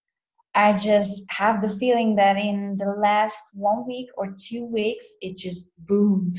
I 0.55 0.73
just 0.73 1.25
have 1.29 1.61
the 1.61 1.77
feeling 1.77 2.17
that 2.17 2.37
in 2.37 2.77
the 2.79 2.95
last 2.99 3.51
one 3.55 3.87
week 3.87 4.09
or 4.17 4.35
two 4.39 4.65
weeks, 4.65 5.07
it 5.21 5.37
just 5.37 5.67
boomed. 5.79 6.39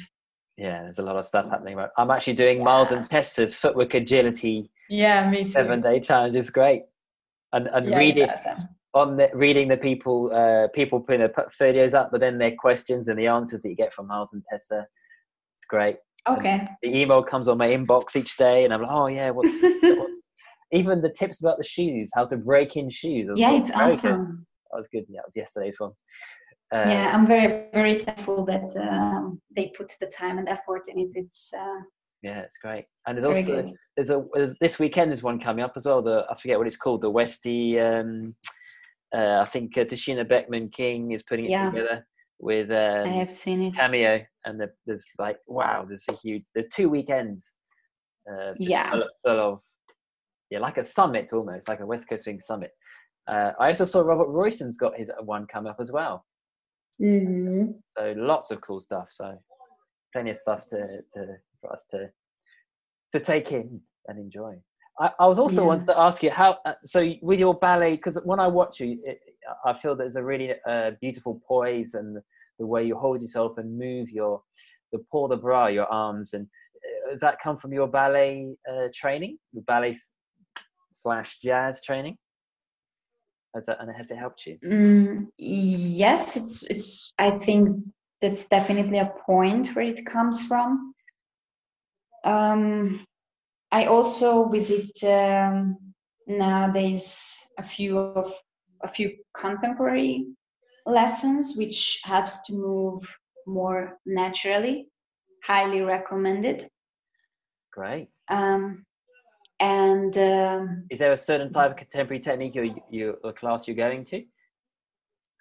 Yeah, 0.58 0.82
there's 0.82 0.98
a 0.98 1.04
lot 1.04 1.18
of 1.18 1.26
stuff 1.26 1.50
happening. 1.52 1.80
I'm 1.98 2.10
actually 2.10 2.34
doing 2.34 2.58
yeah. 2.58 2.64
Myles 2.64 2.92
and 2.92 3.08
Tessa's 3.08 3.54
footwork 3.54 3.94
agility. 3.94 4.72
Yeah, 4.90 5.30
me 5.30 5.44
too. 5.44 5.52
Seven 5.52 5.82
day 5.82 6.00
challenge 6.00 6.36
is 6.36 6.50
great, 6.50 6.84
and 7.54 7.68
and 7.68 7.88
yeah, 7.88 8.00
reading 8.00 8.30
awesome. 8.30 8.70
On 8.98 9.16
the 9.16 9.30
reading 9.34 9.68
the 9.68 9.78
people 9.78 10.32
uh, 10.34 10.70
people 10.70 11.00
putting 11.00 11.20
their 11.20 11.34
videos 11.62 11.94
up, 11.94 12.10
but 12.12 12.20
then 12.20 12.40
their 12.40 12.56
questions 12.56 13.08
and 13.08 13.20
the 13.20 13.28
answers 13.28 13.62
that 13.62 13.70
you 13.70 13.76
get 13.76 13.94
from 13.94 14.08
Myles 14.08 14.34
and 14.34 14.44
Tessa, 14.50 14.88
it's 15.58 15.66
great. 15.66 15.98
Okay. 16.28 16.50
And 16.50 16.70
the 16.82 16.98
email 16.98 17.22
comes 17.24 17.48
on 17.48 17.60
my 17.60 17.68
inbox 17.70 18.16
each 18.16 18.38
day, 18.38 18.66
and 18.66 18.74
I'm 18.74 18.82
like, 18.82 18.92
oh 18.92 19.08
yeah, 19.08 19.30
what's, 19.30 19.54
what's 19.62 20.22
even 20.72 21.02
the 21.02 21.12
tips 21.12 21.42
about 21.42 21.58
the 21.58 21.64
shoes, 21.64 22.10
how 22.16 22.26
to 22.26 22.38
break 22.38 22.76
in 22.76 22.90
shoes. 22.90 23.30
Yeah, 23.36 23.54
it's 23.54 23.72
awesome. 23.72 24.26
Good. 24.26 24.46
That 24.72 24.78
was 24.78 24.88
good. 24.92 25.06
Yeah, 25.10 25.20
it 25.20 25.28
was 25.28 25.36
yesterday's 25.36 25.80
one. 25.80 25.92
Uh, 26.74 26.86
yeah, 26.88 27.12
I'm 27.14 27.28
very 27.28 27.66
very 27.74 28.04
thankful 28.04 28.46
that 28.46 28.76
um, 28.82 29.40
they 29.56 29.72
put 29.78 29.92
the 30.02 30.08
time 30.08 30.38
and 30.38 30.50
effort 30.50 30.84
in 30.88 31.00
it. 31.00 31.12
It's 31.14 31.52
uh, 31.54 31.82
yeah, 32.24 32.40
it's 32.40 32.58
great. 32.62 32.86
And 33.06 33.18
there's 33.18 33.26
also 33.26 33.62
good. 33.62 33.74
there's 33.96 34.10
a 34.10 34.26
there's, 34.34 34.56
this 34.60 34.80
weekend 34.80 35.12
there's 35.12 35.24
one 35.24 35.40
coming 35.40 35.64
up 35.64 35.74
as 35.78 35.86
well. 35.86 36.02
The 36.02 36.26
I 36.30 36.36
forget 36.36 36.58
what 36.58 36.68
it's 36.68 36.78
called. 36.78 37.02
The 37.02 37.10
Westy. 37.10 37.80
Um, 37.80 38.36
uh, 39.16 39.40
I 39.42 39.46
think 39.46 39.78
uh, 39.78 39.86
Tashina 39.86 40.28
Beckman 40.28 40.70
King 40.70 41.12
is 41.12 41.24
putting 41.24 41.46
it 41.46 41.52
yeah. 41.52 41.70
together 41.70 42.06
with 42.40 42.70
um, 42.72 43.10
I 43.10 43.14
have 43.14 43.32
seen 43.32 43.62
it 43.64 43.76
cameo, 43.76 44.24
and 44.46 44.60
the, 44.60 44.70
there's 44.86 45.06
like 45.18 45.38
wow, 45.48 45.86
there's 45.88 46.06
a 46.12 46.16
huge 46.16 46.44
there's 46.54 46.70
two 46.70 46.90
weekends. 46.90 47.54
Uh, 48.30 48.54
yeah, 48.58 48.92
full, 48.92 49.04
full 49.26 49.40
of 49.40 49.60
yeah, 50.50 50.60
like 50.60 50.78
a 50.78 50.84
summit 50.84 51.32
almost, 51.34 51.68
like 51.68 51.80
a 51.80 51.86
West 51.86 52.08
Coast 52.10 52.26
Swing 52.26 52.40
summit. 52.40 52.72
Uh, 53.28 53.52
I 53.60 53.68
also 53.70 53.86
saw 53.86 54.02
Robert 54.02 54.28
Royston's 54.28 54.78
got 54.78 54.98
his 54.98 55.12
one 55.24 55.46
come 55.48 55.68
up 55.68 55.78
as 55.80 55.92
well. 55.92 56.26
Mm-hmm. 57.02 57.72
So 57.98 58.14
lots 58.16 58.52
of 58.52 58.62
cool 58.62 58.82
stuff. 58.82 59.08
So 59.12 59.38
plenty 60.14 60.32
of 60.32 60.38
stuff 60.38 60.66
to, 60.68 61.00
to 61.14 61.36
for 61.62 61.74
us 61.74 61.86
to 61.92 62.10
to 63.14 63.20
take 63.20 63.52
in 63.52 63.82
and 64.08 64.20
enjoy. 64.20 64.56
I, 65.00 65.12
I 65.20 65.28
was 65.28 65.40
also 65.40 65.62
yeah. 65.62 65.68
wanted 65.68 65.88
to 65.88 66.00
ask 66.00 66.24
you 66.24 66.32
how. 66.32 66.58
Uh, 66.66 66.74
so 66.84 67.14
with 67.22 67.40
your 67.40 67.54
ballet, 67.54 67.96
because 67.96 68.18
when 68.24 68.40
I 68.40 68.48
watch 68.48 68.80
you, 68.80 69.00
it, 69.04 69.20
I 69.66 69.74
feel 69.74 69.96
there's 69.96 70.16
a 70.16 70.24
really 70.24 70.54
uh, 70.68 70.92
beautiful 71.02 71.42
poise 71.48 71.94
and 71.94 72.18
the 72.60 72.66
way 72.66 72.84
you 72.84 72.96
hold 72.96 73.22
yourself 73.22 73.58
and 73.58 73.78
move 73.78 74.10
your 74.10 74.42
the 74.92 75.00
port 75.12 75.32
de 75.32 75.38
bras, 75.38 75.74
your 75.74 75.86
arms, 75.86 76.34
and 76.34 76.48
uh, 76.76 77.12
does 77.12 77.20
that 77.20 77.40
come 77.40 77.58
from 77.58 77.74
your 77.74 77.88
ballet 77.88 78.56
uh, 78.72 78.88
training, 78.94 79.38
your 79.54 79.64
ballet 79.64 79.96
slash 80.92 81.40
jazz 81.40 81.84
training? 81.84 82.18
Has 83.54 83.66
that, 83.66 83.80
and 83.82 83.96
has 83.96 84.12
it 84.12 84.18
helped 84.18 84.46
you? 84.46 84.58
Mm, 84.66 85.28
yes, 85.38 86.38
it's 86.38 86.64
it's. 86.64 87.14
I 87.18 87.32
think 87.32 87.78
that's 88.22 88.48
definitely 88.48 89.00
a 89.00 89.14
point 89.26 89.76
where 89.76 89.86
it 89.86 90.06
comes 90.06 90.46
from. 90.48 90.94
Um, 92.24 93.06
I 93.72 93.86
also 93.86 94.48
visit 94.50 94.92
um, 95.04 95.78
nowadays 96.26 97.50
a 97.58 97.64
few 97.64 97.98
of 97.98 98.34
a 98.84 98.88
few 98.88 99.12
contemporary 99.38 100.26
lessons, 100.86 101.56
which 101.58 102.00
helps 102.04 102.46
to 102.48 102.54
move 102.54 103.04
more 103.46 104.00
naturally. 104.06 104.88
Highly 105.44 105.82
recommended. 105.82 106.70
Great. 107.74 108.10
Um, 108.30 108.86
and 109.60 110.18
um, 110.18 110.86
is 110.90 111.00
there 111.00 111.12
a 111.12 111.18
certain 111.18 111.50
type 111.50 111.72
of 111.72 111.78
contemporary 111.78 112.20
technique 112.20 112.56
you 112.56 112.76
you 112.92 113.18
the 113.24 113.34
class 113.34 113.68
you're 113.68 113.76
going 113.76 114.04
to 114.06 114.24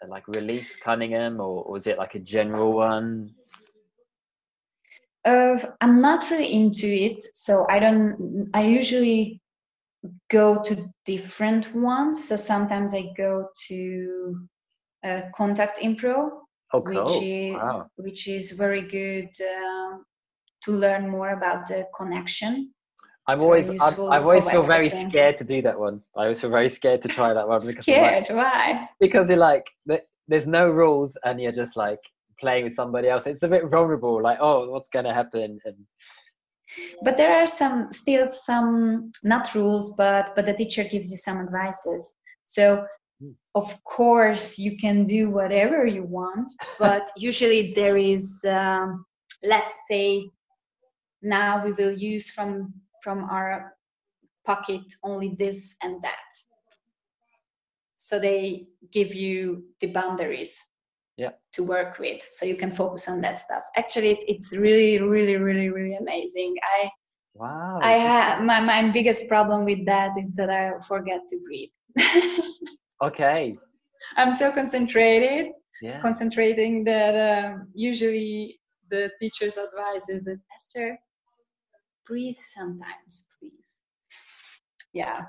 like 0.08 0.26
release 0.28 0.76
cunningham 0.76 1.40
or, 1.40 1.64
or 1.64 1.76
is 1.76 1.86
it 1.86 1.98
like 1.98 2.14
a 2.14 2.18
general 2.18 2.72
one 2.72 3.34
uh, 5.26 5.56
i'm 5.80 6.00
not 6.00 6.30
really 6.30 6.52
into 6.52 6.86
it 6.86 7.22
so 7.34 7.66
i 7.68 7.78
don't 7.78 8.48
i 8.54 8.62
usually 8.62 9.40
go 10.30 10.62
to 10.62 10.88
different 11.04 11.74
ones 11.74 12.28
so 12.28 12.36
sometimes 12.36 12.94
i 12.94 13.02
go 13.16 13.48
to 13.68 14.38
uh, 15.04 15.22
contact 15.34 15.80
improv 15.80 16.30
oh, 16.72 16.80
cool. 16.80 17.04
which 17.04 17.22
is 17.22 17.54
wow. 17.54 17.86
which 17.96 18.28
is 18.28 18.52
very 18.52 18.82
good 18.82 19.28
uh, 19.40 19.98
to 20.62 20.72
learn 20.72 21.08
more 21.08 21.30
about 21.30 21.66
the 21.66 21.86
connection 21.96 22.72
I'm 23.28 23.40
always, 23.40 23.68
I've, 23.68 23.98
I've 23.98 24.22
always 24.22 24.48
feel 24.48 24.62
very 24.62 24.88
scared 24.88 25.36
to 25.38 25.44
do 25.44 25.60
that 25.62 25.76
one. 25.76 26.00
I 26.16 26.22
always 26.22 26.40
feel 26.40 26.50
very 26.50 26.68
scared 26.68 27.02
to 27.02 27.08
try 27.08 27.32
that 27.32 27.48
one. 27.48 27.58
Because 27.58 27.82
scared? 27.82 28.26
Like, 28.28 28.36
Why? 28.36 28.88
Because 29.00 29.28
you're 29.28 29.38
like, 29.38 29.64
there's 30.28 30.46
no 30.46 30.70
rules, 30.70 31.18
and 31.24 31.40
you're 31.40 31.50
just 31.50 31.76
like 31.76 31.98
playing 32.38 32.64
with 32.64 32.74
somebody 32.74 33.08
else. 33.08 33.26
It's 33.26 33.42
a 33.42 33.48
bit 33.48 33.66
vulnerable. 33.70 34.22
Like, 34.22 34.38
oh, 34.40 34.68
what's 34.70 34.88
gonna 34.88 35.14
happen? 35.14 35.58
And 35.64 35.76
but 37.02 37.16
there 37.16 37.36
are 37.36 37.46
some 37.46 37.92
still 37.92 38.30
some 38.32 39.12
not 39.22 39.54
rules, 39.54 39.94
but 39.96 40.34
but 40.34 40.46
the 40.46 40.54
teacher 40.54 40.84
gives 40.84 41.10
you 41.10 41.16
some 41.16 41.38
advices. 41.38 42.14
So 42.44 42.84
hmm. 43.20 43.32
of 43.54 43.76
course 43.84 44.58
you 44.58 44.76
can 44.78 45.06
do 45.06 45.30
whatever 45.30 45.86
you 45.86 46.02
want, 46.02 46.52
but 46.78 47.10
usually 47.16 47.72
there 47.74 47.96
is, 47.96 48.44
um, 48.48 49.04
let's 49.42 49.86
say, 49.88 50.28
now 51.22 51.64
we 51.64 51.72
will 51.72 51.96
use 51.96 52.30
from 52.30 52.74
from 53.02 53.24
our 53.24 53.74
pocket 54.44 54.82
only 55.02 55.34
this 55.38 55.76
and 55.82 56.00
that 56.02 56.30
so 57.96 58.20
they 58.20 58.68
give 58.92 59.14
you 59.14 59.64
the 59.80 59.88
boundaries 59.88 60.62
yeah. 61.16 61.30
to 61.52 61.62
work 61.62 61.98
with 61.98 62.26
so 62.30 62.44
you 62.44 62.56
can 62.56 62.74
focus 62.74 63.08
on 63.08 63.20
that 63.20 63.40
stuff 63.40 63.64
actually 63.76 64.10
it's, 64.10 64.24
it's 64.28 64.52
really 64.56 65.00
really 65.00 65.36
really 65.36 65.68
really 65.68 65.96
amazing 65.96 66.54
i 66.78 66.90
wow 67.34 67.78
i 67.82 67.92
have 67.92 68.42
my, 68.42 68.60
my 68.60 68.90
biggest 68.90 69.28
problem 69.28 69.64
with 69.64 69.84
that 69.86 70.10
is 70.18 70.34
that 70.34 70.50
i 70.50 70.72
forget 70.86 71.20
to 71.28 71.38
breathe 71.44 71.70
okay 73.02 73.56
i'm 74.16 74.32
so 74.32 74.52
concentrated 74.52 75.52
yeah. 75.82 76.00
concentrating 76.00 76.84
that 76.84 77.44
um, 77.44 77.68
usually 77.74 78.58
the 78.90 79.10
teacher's 79.20 79.56
advice 79.56 80.08
is 80.08 80.24
that 80.24 80.38
Eszter 80.56 80.96
breathe 82.06 82.36
sometimes, 82.40 83.28
please. 83.38 83.82
Yeah. 84.92 85.22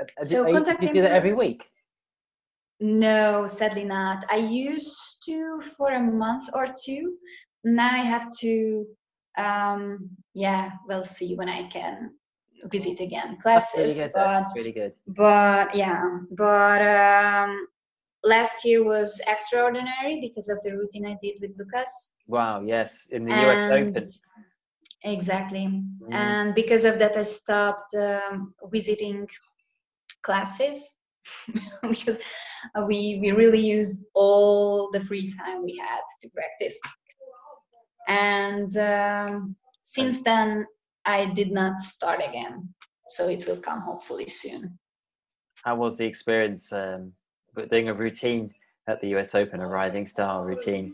Uh, 0.00 0.24
so 0.24 0.46
you, 0.46 0.52
contact 0.52 0.82
you 0.82 0.92
do 0.92 1.02
that 1.02 1.12
every 1.12 1.32
week? 1.32 1.62
No, 2.80 3.46
sadly 3.46 3.84
not. 3.84 4.24
I 4.30 4.36
used 4.36 5.22
to 5.24 5.60
for 5.76 5.90
a 5.90 6.00
month 6.00 6.48
or 6.54 6.68
two. 6.84 7.14
Now 7.64 7.90
I 7.92 8.04
have 8.04 8.30
to. 8.40 8.86
Um, 9.36 10.10
yeah, 10.34 10.70
we'll 10.86 11.04
see 11.04 11.34
when 11.34 11.48
I 11.48 11.68
can 11.68 12.12
visit 12.64 13.00
again 13.00 13.38
classes. 13.42 13.98
That's 13.98 14.10
really 14.10 14.10
good. 14.10 14.12
But, 14.14 14.46
really 14.54 14.72
good. 14.72 14.92
But 15.06 15.74
yeah, 15.74 16.02
but 16.30 16.82
um, 16.82 17.66
last 18.24 18.64
year 18.64 18.84
was 18.84 19.20
extraordinary 19.26 20.20
because 20.20 20.48
of 20.48 20.60
the 20.62 20.72
routine 20.72 21.06
I 21.06 21.16
did 21.22 21.40
with 21.40 21.52
Lucas. 21.58 22.12
Wow! 22.26 22.62
Yes, 22.62 23.06
in 23.10 23.24
the 23.24 23.32
US 23.32 23.72
Open 23.72 24.06
exactly 25.04 25.66
mm. 25.66 26.12
and 26.12 26.54
because 26.54 26.84
of 26.84 26.98
that 26.98 27.16
i 27.16 27.22
stopped 27.22 27.94
um, 27.94 28.52
visiting 28.70 29.26
classes 30.22 30.97
because 31.88 32.18
we 32.86 33.18
we 33.20 33.30
really 33.32 33.60
used 33.60 34.04
all 34.14 34.90
the 34.92 35.04
free 35.04 35.30
time 35.32 35.64
we 35.64 35.80
had 35.80 36.02
to 36.22 36.28
practice. 36.30 36.80
And 38.08 38.76
um, 38.76 39.56
since 39.82 40.22
then 40.22 40.66
i 41.04 41.24
did 41.24 41.50
not 41.50 41.80
start 41.80 42.20
again. 42.28 42.68
So 43.06 43.28
it 43.28 43.46
will 43.46 43.56
come 43.56 43.80
hopefully 43.80 44.28
soon. 44.28 44.78
How 45.64 45.76
was 45.76 45.96
the 45.96 46.04
experience 46.04 46.70
um, 46.72 47.12
doing 47.70 47.88
a 47.88 47.94
routine 47.94 48.52
at 48.86 49.00
the 49.00 49.08
us 49.16 49.34
open 49.34 49.60
a 49.60 49.66
rising 49.66 50.06
star 50.06 50.44
routine? 50.44 50.92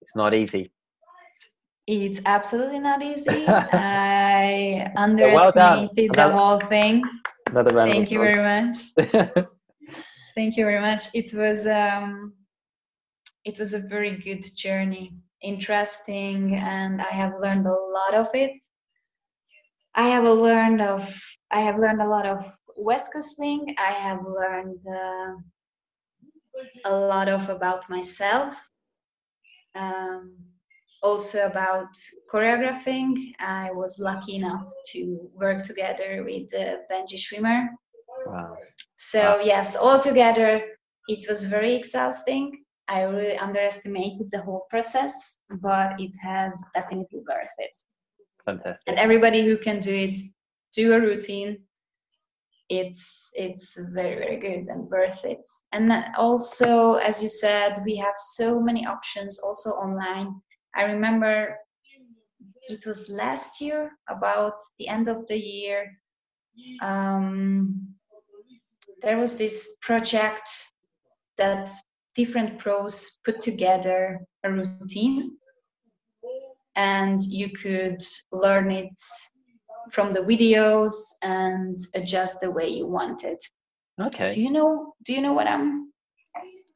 It's 0.00 0.14
not 0.14 0.32
easy. 0.32 0.70
It's 1.86 2.20
absolutely 2.24 2.78
not 2.78 3.02
easy. 3.02 3.44
I 3.48 4.92
underestimated 4.96 6.16
well 6.16 6.30
the 6.30 6.36
whole 6.36 6.60
thing. 6.60 7.02
Another 7.50 7.74
round 7.74 7.90
Thank 7.90 8.10
you 8.10 8.20
very 8.20 8.36
much. 8.36 8.76
Thank 10.36 10.56
you 10.56 10.64
very 10.64 10.80
much. 10.80 11.06
It 11.14 11.34
was 11.34 11.66
um, 11.66 12.32
it 13.44 13.58
was 13.58 13.74
a 13.74 13.80
very 13.80 14.16
good 14.16 14.44
journey. 14.56 15.12
interesting 15.42 16.54
and 16.54 17.00
I 17.00 17.12
have 17.20 17.32
learned 17.40 17.66
a 17.66 17.78
lot 17.98 18.14
of 18.14 18.28
it. 18.34 18.56
I 19.94 20.06
have 20.14 20.24
learned 20.24 20.80
of 20.80 21.02
I 21.50 21.60
have 21.60 21.78
learned 21.78 22.02
a 22.02 22.08
lot 22.08 22.26
of 22.26 22.38
West 22.76 23.12
Coast 23.12 23.36
swing. 23.36 23.74
I 23.78 23.92
have 24.06 24.20
learned 24.40 24.80
uh, 24.86 25.32
a 26.84 26.94
lot 26.94 27.28
of 27.28 27.48
about 27.48 27.88
myself. 27.90 28.56
Um, 29.74 30.49
also 31.02 31.46
about 31.46 31.88
choreographing. 32.32 33.32
I 33.40 33.70
was 33.72 33.98
lucky 33.98 34.36
enough 34.36 34.72
to 34.92 35.30
work 35.34 35.64
together 35.64 36.22
with 36.24 36.50
the 36.50 36.82
Benji 36.90 37.18
Schwimmer. 37.18 37.68
Wow. 38.26 38.56
So 38.96 39.20
wow. 39.20 39.40
yes, 39.42 39.76
altogether 39.76 40.62
it 41.08 41.26
was 41.28 41.44
very 41.44 41.74
exhausting. 41.74 42.64
I 42.88 43.02
really 43.02 43.36
underestimated 43.36 44.30
the 44.32 44.42
whole 44.42 44.66
process, 44.68 45.38
but 45.60 46.00
it 46.00 46.12
has 46.20 46.62
definitely 46.74 47.20
worth 47.28 47.54
it. 47.58 47.80
Fantastic. 48.44 48.88
And 48.88 48.98
everybody 48.98 49.44
who 49.44 49.56
can 49.56 49.80
do 49.80 49.94
it, 49.94 50.18
do 50.74 50.94
a 50.94 51.00
routine. 51.00 51.58
It's 52.68 53.30
it's 53.34 53.76
very 53.92 54.16
very 54.16 54.36
good 54.36 54.68
and 54.68 54.88
worth 54.88 55.24
it. 55.24 55.44
And 55.72 55.92
also, 56.16 56.94
as 56.94 57.20
you 57.22 57.28
said, 57.28 57.82
we 57.84 57.96
have 57.96 58.14
so 58.16 58.60
many 58.60 58.86
options 58.86 59.40
also 59.40 59.70
online. 59.70 60.40
I 60.74 60.82
remember 60.84 61.56
it 62.68 62.86
was 62.86 63.08
last 63.08 63.60
year, 63.60 63.90
about 64.08 64.54
the 64.78 64.88
end 64.88 65.08
of 65.08 65.26
the 65.26 65.38
year. 65.38 65.90
Um, 66.80 67.94
there 69.02 69.18
was 69.18 69.36
this 69.36 69.76
project 69.80 70.48
that 71.38 71.68
different 72.14 72.58
pros 72.58 73.18
put 73.24 73.40
together 73.40 74.20
a 74.44 74.50
routine 74.50 75.36
and 76.76 77.22
you 77.24 77.50
could 77.50 78.02
learn 78.32 78.70
it 78.70 78.98
from 79.90 80.12
the 80.12 80.20
videos 80.20 80.92
and 81.22 81.78
adjust 81.94 82.40
the 82.40 82.50
way 82.50 82.68
you 82.68 82.86
want 82.86 83.24
it 83.24 83.42
okay 84.00 84.30
do 84.30 84.40
you 84.40 84.50
know 84.50 84.94
do 85.04 85.12
you 85.12 85.20
know 85.20 85.32
what 85.32 85.46
i'm 85.46 85.92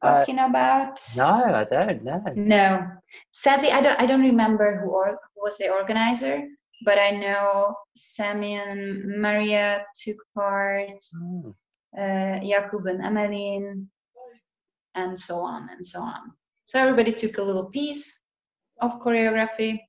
talking 0.05 0.39
uh, 0.39 0.47
about 0.47 0.99
no 1.17 1.43
i 1.61 1.63
don't 1.63 2.03
know. 2.03 2.21
no 2.35 2.87
sadly 3.31 3.71
i 3.71 3.81
don't 3.81 3.99
i 3.99 4.05
don't 4.05 4.21
remember 4.21 4.79
who, 4.79 4.89
or, 4.89 5.19
who 5.33 5.43
was 5.43 5.57
the 5.57 5.69
organizer 5.69 6.43
but 6.85 6.97
i 6.97 7.11
know 7.11 7.73
sammy 7.95 8.55
and 8.55 9.21
maria 9.21 9.83
took 10.03 10.17
part 10.33 11.01
mm. 11.17 11.53
uh, 11.97 12.39
jakub 12.43 12.85
and 12.89 13.01
emeline 13.01 13.87
and 14.95 15.19
so 15.19 15.39
on 15.39 15.69
and 15.71 15.85
so 15.85 16.01
on. 16.01 16.31
So 16.65 16.79
everybody 16.79 17.11
took 17.11 17.37
a 17.37 17.43
little 17.43 17.65
piece 17.65 18.21
of 18.81 18.99
choreography 19.01 19.79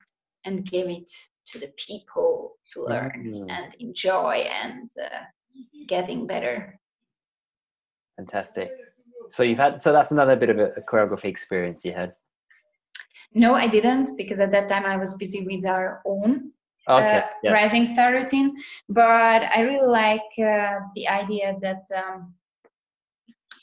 and 0.44 0.64
gave 0.64 0.88
it 0.88 1.10
to 1.46 1.58
the 1.58 1.72
people 1.76 2.56
to 2.72 2.84
learn 2.84 3.32
mm-hmm. 3.32 3.50
and 3.50 3.74
enjoy 3.78 4.46
and 4.62 4.90
uh, 5.02 5.24
getting 5.88 6.26
better. 6.26 6.78
Fantastic. 8.16 8.70
So 9.30 9.42
you've 9.42 9.58
had 9.58 9.80
so 9.82 9.92
that's 9.92 10.10
another 10.10 10.36
bit 10.36 10.50
of 10.50 10.58
a, 10.58 10.66
a 10.76 10.82
choreography 10.82 11.26
experience 11.26 11.84
you 11.84 11.92
had. 11.92 12.14
No, 13.34 13.54
I 13.54 13.66
didn't 13.66 14.16
because 14.16 14.40
at 14.40 14.50
that 14.52 14.68
time 14.68 14.86
I 14.86 14.96
was 14.96 15.14
busy 15.14 15.44
with 15.44 15.66
our 15.66 16.00
own 16.06 16.52
okay, 16.88 17.18
uh, 17.18 17.22
yes. 17.42 17.52
rising 17.52 17.84
star 17.84 18.12
routine. 18.12 18.56
But 18.88 19.42
I 19.42 19.60
really 19.60 19.86
like 19.86 20.28
uh, 20.38 20.80
the 20.94 21.08
idea 21.08 21.56
that 21.60 21.84
um, 21.94 22.34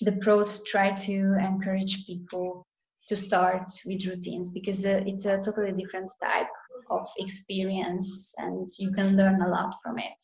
the 0.01 0.13
pros 0.13 0.63
try 0.63 0.91
to 0.91 1.37
encourage 1.39 2.05
people 2.05 2.67
to 3.07 3.15
start 3.15 3.73
with 3.85 4.05
routines 4.05 4.49
because 4.49 4.85
uh, 4.85 5.01
it's 5.05 5.25
a 5.25 5.41
totally 5.41 5.71
different 5.71 6.11
type 6.21 6.47
of 6.89 7.07
experience 7.17 8.33
and 8.37 8.67
you 8.77 8.91
can 8.91 9.17
learn 9.17 9.41
a 9.41 9.47
lot 9.47 9.75
from 9.83 9.97
it 9.99 10.23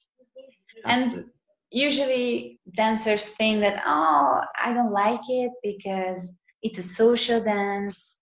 and 0.86 1.26
usually 1.72 2.59
dancers 2.76 3.30
think 3.30 3.61
that 3.61 3.82
oh 3.86 4.41
i 4.63 4.74
don't 4.74 4.91
like 4.91 5.22
it 5.30 5.51
because 5.63 6.39
it's 6.61 6.78
a 6.78 6.84
social 6.84 7.39
dance. 7.39 8.20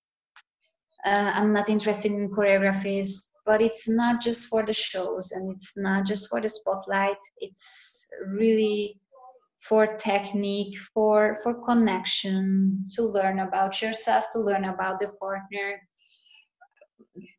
Uh, 1.06 1.32
i'm 1.36 1.54
not 1.54 1.70
interested 1.70 2.12
in 2.12 2.30
choreographies. 2.30 3.30
But 3.46 3.62
it's 3.62 3.88
not 3.88 4.20
just 4.20 4.48
for 4.48 4.66
the 4.66 4.74
shows 4.74 5.32
and 5.32 5.50
it's 5.56 5.72
not 5.78 6.06
just 6.06 6.28
for 6.30 6.42
the 6.42 6.50
spotlight. 6.50 7.16
It's 7.38 8.06
really 8.28 9.00
for 9.62 9.96
technique 9.96 10.78
for 10.94 11.40
for 11.42 11.54
connection 11.64 12.86
to 12.92 13.04
learn 13.04 13.40
about 13.40 13.82
yourself 13.82 14.26
to 14.34 14.40
learn 14.40 14.66
about 14.66 15.00
the 15.00 15.08
partner. 15.20 15.82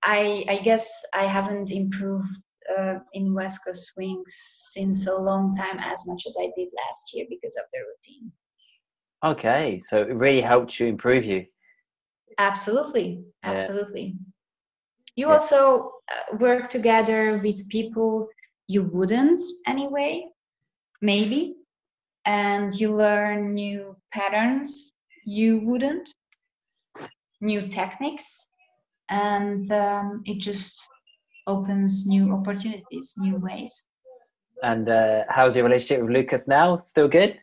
I 0.03 0.47
i 0.49 0.59
guess 0.59 1.05
i 1.13 1.27
haven't 1.27 1.71
improved 1.71 2.41
uh, 2.79 2.99
in 3.13 3.35
west 3.35 3.61
coast 3.65 3.93
swings 3.93 4.33
since 4.73 5.07
a 5.07 5.15
long 5.15 5.55
time 5.55 5.79
as 5.79 6.07
much 6.07 6.25
as 6.27 6.37
i 6.41 6.49
did 6.57 6.69
last 6.77 7.13
year 7.15 7.27
because 7.29 7.57
of 7.57 7.65
the 7.73 7.81
routine 7.89 8.31
okay 9.25 9.81
so 9.81 10.03
it 10.03 10.15
really 10.15 10.41
helped 10.41 10.79
you 10.79 10.87
improve 10.87 11.25
you 11.25 11.45
absolutely 12.39 13.23
absolutely 13.43 14.03
yeah. 14.03 14.13
you 15.17 15.27
yeah. 15.27 15.33
also 15.33 15.93
uh, 16.13 16.37
work 16.37 16.69
together 16.71 17.41
with 17.43 17.69
people 17.69 18.29
you 18.67 18.83
wouldn't 18.83 19.43
anyway 19.67 20.25
maybe 21.03 21.55
and 22.27 22.75
you 22.79 22.95
learn 22.95 23.55
new 23.55 23.97
patterns 24.13 24.93
you 25.29 25.59
wouldn't, 25.59 26.09
new 27.43 27.69
techniques, 27.69 28.49
and 29.11 29.71
um, 29.71 30.23
it 30.25 30.39
just 30.39 30.81
opens 31.49 32.07
new 32.07 32.33
opportunities, 32.33 33.15
new 33.19 33.37
ways. 33.37 33.87
And 34.63 34.89
uh, 34.89 35.25
how's 35.29 35.57
your 35.57 35.65
relationship 35.65 36.03
with 36.03 36.11
Lucas 36.11 36.47
now? 36.47 36.79
Still 36.79 37.09
good? 37.09 37.39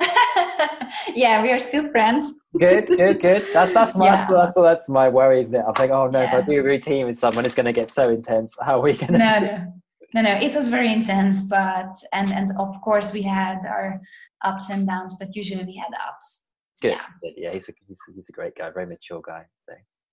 yeah, 1.14 1.42
we 1.42 1.50
are 1.52 1.58
still 1.58 1.88
friends. 1.90 2.32
good, 2.58 2.86
good, 2.86 3.20
good. 3.20 3.42
That's 3.52 3.72
that's 3.72 3.96
my 3.96 4.06
yeah. 4.06 4.26
that's, 4.30 4.56
that's 4.56 4.88
my 4.88 5.08
worry, 5.08 5.40
isn't 5.40 5.54
it? 5.54 5.64
I'm 5.66 5.74
like, 5.78 5.90
oh 5.90 6.08
no, 6.08 6.20
yeah. 6.20 6.28
if 6.28 6.34
I 6.34 6.40
do 6.42 6.60
a 6.60 6.62
routine 6.62 7.06
with 7.06 7.18
someone, 7.18 7.44
it's 7.44 7.54
going 7.54 7.66
to 7.66 7.72
get 7.72 7.90
so 7.90 8.10
intense. 8.10 8.54
How 8.60 8.78
are 8.78 8.82
we 8.82 8.92
going 8.94 9.12
to? 9.12 9.18
No, 9.18 9.38
no, 9.38 9.72
no, 10.14 10.22
no. 10.22 10.32
It 10.34 10.54
was 10.54 10.68
very 10.68 10.92
intense, 10.92 11.42
but 11.42 11.96
and 12.12 12.32
and 12.32 12.52
of 12.58 12.80
course 12.82 13.12
we 13.12 13.22
had 13.22 13.64
our 13.66 14.00
ups 14.44 14.70
and 14.70 14.86
downs, 14.86 15.14
but 15.18 15.34
usually 15.34 15.64
we 15.64 15.76
had 15.76 15.92
ups. 16.08 16.44
Good. 16.80 16.98
Yeah, 17.22 17.30
yeah 17.36 17.52
he's, 17.52 17.68
a, 17.68 17.72
he's, 17.88 17.98
he's 18.14 18.28
a 18.28 18.32
great 18.32 18.54
guy, 18.54 18.70
very 18.70 18.86
mature 18.86 19.22
guy. 19.26 19.46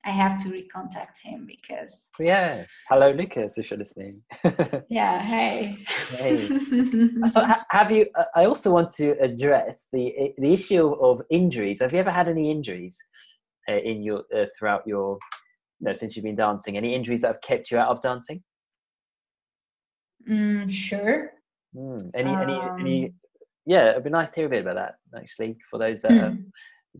I 0.06 0.10
have 0.10 0.41
to 0.43 0.49
recontact 0.49 1.20
him 1.22 1.45
because. 1.47 2.12
Yeah. 2.20 2.66
Hello, 2.89 3.12
Lucas, 3.12 3.58
if 3.58 3.72
you're 3.72 3.78
listening. 3.80 4.22
yeah. 4.89 5.22
Hey. 5.22 5.78
hey. 6.18 6.47
so, 7.32 7.45
have 7.70 7.89
you? 7.89 8.08
Uh, 8.16 8.26
I 8.36 8.45
also 8.45 8.74
want 8.74 8.93
to 8.95 9.12
address 9.22 9.88
the 9.93 10.34
the 10.38 10.51
issue 10.51 10.93
of 11.01 11.22
injuries. 11.30 11.80
Have 11.82 11.93
you 11.93 11.99
ever 11.99 12.12
had 12.12 12.28
any 12.28 12.51
injuries 12.51 12.97
uh, 13.70 13.78
in 13.78 14.04
your 14.04 14.24
uh, 14.36 14.45
throughout 14.58 14.86
your, 14.86 15.18
you 15.80 15.88
know, 15.88 15.93
since 15.93 16.16
you've 16.18 16.26
been 16.26 16.36
dancing? 16.36 16.76
Any 16.76 16.93
injuries 16.93 17.22
that 17.22 17.28
have 17.28 17.41
kept 17.41 17.72
you 17.72 17.78
out 17.78 17.89
of 17.89 18.01
dancing? 18.01 18.43
Mm, 20.30 20.70
sure. 20.70 21.32
Mm. 21.76 22.12
Any 22.14 22.30
um, 22.30 22.41
any 22.41 22.62
any 22.80 23.14
yeah, 23.66 23.91
it'd 23.91 24.04
be 24.04 24.10
nice 24.10 24.32
to 24.32 24.41
hear 24.41 24.47
a 24.47 24.49
bit 24.49 24.62
about 24.62 24.76
that 24.76 24.95
actually 25.18 25.58
for 25.70 25.80
those 25.80 26.01
that 26.01 26.12
mm. 26.12 26.24
are 26.24 26.38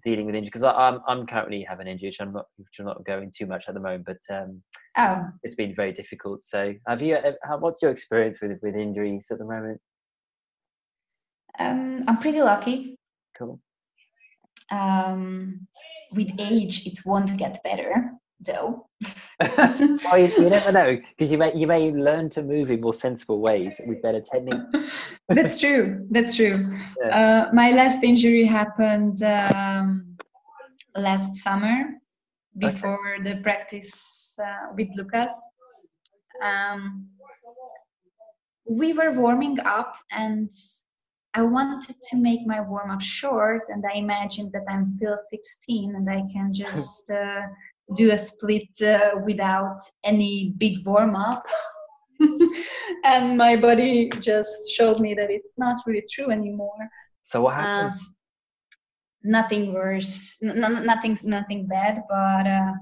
dealing 0.04 0.26
with 0.26 0.36
injury 0.36 0.50
because 0.50 0.64
I'm 0.64 1.00
I'm 1.08 1.26
currently 1.26 1.66
having 1.68 1.88
injury, 1.88 2.10
which 2.10 2.20
I'm 2.20 2.34
not 2.34 2.46
which 2.58 2.80
I'm 2.80 2.86
not 2.86 3.04
going 3.06 3.32
too 3.36 3.46
much 3.46 3.66
at 3.68 3.74
the 3.74 3.80
moment, 3.80 4.06
but 4.06 4.36
um, 4.36 4.62
oh. 4.98 5.26
it's 5.44 5.56
been 5.56 5.76
very 5.76 5.92
difficult. 5.92 6.44
So, 6.44 6.74
have 6.88 7.02
you? 7.02 7.16
Uh, 7.16 7.34
how, 7.44 7.58
what's 7.58 7.82
your 7.82 7.92
experience 7.92 8.40
with 8.42 8.60
with 8.62 8.76
injuries 8.76 9.28
at 9.32 9.38
the 9.38 9.46
moment? 9.46 9.80
Um, 11.60 12.04
I'm 12.08 12.18
pretty 12.18 12.42
lucky. 12.42 12.98
Cool. 13.38 13.60
Um, 14.72 15.68
with 16.12 16.32
age, 16.40 16.88
it 16.88 17.06
won't 17.06 17.38
get 17.38 17.64
better 17.64 18.13
though. 18.46 18.88
well, 19.58 20.18
you, 20.18 20.28
you, 20.38 20.50
never 20.50 20.72
know 20.72 20.98
because 21.10 21.32
you 21.32 21.38
may 21.38 21.54
you 21.56 21.68
may 21.68 21.92
learn 21.92 22.30
to 22.30 22.44
move 22.44 22.72
in 22.72 22.82
more 22.82 22.94
sensible 22.94 23.40
ways 23.40 23.82
with 23.86 24.02
better 24.02 24.22
technique. 24.22 24.62
That's 25.30 25.60
true. 25.60 26.06
That's 26.10 26.36
true. 26.36 26.80
Yes. 27.04 27.14
Uh, 27.14 27.50
my 27.54 27.72
last 27.72 28.04
injury 28.04 28.46
happened 28.46 29.24
um, 29.24 30.18
last 30.96 31.36
summer 31.38 31.86
before 32.58 33.16
okay. 33.16 33.34
the 33.34 33.42
practice 33.42 34.38
uh, 34.42 34.74
with 34.76 34.88
Lucas. 34.96 35.34
Um, 36.44 37.08
we 38.66 38.94
were 38.94 39.12
warming 39.12 39.60
up 39.60 39.96
and 40.12 40.50
I 41.36 41.42
wanted 41.42 41.96
to 42.10 42.18
make 42.18 42.46
my 42.46 42.62
warm 42.62 42.92
up 42.92 43.02
short, 43.02 43.64
and 43.70 43.84
I 43.86 43.98
imagined 43.98 44.52
that 44.52 44.66
I'm 44.70 44.84
still 44.84 45.18
16 45.20 45.96
and 45.96 46.10
I 46.10 46.22
can 46.32 46.54
just 46.64 47.10
uh, 47.10 47.42
do 47.96 48.12
a 48.12 48.18
split 48.18 48.70
uh, 48.82 49.12
without 49.26 49.78
any 50.04 50.54
big 50.58 50.86
warm 50.86 51.16
up. 51.16 51.46
and 53.04 53.38
my 53.38 53.56
body 53.56 54.10
just 54.20 54.72
showed 54.72 55.00
me 55.00 55.14
that 55.14 55.30
it's 55.30 55.54
not 55.58 55.78
really 55.86 56.04
true 56.12 56.32
anymore. 56.32 56.90
So 57.24 57.42
what 57.42 57.56
happens? 57.56 57.96
Uh, 57.96 58.80
nothing 59.24 59.74
worse. 59.74 60.38
N- 60.44 60.86
nothing's 60.86 61.24
nothing 61.24 61.68
bad, 61.68 62.04
but 62.10 62.48
uh, 62.48 62.74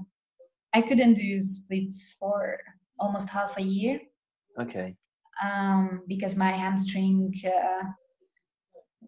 I 0.72 0.82
couldn't 0.82 1.14
do 1.14 1.42
splits 1.42 2.16
for 2.18 2.58
almost 2.98 3.28
half 3.28 3.56
a 3.58 3.62
year. 3.62 4.00
Okay. 4.60 4.94
Um, 5.42 6.02
because 6.06 6.36
my 6.36 6.50
hamstring 6.52 7.32
uh, 7.44 7.88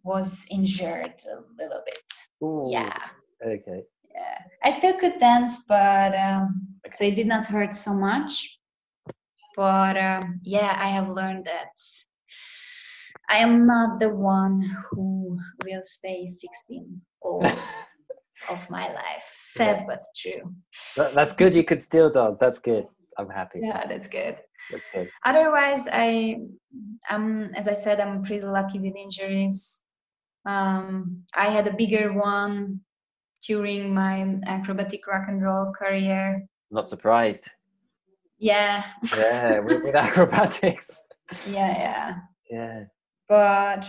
was 0.03 0.47
injured 0.51 1.15
a 1.31 1.63
little 1.63 1.83
bit. 1.85 2.05
Ooh, 2.43 2.69
Yeah, 2.71 2.99
Okay. 3.45 3.83
Yeah. 4.15 4.39
I 4.63 4.71
still 4.71 4.95
could 4.99 5.19
dance, 5.19 5.65
but 5.69 6.15
um, 6.15 6.69
so 6.93 7.05
it 7.05 7.17
did 7.17 7.27
not 7.27 7.47
hurt 7.47 7.75
so 7.75 7.95
much. 7.95 8.59
But 9.57 9.97
um, 9.97 10.41
yeah, 10.43 10.77
I 10.79 10.89
have 10.89 11.09
learned 11.09 11.45
that 11.47 11.77
I 13.29 13.39
am 13.39 13.67
not 13.67 14.01
the 14.01 14.09
one 14.09 14.63
who 14.91 15.39
will 15.65 15.83
stay 15.83 16.27
16 16.27 17.01
all 17.21 17.45
of 18.51 18.71
my 18.71 18.93
life. 18.93 19.27
Sad 19.29 19.85
but 19.87 20.03
true. 20.17 20.55
That's 20.97 21.35
good. 21.35 21.55
You 21.55 21.65
could 21.65 21.83
still 21.83 22.11
dance. 22.11 22.37
That's 22.41 22.59
good. 22.59 22.87
I'm 23.19 23.31
happy. 23.31 23.61
Yeah, 23.63 23.87
that's 23.87 24.09
good. 24.09 24.37
That's 24.71 24.85
good. 24.93 25.11
Otherwise, 25.25 25.87
I, 25.91 26.39
um, 27.11 27.51
as 27.55 27.69
I 27.69 27.75
said, 27.75 28.01
I'm 28.01 28.23
pretty 28.25 28.45
lucky 28.45 28.81
with 28.81 28.95
injuries. 28.97 29.83
Um, 30.47 31.23
I 31.35 31.49
had 31.49 31.67
a 31.67 31.73
bigger 31.73 32.13
one 32.13 32.81
during 33.47 33.93
my 33.95 34.37
acrobatic 34.47 35.07
rock 35.07 35.25
and 35.29 35.43
roll 35.43 35.73
career. 35.73 36.47
Not 36.71 36.89
surprised. 36.89 37.49
Yeah, 38.39 38.85
Yeah, 39.17 39.61
with, 39.61 39.83
with 39.83 39.95
acrobatics. 40.07 41.03
yeah, 41.49 41.79
yeah. 41.79 42.15
Yeah. 42.51 42.85
But 43.29 43.89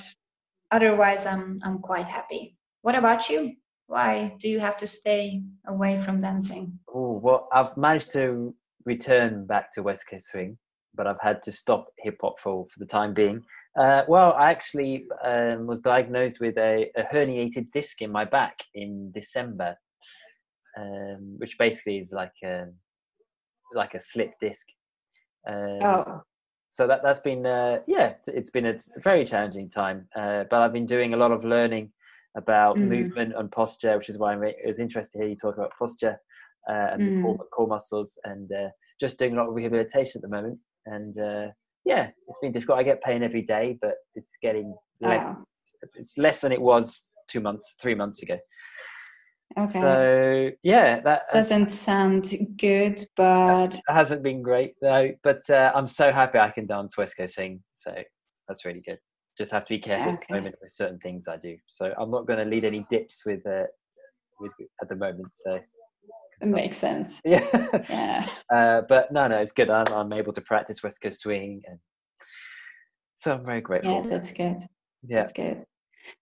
otherwise, 0.72 1.26
I'm 1.26 1.60
I'm 1.64 1.80
quite 1.80 2.06
happy. 2.06 2.56
What 2.82 2.96
about 2.96 3.28
you? 3.30 3.56
Why 3.88 4.34
do 4.40 4.48
you 4.50 4.60
have 4.60 4.78
to 4.78 4.88
stay 4.88 5.42
away 5.68 6.02
from 6.02 6.22
dancing? 6.22 6.80
Oh 6.94 7.20
well, 7.22 7.48
I've 7.52 7.76
managed 7.76 8.12
to 8.14 8.56
return 8.86 9.46
back 9.46 9.74
to 9.74 9.84
West 9.84 10.08
Coast 10.10 10.30
swing, 10.32 10.58
but 10.96 11.06
I've 11.08 11.20
had 11.22 11.44
to 11.44 11.52
stop 11.52 11.88
hip 12.00 12.18
hop 12.22 12.40
for 12.40 12.66
for 12.72 12.80
the 12.80 12.86
time 12.86 13.14
being. 13.14 13.44
Uh, 13.80 14.04
well, 14.08 14.34
I 14.34 14.52
actually 14.52 15.08
um, 15.24 15.68
was 15.68 15.82
diagnosed 15.82 16.40
with 16.40 16.58
a, 16.58 16.90
a 16.96 17.04
herniated 17.04 17.72
disc 17.72 18.02
in 18.02 18.12
my 18.12 18.24
back 18.26 18.58
in 18.74 19.12
December, 19.12 19.76
um, 20.78 21.36
which 21.38 21.58
basically 21.58 21.98
is 22.00 22.12
like 22.12 22.34
a 22.44 22.68
like 23.74 23.94
a 23.94 24.00
slip 24.02 24.34
disc. 24.40 24.68
Um, 25.48 25.82
Oh, 25.82 26.22
so 26.72 26.88
that 26.88 27.02
that's 27.04 27.22
been 27.22 27.46
uh, 27.46 27.80
yeah 27.88 28.16
it's 28.28 28.52
been 28.52 28.66
a 28.66 28.78
very 29.04 29.26
challenging 29.26 29.70
time 29.70 30.08
uh, 30.16 30.44
but 30.50 30.62
i've 30.62 30.74
been 30.74 30.86
doing 30.86 31.14
a 31.14 31.18
lot 31.18 31.32
of 31.32 31.46
learning 31.46 31.92
about 32.38 32.82
Mhm. 32.82 32.90
movement 32.90 33.34
and 33.38 33.52
posture 33.52 33.98
which 33.98 34.10
is 34.10 34.18
why 34.18 34.36
it 34.36 34.58
was 34.66 34.80
interesting 34.80 35.22
to 35.22 35.26
hear 35.26 35.30
you 35.32 35.38
talk 35.38 35.56
about 35.58 35.72
posture 35.80 36.20
uh, 36.70 36.88
and 36.92 37.08
the 37.08 37.12
core, 37.12 37.38
core 37.54 37.68
muscles 37.68 38.20
and 38.26 38.52
uh, 38.52 38.70
just 39.00 39.18
doing 39.20 39.34
a 39.34 39.38
lot 39.38 39.48
of 39.48 39.56
rehabilitation 39.56 40.20
at 40.20 40.22
the 40.24 40.36
moment 40.36 40.60
and 40.86 41.18
uh, 41.20 41.48
yeah 41.86 42.10
it's 42.28 42.40
been 42.40 42.52
difficult. 42.52 42.80
I 42.80 42.84
get 42.84 43.02
pain 43.02 43.24
every 43.24 43.44
day 43.44 43.78
but 43.82 43.96
it's 44.16 44.32
getting 44.42 44.76
less 45.02 45.40
oh, 45.40 45.44
it's 45.96 46.18
less 46.18 46.40
than 46.40 46.52
it 46.52 46.62
was 46.62 47.12
two 47.28 47.40
months 47.40 47.76
three 47.82 47.96
months 47.96 48.22
ago. 48.24 48.38
Okay. 49.58 49.80
so 49.80 50.52
yeah 50.64 51.00
that 51.02 51.24
Doesn't 51.32 51.68
sound 51.68 52.34
good, 52.58 53.08
but 53.16 53.76
it 53.76 53.82
hasn't 53.88 54.24
been 54.24 54.42
great 54.42 54.74
though 54.82 55.12
but 55.24 55.48
uh, 55.50 55.72
i'm 55.76 55.88
so 55.88 56.12
happy 56.12 56.40
i 56.40 56.50
can 56.50 56.66
dance 56.66 56.98
west 56.98 57.16
coast 57.16 57.36
swing 57.36 57.62
so 57.76 57.94
that's 58.48 58.66
really 58.66 58.82
good. 58.86 59.00
Just 59.38 59.52
have 59.52 59.66
to 59.66 59.74
be 59.74 59.80
careful 59.80 60.14
at 60.14 60.20
the 60.28 60.36
moment 60.36 60.56
with 60.62 60.72
certain 60.72 61.00
things 61.00 61.28
i 61.28 61.38
do. 61.38 61.56
So 61.68 61.94
i'm 61.98 62.12
not 62.12 62.26
going 62.26 62.40
to 62.40 62.46
lead 62.46 62.66
any 62.66 62.86
dips 62.90 63.24
with 63.26 63.46
uh 63.46 63.64
with 64.40 64.52
at 64.82 64.90
the 64.90 64.96
moment 64.96 65.28
so 65.34 65.60
it 66.42 66.48
makes 66.48 66.78
sense. 66.78 67.22
yeah 67.26 67.46
Yeah. 67.90 68.28
uh, 68.54 68.82
but 68.90 69.12
no 69.12 69.28
no 69.28 69.38
it's 69.40 69.52
good 69.52 69.70
I'm, 69.70 69.88
I'm 69.94 70.14
able 70.14 70.34
to 70.34 70.42
practice 70.42 70.84
west 70.84 71.02
coast 71.02 71.20
swing 71.22 71.62
and 71.68 71.80
so 73.16 73.34
i'm 73.34 73.46
very 73.46 73.62
grateful. 73.62 74.04
Yeah, 74.04 74.10
that's 74.10 74.32
good. 74.32 74.58
yeah 75.08 75.20
That's 75.20 75.32
good. 75.32 75.66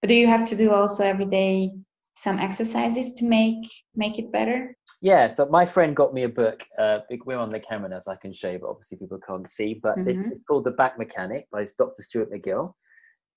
But 0.02 0.08
do 0.08 0.14
you 0.14 0.28
have 0.28 0.46
to 0.46 0.56
do 0.56 0.72
also 0.72 1.04
every 1.04 1.26
day 1.26 1.72
some 2.16 2.38
exercises 2.40 3.14
to 3.16 3.26
make 3.26 3.58
make 3.96 4.20
it 4.20 4.32
better? 4.32 4.76
Yeah, 5.02 5.28
so 5.28 5.46
my 5.48 5.66
friend 5.66 5.94
got 5.94 6.14
me 6.14 6.24
a 6.24 6.30
book. 6.30 6.64
Uh, 6.80 7.00
we're 7.26 7.38
on 7.38 7.52
the 7.52 7.60
camera 7.60 7.90
now, 7.90 8.00
so 8.00 8.12
I 8.14 8.16
can 8.16 8.32
show 8.34 8.52
you, 8.52 8.60
but 8.60 8.70
obviously 8.70 8.98
people 8.98 9.20
can't 9.28 9.50
see. 9.50 9.74
But 9.84 10.06
this 10.06 10.18
Mhm. 10.18 10.32
is 10.32 10.40
called 10.48 10.64
The 10.64 10.72
Back 10.72 10.98
Mechanic 10.98 11.48
by 11.52 11.66
Dr. 11.78 12.02
Stuart 12.02 12.32
McGill. 12.32 12.74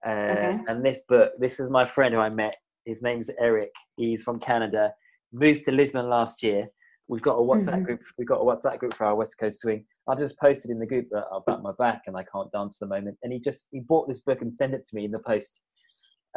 Uh, 0.07 0.11
Okay. 0.11 0.59
And 0.68 0.85
this 0.87 1.01
book, 1.09 1.33
this 1.41 1.59
is 1.59 1.68
my 1.68 1.85
friend 1.85 2.14
who 2.14 2.20
I 2.20 2.29
met. 2.31 2.55
His 2.85 3.03
name's 3.03 3.29
Eric. 3.41 3.72
He's 3.97 4.22
from 4.22 4.39
Canada. 4.39 4.95
Moved 5.39 5.64
to 5.64 5.72
Lisbon 5.72 6.09
last 6.09 6.43
year. 6.43 6.66
We've 7.09 7.20
got 7.20 7.34
a 7.37 7.43
WhatsApp 7.43 7.80
Mhm. 7.82 7.84
group. 7.84 8.01
We've 8.16 8.26
got 8.26 8.41
a 8.41 8.45
WhatsApp 8.45 8.78
group 8.78 8.95
for 8.95 9.05
our 9.05 9.14
West 9.14 9.39
Coast 9.39 9.61
Swing. 9.61 9.87
I 10.09 10.14
just 10.14 10.41
posted 10.41 10.70
in 10.70 10.78
the 10.78 10.87
group 10.87 11.09
that 11.11 11.26
I've 11.30 11.45
got 11.45 11.62
my 11.62 11.72
back 11.78 12.03
and 12.07 12.16
I 12.16 12.24
can't 12.24 12.51
dance 12.53 12.80
at 12.80 12.89
the 12.89 12.95
moment. 12.95 13.18
And 13.22 13.32
he 13.34 13.39
just 13.39 13.68
he 13.70 13.80
bought 13.80 14.09
this 14.09 14.22
book 14.22 14.41
and 14.41 14.57
sent 14.57 14.72
it 14.72 14.87
to 14.87 14.97
me 14.97 15.05
in 15.05 15.11
the 15.11 15.18
post 15.18 15.61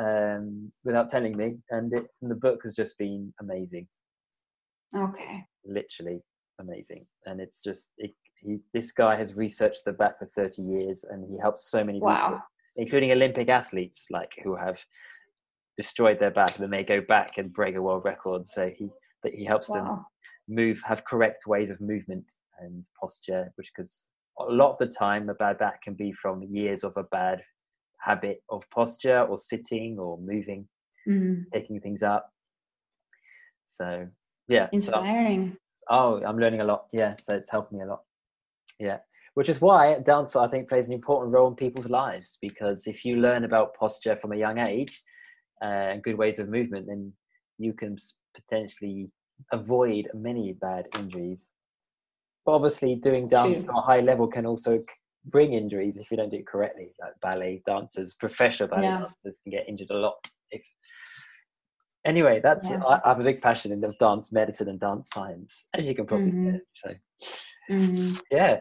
um, 0.01 0.69
without 0.83 1.09
telling 1.09 1.37
me. 1.37 1.59
And, 1.69 1.93
it, 1.93 2.07
and 2.21 2.29
the 2.29 2.35
book 2.35 2.61
has 2.63 2.75
just 2.75 2.97
been 2.97 3.33
amazing 3.39 3.87
Okay. 4.95 5.45
literally 5.65 6.21
amazing 6.59 7.05
and 7.25 7.39
it's 7.39 7.61
just 7.61 7.91
it, 7.97 8.11
he 8.41 8.57
this 8.73 8.91
guy 8.91 9.15
has 9.15 9.33
researched 9.35 9.85
the 9.85 9.93
back 9.93 10.17
for 10.19 10.25
30 10.35 10.61
years 10.61 11.05
and 11.09 11.23
he 11.29 11.37
helps 11.37 11.69
so 11.69 11.83
many 11.83 11.99
people 11.99 12.41
including 12.77 13.11
olympic 13.11 13.49
athletes 13.49 14.07
like 14.09 14.31
who 14.43 14.55
have 14.55 14.79
destroyed 15.79 16.19
their 16.19 16.31
back 16.31 16.51
and 16.55 16.63
then 16.63 16.69
they 16.69 16.83
go 16.83 16.99
back 16.99 17.37
and 17.37 17.53
break 17.53 17.73
a 17.75 17.81
world 17.81 18.03
record 18.03 18.45
so 18.45 18.69
he 18.77 18.89
that 19.23 19.33
he 19.33 19.45
helps 19.45 19.67
them 19.67 19.87
move 20.49 20.77
have 20.83 21.05
correct 21.05 21.47
ways 21.47 21.69
of 21.69 21.79
movement 21.79 22.29
and 22.59 22.83
posture 22.99 23.43
which 23.55 23.71
because 23.73 24.09
a 24.39 24.43
lot 24.43 24.71
of 24.73 24.77
the 24.79 24.93
time 25.05 25.29
a 25.29 25.33
bad 25.35 25.57
back 25.57 25.81
can 25.81 25.93
be 25.93 26.11
from 26.21 26.43
years 26.43 26.83
of 26.83 26.91
a 26.97 27.03
bad 27.03 27.41
habit 28.01 28.43
of 28.49 28.61
posture 28.71 29.21
or 29.21 29.37
sitting 29.37 29.97
or 29.97 30.17
moving 30.17 30.67
Mhm. 31.07 31.45
picking 31.53 31.79
things 31.79 32.03
up 32.03 32.23
so 33.67 34.05
yeah 34.49 34.65
so 34.65 34.73
Inspiring. 34.73 35.57
Oh, 35.91 36.21
I'm 36.23 36.37
learning 36.37 36.61
a 36.61 36.65
lot. 36.65 36.85
Yeah, 36.93 37.15
so 37.15 37.33
it's 37.35 37.49
helped 37.49 37.71
me 37.73 37.81
a 37.81 37.85
lot. 37.85 38.03
Yeah, 38.79 38.99
which 39.33 39.49
is 39.49 39.59
why 39.59 39.99
dance, 40.01 40.35
I 40.35 40.47
think, 40.47 40.69
plays 40.69 40.85
an 40.87 40.93
important 40.93 41.33
role 41.33 41.47
in 41.47 41.55
people's 41.55 41.89
lives 41.89 42.37
because 42.41 42.85
if 42.85 43.03
you 43.05 43.15
learn 43.15 43.43
about 43.43 43.73
posture 43.73 44.15
from 44.15 44.31
a 44.33 44.35
young 44.35 44.59
age 44.59 45.01
uh, 45.61 45.65
and 45.91 46.03
good 46.03 46.17
ways 46.17 46.39
of 46.39 46.49
movement, 46.49 46.87
then 46.87 47.13
you 47.57 47.73
can 47.73 47.97
potentially 48.35 49.09
avoid 49.51 50.09
many 50.13 50.53
bad 50.53 50.87
injuries. 50.97 51.49
But 52.45 52.53
obviously, 52.53 52.95
doing 52.95 53.27
dance 53.27 53.57
True. 53.57 53.65
to 53.65 53.71
a 53.71 53.81
high 53.81 53.99
level 54.01 54.27
can 54.27 54.45
also 54.45 54.83
bring 55.25 55.53
injuries 55.53 55.97
if 55.97 56.09
you 56.09 56.17
don't 56.17 56.29
do 56.29 56.37
it 56.37 56.47
correctly. 56.47 56.93
Like 56.99 57.13
ballet 57.21 57.61
dancers, 57.65 58.13
professional 58.13 58.69
ballet 58.69 58.87
Yeah. 58.87 58.99
dancers 58.99 59.39
can 59.43 59.51
get 59.51 59.67
injured 59.67 59.89
a 59.91 59.95
lot 59.97 60.25
if 60.51 60.65
anyway 62.05 62.39
that's 62.41 62.69
Yeah. 62.69 62.81
I, 62.83 62.99
I 63.03 63.09
have 63.09 63.19
a 63.19 63.23
big 63.23 63.41
passion 63.41 63.71
in 63.71 63.81
the 63.81 63.93
dance 63.99 64.31
medicine 64.31 64.69
and 64.69 64.79
dance 64.79 65.09
science 65.13 65.67
as 65.73 65.85
you 65.85 65.95
can 65.95 66.05
probably 66.05 66.31
Mhm. 66.31 66.53
get 66.53 66.61
so 66.73 66.89
Mhm. 67.69 68.19
yeah 68.31 68.59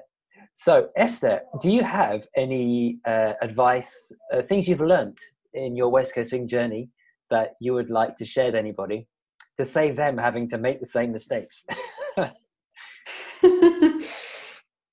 so 0.55 0.89
Eszter 0.99 1.41
do 1.61 1.71
you 1.71 1.83
have 1.83 2.27
any 2.37 2.99
uh, 3.07 3.35
advice 3.41 4.13
uh, 4.33 4.43
things 4.43 4.69
you've 4.69 4.81
learnt 4.81 5.19
in 5.55 5.77
your 5.77 5.89
west 5.89 6.15
coast 6.15 6.31
swing 6.31 6.49
journey 6.49 6.91
that 7.31 7.55
you 7.61 7.75
would 7.75 7.91
like 7.91 8.17
to 8.17 8.25
share 8.25 8.47
with 8.47 8.55
anybody 8.55 9.07
to 9.57 9.65
save 9.65 9.97
them 9.97 10.17
having 10.17 10.49
to 10.49 10.59
make 10.59 10.81
the 10.81 10.87
same 10.87 11.13
mistakes 11.13 11.65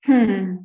hmm. 0.06 0.56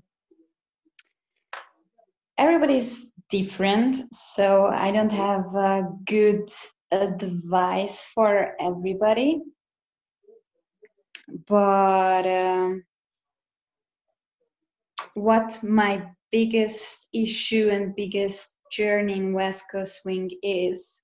Everybody's 2.39 3.13
different, 3.29 3.97
so 4.15 4.65
I 4.65 4.91
don't 4.91 5.13
have 5.13 5.45
good 6.07 6.51
advice 6.91 8.07
for 8.07 8.55
everybody. 8.59 9.43
But 11.47 12.27
um, 12.27 12.85
what 15.15 15.63
my 15.63 16.03
biggest 16.33 17.09
issue 17.13 17.69
and 17.71 17.95
biggest 17.95 18.57
journey 18.71 19.15
in 19.15 19.33
West 19.33 19.65
Coast 19.71 20.03
Swing 20.03 20.31
is 20.43 21.03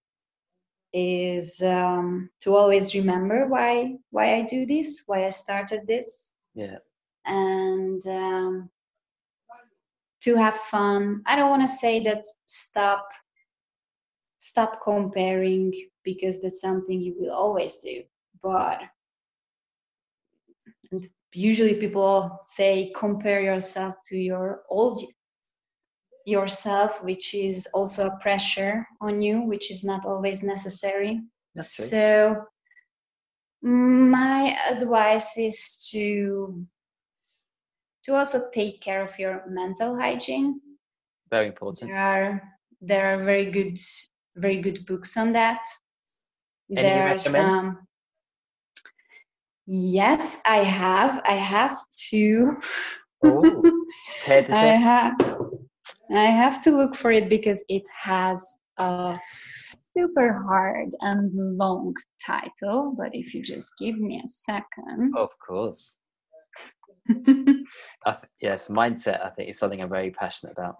is 0.93 1.61
um, 1.63 2.31
to 2.41 2.55
always 2.55 2.95
remember 2.95 3.47
why 3.47 3.97
why 4.11 4.37
I 4.37 4.43
do 4.43 4.65
this, 4.67 5.03
why 5.07 5.27
I 5.27 5.31
started 5.31 5.87
this, 5.87 6.33
yeah 6.55 6.79
and 7.27 8.07
um, 8.07 8.71
to 10.23 10.37
have 10.37 10.57
fun. 10.57 11.23
I 11.27 11.37
don't 11.37 11.51
want 11.51 11.63
to 11.63 11.69
say 11.69 12.01
that 12.05 12.25
stop 12.47 13.07
stop 14.39 14.81
comparing 14.83 15.73
because 16.05 16.41
that's 16.41 16.61
something 16.61 17.01
you 17.01 17.15
will 17.19 17.33
always 17.33 17.79
do, 17.79 18.03
but 18.43 18.81
usually 21.33 21.75
people 21.75 22.39
say 22.43 22.93
compare 22.97 23.43
yourself 23.43 23.97
to 24.09 24.17
your 24.17 24.63
old 24.71 25.05
yourself 26.27 27.03
which 27.03 27.35
is 27.35 27.69
also 27.73 28.09
a 28.09 28.17
pressure 28.19 28.85
on 29.01 29.23
you 29.23 29.41
which 29.43 29.71
is 29.71 29.85
not 29.85 30.05
always 30.05 30.43
necessary. 30.43 31.21
That's 31.55 31.77
true. 31.77 31.87
so 31.87 32.47
my 33.63 34.57
advice 34.69 35.39
is 35.39 35.89
to 35.93 36.67
to 38.05 38.15
also 38.15 38.51
take 38.53 38.81
care 38.81 39.03
of 39.03 39.19
your 39.19 39.45
mental 39.49 39.97
hygiene. 39.97 40.61
Very 41.31 41.49
important. 41.49 41.91
There 41.91 41.99
are 41.99 42.43
there 42.81 43.15
are 43.15 43.25
very 43.25 43.51
good 43.51 43.79
very 44.37 44.61
good 44.61 44.85
books 44.85 45.17
on 45.17 45.33
that. 45.33 45.63
Any 46.71 46.83
there 46.83 47.09
are 47.09 47.19
some 47.19 47.45
um, 47.45 47.87
yes 49.67 50.41
i 50.45 50.63
have 50.65 51.21
i 51.25 51.35
have 51.35 51.79
two. 51.91 52.57
Oh, 53.25 53.63
i 54.29 54.75
have 54.91 55.15
i 56.15 56.25
have 56.27 56.63
to 56.63 56.71
look 56.71 56.95
for 56.95 57.11
it 57.11 57.29
because 57.29 57.65
it 57.69 57.83
has 58.03 58.59
a 58.79 59.19
super 59.97 60.45
hard 60.47 60.91
and 61.01 61.33
long 61.57 61.95
title 62.25 62.95
but 62.97 63.09
if 63.13 63.35
you 63.35 63.43
just 63.43 63.73
give 63.79 63.99
me 63.99 64.21
a 64.25 64.29
second. 64.29 65.15
Of 65.17 65.31
course. 65.39 65.95
Th- 67.25 67.57
yes 68.41 68.69
mindset 68.69 69.25
i 69.25 69.31
think 69.31 69.51
is 69.51 69.59
something 69.59 69.81
i'm 69.81 69.89
very 69.89 70.11
passionate 70.11 70.53
about. 70.53 70.77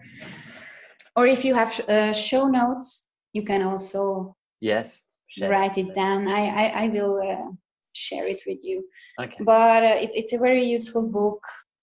Or 1.15 1.27
if 1.27 1.45
you 1.45 1.55
have 1.55 1.81
uh, 1.89 2.13
show 2.13 2.47
notes 2.47 3.07
you 3.33 3.43
can 3.43 3.63
also 3.63 4.37
yes 4.61 5.05
write 5.41 5.79
it 5.79 5.95
down. 5.95 6.29
I 6.29 6.47
i, 6.47 6.85
I 6.85 6.89
will 6.89 7.21
uh, 7.23 7.51
share 7.93 8.27
it 8.27 8.43
with 8.47 8.59
you. 8.63 8.85
Okay. 9.21 9.43
But 9.45 9.83
uh, 9.83 9.97
it, 10.05 10.11
it's 10.15 10.33
a 10.33 10.39
very 10.39 10.65
useful 10.65 11.03
book. 11.03 11.41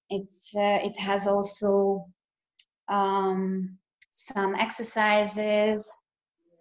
It's 0.10 0.54
uh, 0.56 0.80
it 0.84 1.00
has 1.00 1.28
also 1.28 2.06
um, 2.90 3.78
some 4.12 4.56
exercises 4.56 6.04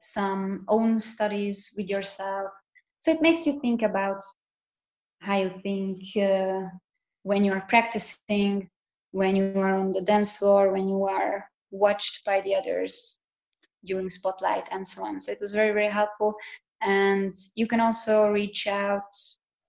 some 0.02 0.64
own 0.66 0.98
studies 0.98 1.72
with 1.76 1.88
yourself. 1.88 2.50
So 2.98 3.12
it 3.12 3.22
makes 3.22 3.46
you 3.46 3.60
think 3.60 3.82
about 3.82 4.20
how 5.20 5.38
you 5.38 5.52
think 5.62 6.00
uh, 6.16 6.66
when 7.22 7.44
you 7.44 7.52
are 7.52 7.64
practicing 7.68 8.68
when 9.12 9.36
you 9.36 9.52
are 9.56 9.78
on 9.78 9.92
the 9.92 10.00
dance 10.00 10.38
floor 10.38 10.72
when 10.72 10.88
you 10.88 11.04
are 11.04 11.46
watched 11.70 12.24
by 12.24 12.40
the 12.40 12.54
others 12.54 13.18
during 13.84 14.08
spotlight 14.08 14.66
and 14.72 14.86
so 14.86 15.04
on. 15.04 15.20
So 15.20 15.30
it 15.30 15.40
was 15.40 15.52
very 15.52 15.72
very 15.72 15.90
helpful. 15.90 16.34
And 16.80 17.36
you 17.54 17.68
can 17.68 17.78
also 17.78 18.28
reach 18.28 18.66
out 18.66 19.14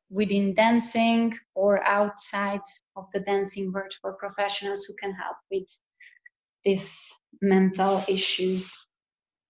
within 0.10 0.56
dancing 0.56 1.38
or 1.54 1.84
outside 1.84 2.66
of 2.95 3.06
the 3.14 3.20
dancing 3.20 3.72
world 3.72 3.93
for 4.01 4.14
professionals 4.14 4.86
who 4.86 4.95
can 4.95 5.14
help 5.14 5.38
with 5.51 5.68
these 6.64 7.14
mental 7.41 8.03
issues. 8.07 8.88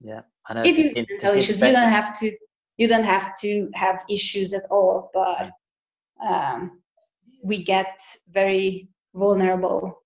Yeah 0.02 0.22
i 0.48 0.54
know 0.54 0.64
if 0.64 0.78
you 0.78 0.92
in- 0.96 1.06
mental 1.10 1.38
issues 1.38 1.62
you 1.62 1.72
don't 1.72 1.92
have 1.92 2.18
to 2.20 2.32
you 2.78 2.88
don't 2.88 3.04
have 3.04 3.36
to 3.40 3.70
have 3.76 4.04
issues 4.10 4.54
at 4.54 4.64
all 4.70 5.10
but 5.14 5.52
um, 6.26 6.82
we 7.44 7.64
get 7.64 8.00
very 8.30 8.88
vulnerable 9.14 10.04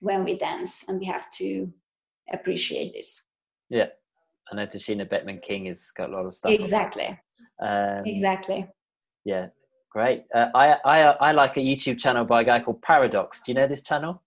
when 0.00 0.24
we 0.24 0.36
dance 0.36 0.84
and 0.88 0.98
we 0.98 1.06
have 1.06 1.30
to 1.30 1.70
appreciate 2.32 2.92
this. 2.92 3.26
Yeah 3.68 3.88
i 4.50 4.56
know 4.56 4.66
tashina 4.66 5.08
beckman 5.08 5.38
king 5.38 5.66
has 5.66 5.90
got 5.96 6.10
a 6.10 6.12
lot 6.12 6.26
of 6.26 6.34
stuff 6.34 6.52
exactly. 6.52 7.18
Um, 7.60 8.02
exactly. 8.06 8.66
yeah 9.24 9.48
great. 9.90 10.24
Uh, 10.34 10.48
I, 10.54 10.76
I 10.84 11.00
i 11.28 11.32
like 11.32 11.56
a 11.56 11.60
youtube 11.60 11.98
channel 11.98 12.24
by 12.24 12.42
a 12.42 12.44
guy 12.44 12.60
called 12.60 12.82
paradox. 12.82 13.42
Do 13.42 13.52
you 13.52 13.56
know 13.56 13.66
this 13.66 13.82
channel 13.82 14.22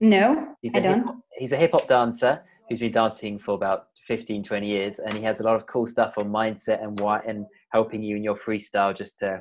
no 0.00 0.54
he's 0.62 0.74
i 0.74 0.78
a 0.78 0.82
hip- 0.82 1.04
don't. 1.06 1.22
he's 1.38 1.52
a 1.52 1.56
hip-hop 1.56 1.86
dancer 1.88 2.42
who's 2.68 2.78
been 2.78 2.92
dancing 2.92 3.38
for 3.38 3.54
about 3.54 3.86
15 4.06 4.42
20 4.42 4.66
years 4.66 4.98
and 5.00 5.12
he 5.14 5.22
has 5.22 5.40
a 5.40 5.42
lot 5.42 5.56
of 5.56 5.66
cool 5.66 5.86
stuff 5.86 6.14
on 6.16 6.28
mindset 6.30 6.82
and 6.82 6.98
why 7.00 7.20
and 7.26 7.44
helping 7.72 8.02
you 8.02 8.16
in 8.16 8.24
your 8.24 8.36
freestyle 8.36 8.96
just 8.96 9.18
to 9.18 9.40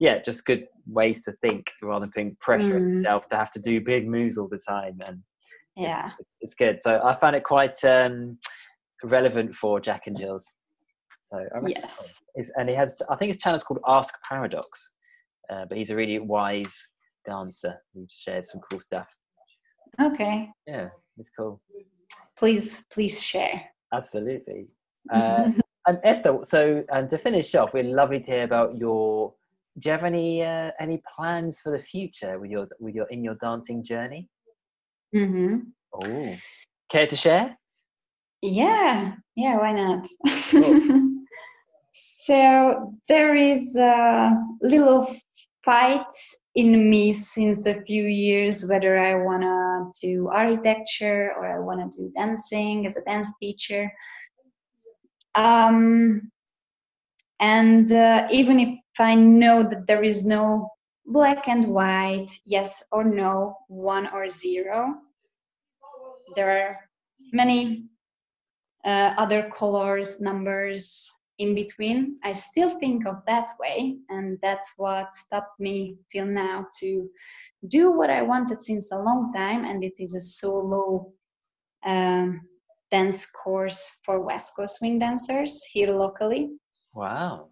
yeah 0.00 0.18
just 0.22 0.44
good 0.46 0.66
ways 0.86 1.22
to 1.24 1.32
think 1.42 1.70
rather 1.82 2.06
than 2.06 2.12
putting 2.12 2.36
pressure 2.40 2.76
on 2.76 2.82
Mm. 2.82 2.94
yourself 2.96 3.28
to 3.28 3.36
have 3.36 3.52
to 3.52 3.60
do 3.60 3.80
big 3.80 4.08
moves 4.08 4.36
all 4.38 4.48
the 4.48 4.58
time 4.68 4.98
and 5.06 5.22
yeah. 5.76 6.10
it's, 6.20 6.36
it's 6.40 6.54
good. 6.54 6.80
So 6.80 7.00
i 7.04 7.14
found 7.14 7.34
it 7.36 7.44
quite 7.44 7.82
um 7.84 8.38
relevant 9.02 9.54
for 9.54 9.80
jack 9.80 10.06
and 10.06 10.16
jill's. 10.16 10.46
So 11.24 11.38
yes. 11.66 12.20
it's, 12.34 12.50
and 12.56 12.68
he 12.68 12.74
has 12.74 12.96
i 13.10 13.16
think 13.16 13.28
his 13.28 13.38
channel 13.38 13.56
is 13.56 13.62
called 13.62 13.80
ask 13.86 14.14
paradox 14.28 14.94
uh, 15.50 15.64
but 15.68 15.76
he's 15.78 15.90
a 15.90 15.96
really 15.96 16.18
wise 16.18 16.74
dancer 17.26 17.74
who 17.92 18.06
shares 18.10 18.50
some 18.50 18.60
cool 18.68 18.80
stuff 18.80 19.08
okay. 20.00 20.50
Yeah 20.66 20.88
it's 21.18 21.30
cool. 21.36 21.60
Please 22.36 22.84
please 22.90 23.22
share. 23.22 23.62
Absolutely. 23.92 24.68
Uh, 25.10 25.52
and 25.86 25.98
Eszter 26.04 26.44
so 26.44 26.84
and 26.92 27.08
to 27.10 27.18
finish 27.18 27.54
off 27.54 27.74
we're 27.74 27.84
lovely 27.84 28.20
to 28.20 28.30
hear 28.30 28.44
about 28.44 28.76
your 28.76 29.34
do 29.78 29.88
you 29.88 29.92
have 29.92 30.04
any 30.04 30.42
uh, 30.42 30.70
any 30.80 31.02
plans 31.14 31.60
for 31.60 31.70
the 31.70 31.78
future 31.78 32.38
with 32.38 32.50
your 32.50 32.68
with 32.80 32.94
your 32.94 33.06
in 33.06 33.22
your 33.22 33.36
dancing 33.36 33.84
journey? 33.84 34.28
Mm-hmm. 35.14 35.58
oh 36.02 36.36
care 36.88 37.06
to 37.06 37.16
share? 37.16 37.56
Yeah, 38.42 39.14
yeah, 39.36 39.56
why 39.56 39.72
not? 39.72 40.06
Cool. 40.50 41.10
so 41.92 42.92
there 43.08 43.34
is 43.34 43.74
a 43.76 44.32
little 44.60 45.16
fight 45.64 46.12
in 46.54 46.88
me 46.90 47.12
since 47.12 47.66
a 47.66 47.80
few 47.82 48.04
years 48.04 48.66
whether 48.66 48.98
I 48.98 49.14
wanna 49.14 49.90
do 50.00 50.28
architecture 50.28 51.32
or 51.36 51.46
I 51.46 51.58
wanna 51.58 51.88
do 51.90 52.10
dancing 52.14 52.86
as 52.86 52.96
a 52.96 53.02
dance 53.02 53.32
teacher. 53.40 53.92
Um, 55.34 56.30
and 57.40 57.90
uh, 57.90 58.28
even 58.30 58.60
if 58.60 58.78
I 58.98 59.14
know 59.14 59.62
that 59.62 59.86
there 59.86 60.04
is 60.04 60.24
no 60.24 60.70
black 61.06 61.48
and 61.48 61.68
white, 61.68 62.30
yes 62.46 62.82
or 62.92 63.04
no, 63.04 63.56
one 63.68 64.08
or 64.12 64.28
zero, 64.28 64.94
there 66.36 66.50
are 66.50 66.78
many 67.32 67.84
uh, 68.84 69.14
other 69.16 69.50
colors, 69.54 70.20
numbers 70.20 71.10
in 71.38 71.54
between. 71.54 72.18
I 72.22 72.32
still 72.32 72.78
think 72.78 73.06
of 73.06 73.22
that 73.26 73.50
way, 73.58 73.96
and 74.08 74.38
that's 74.42 74.74
what 74.76 75.14
stopped 75.14 75.58
me 75.58 75.96
till 76.10 76.26
now 76.26 76.66
to 76.80 77.08
do 77.68 77.90
what 77.90 78.10
I 78.10 78.22
wanted 78.22 78.60
since 78.60 78.92
a 78.92 78.98
long 78.98 79.32
time, 79.32 79.64
and 79.64 79.82
it 79.82 79.94
is 79.98 80.14
a 80.14 80.20
solo 80.20 81.12
um, 81.84 82.42
dance 82.90 83.26
course 83.26 84.00
for 84.04 84.20
West 84.20 84.54
Coast 84.56 84.78
swing 84.78 84.98
dancers 84.98 85.64
here 85.72 85.90
locally 85.92 86.50
wow 86.94 87.48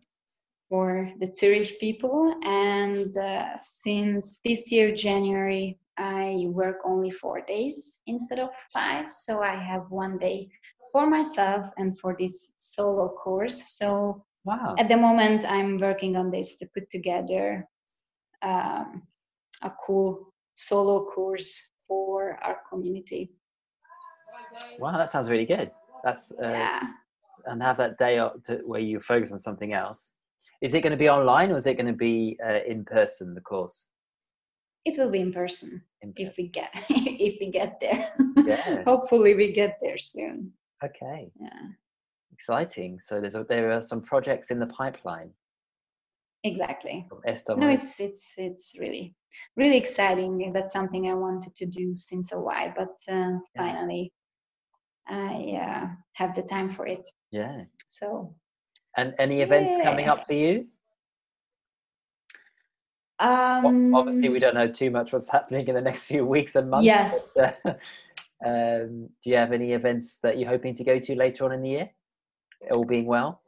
for 0.72 1.11
the 1.20 1.30
Zurich 1.35 1.78
people. 1.80 2.35
And 2.45 3.16
uh, 3.18 3.59
since 3.59 4.41
this 4.43 4.72
year, 4.72 4.95
January, 4.95 5.78
I 5.99 6.47
work 6.47 6.78
only 6.87 7.11
four 7.11 7.43
days 7.43 8.01
instead 8.07 8.39
of 8.39 8.49
five. 8.72 9.12
So 9.12 9.43
I 9.43 9.55
have 9.55 9.91
one 9.91 10.16
day 10.16 10.49
for 10.93 11.09
myself 11.09 11.66
and 11.78 11.99
for 11.99 12.14
this 12.18 12.53
solo 12.59 13.09
course. 13.09 13.78
So 13.78 14.24
wow 14.45 14.74
at 14.78 14.88
the 14.88 14.97
moment, 14.97 15.45
I'm 15.45 15.78
working 15.78 16.16
on 16.16 16.30
this 16.30 16.57
to 16.59 16.66
put 16.74 16.90
together 16.90 17.66
um, 18.43 19.03
a 19.62 19.72
cool 19.86 20.32
solo 20.55 21.07
course 21.07 21.70
for 21.88 22.38
our 22.43 22.59
community. 22.68 23.30
wow 24.78 24.97
that 24.99 25.09
sounds 25.11 25.28
really 25.30 25.47
good 25.47 25.70
that's 26.05 26.32
uh, 26.43 26.49
yeah. 26.49 26.80
and 27.47 27.62
have 27.62 27.76
that 27.78 27.99
day 27.99 28.18
up 28.18 28.43
to, 28.45 28.57
where 28.64 28.80
you 28.80 29.01
focus 29.01 29.32
on 29.32 29.38
something 29.38 29.72
else 29.72 30.12
is 30.61 30.74
it 30.74 30.82
going 30.82 30.93
to 30.93 30.97
be 30.97 31.09
online 31.09 31.51
or 31.51 31.57
is 31.57 31.66
it 31.66 31.74
going 31.74 31.86
to 31.86 31.93
be 31.93 32.38
uh, 32.47 32.61
in 32.66 32.84
person 32.84 33.34
the 33.34 33.40
course 33.40 33.90
It 34.84 34.99
will 34.99 35.11
be 35.11 35.20
in 35.20 35.32
person 35.32 35.82
in 36.03 36.12
if 36.16 36.36
we 36.36 36.49
get 36.49 36.70
if 36.90 37.34
we 37.40 37.51
get 37.51 37.78
there. 37.80 38.12
Yeah. 38.45 38.82
Hopefully, 38.90 39.34
we 39.34 39.53
get 39.53 39.78
there 39.80 39.99
soon. 39.99 40.53
Okay. 40.85 41.30
Yeah. 41.41 41.49
exciting. 42.33 42.99
So 43.03 43.20
there's 43.20 43.35
a, 43.35 43.45
there 43.49 43.72
are 43.72 43.83
some 43.83 44.03
projects 44.03 44.51
in 44.51 44.59
the 44.59 44.66
pipeline. 44.66 45.30
Exactly. 46.45 47.07
No 47.57 47.68
it's 47.68 48.01
it's 48.01 48.35
it's 48.37 48.74
really 48.78 49.14
really 49.57 49.78
exciting 49.78 50.53
that's 50.53 50.72
something 50.72 51.09
i 51.09 51.14
wanted 51.14 51.55
to 51.55 51.64
do 51.64 51.95
since 51.95 52.33
a 52.33 52.39
while 52.39 52.70
but 52.76 52.95
uh, 53.11 53.39
finally 53.57 54.12
i 55.09 55.59
uh, 55.66 55.87
have 56.12 56.35
the 56.35 56.43
time 56.43 56.68
for 56.70 56.87
it. 56.87 57.09
Yeah. 57.30 57.62
So 57.89 58.35
and 58.97 59.14
any 59.18 59.41
events 59.41 59.72
coming 59.83 60.09
up 60.09 60.26
for 60.26 60.35
you? 60.35 60.66
Um 63.18 63.91
Well, 63.93 64.01
obviously 64.01 64.28
we 64.28 64.39
don't 64.39 64.55
know 64.55 64.68
too 64.68 64.91
much 64.91 65.12
what's 65.12 65.30
happening 65.37 65.66
in 65.68 65.74
the 65.74 65.80
next 65.80 66.07
few 66.07 66.26
weeks 66.26 66.57
and 66.57 66.68
months 66.68 66.87
Yes. 66.87 67.37
but, 67.37 67.59
uh, 67.64 67.74
um, 68.45 69.09
do 69.22 69.30
you 69.30 69.36
have 69.36 69.53
any 69.53 69.72
events 69.72 70.18
that 70.22 70.38
you're 70.38 70.49
hoping 70.49 70.74
to 70.74 70.84
go 70.84 70.99
to 70.99 71.14
later 71.14 71.45
on 71.45 71.53
in 71.53 71.62
the 71.62 71.70
year 71.70 71.90
all 72.74 72.84
being 72.84 73.07
well 73.07 73.40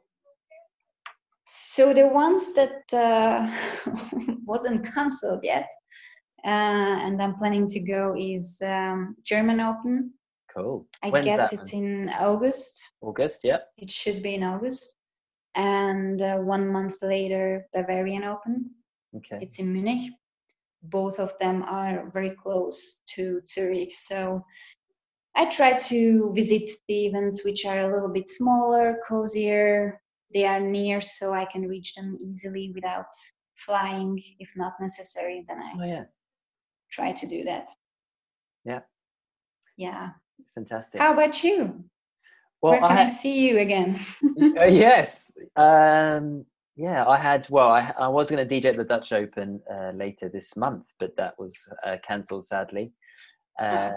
so 1.47 1.93
the 1.93 2.07
ones 2.07 2.53
that 2.53 2.83
uh, 2.93 3.47
wasn't 4.45 4.85
cancelled 4.93 5.43
yet 5.43 5.69
uh, 6.45 6.95
and 7.05 7.21
i'm 7.21 7.35
planning 7.35 7.67
to 7.67 7.79
go 7.79 8.15
is 8.17 8.61
um, 8.65 9.15
german 9.25 9.59
open 9.59 10.11
cool 10.55 10.87
i 11.03 11.09
When's 11.09 11.25
guess 11.25 11.53
it's 11.53 11.73
one? 11.73 11.83
in 11.83 12.09
august 12.19 12.93
august 13.01 13.41
yeah 13.43 13.59
it 13.77 13.91
should 13.91 14.21
be 14.23 14.35
in 14.35 14.43
august 14.43 14.97
and 15.55 16.21
uh, 16.21 16.37
one 16.37 16.67
month 16.67 16.97
later, 17.01 17.65
Bavarian 17.73 18.23
Open. 18.23 18.71
Okay. 19.15 19.39
It's 19.41 19.59
in 19.59 19.71
Munich. 19.71 20.11
Both 20.83 21.17
of 21.17 21.31
them 21.39 21.63
are 21.63 22.09
very 22.13 22.31
close 22.31 23.01
to 23.15 23.41
Zurich, 23.47 23.93
so 23.93 24.45
I 25.35 25.45
try 25.45 25.73
to 25.73 26.31
visit 26.33 26.69
the 26.87 27.05
events 27.07 27.43
which 27.43 27.65
are 27.65 27.81
a 27.89 27.93
little 27.93 28.09
bit 28.09 28.29
smaller, 28.29 28.99
cozier. 29.07 29.99
They 30.33 30.45
are 30.45 30.59
near, 30.59 31.01
so 31.01 31.33
I 31.33 31.45
can 31.45 31.67
reach 31.67 31.93
them 31.95 32.17
easily 32.21 32.71
without 32.73 33.07
flying 33.65 34.21
if 34.39 34.49
not 34.55 34.73
necessary. 34.79 35.45
Then 35.47 35.61
I 35.61 35.71
Oh 35.81 35.85
yeah. 35.85 36.03
try 36.91 37.11
to 37.11 37.27
do 37.27 37.43
that. 37.45 37.69
Yeah. 38.63 38.81
Yeah. 39.77 40.09
Fantastic. 40.55 41.01
How 41.01 41.13
about 41.13 41.43
you? 41.43 41.83
well, 42.61 42.73
Where 42.73 42.81
can 42.81 42.97
I 42.97 43.03
I, 43.03 43.09
see 43.09 43.47
you 43.47 43.59
again? 43.59 43.99
uh, 44.57 44.65
yes. 44.65 45.31
Um, 45.55 46.45
yeah, 46.77 47.05
I 47.07 47.17
had. 47.17 47.47
Well, 47.49 47.69
I, 47.69 47.93
I 47.97 48.07
was 48.07 48.29
going 48.29 48.45
to 48.45 48.55
DJ 48.55 48.65
at 48.65 48.77
the 48.77 48.83
Dutch 48.83 49.13
Open 49.13 49.61
uh, 49.71 49.91
later 49.95 50.29
this 50.29 50.57
month, 50.57 50.87
but 50.99 51.15
that 51.17 51.37
was 51.39 51.55
uh, 51.85 51.97
cancelled 52.05 52.45
sadly. 52.45 52.91
Um, 53.59 53.67
yeah. 53.67 53.93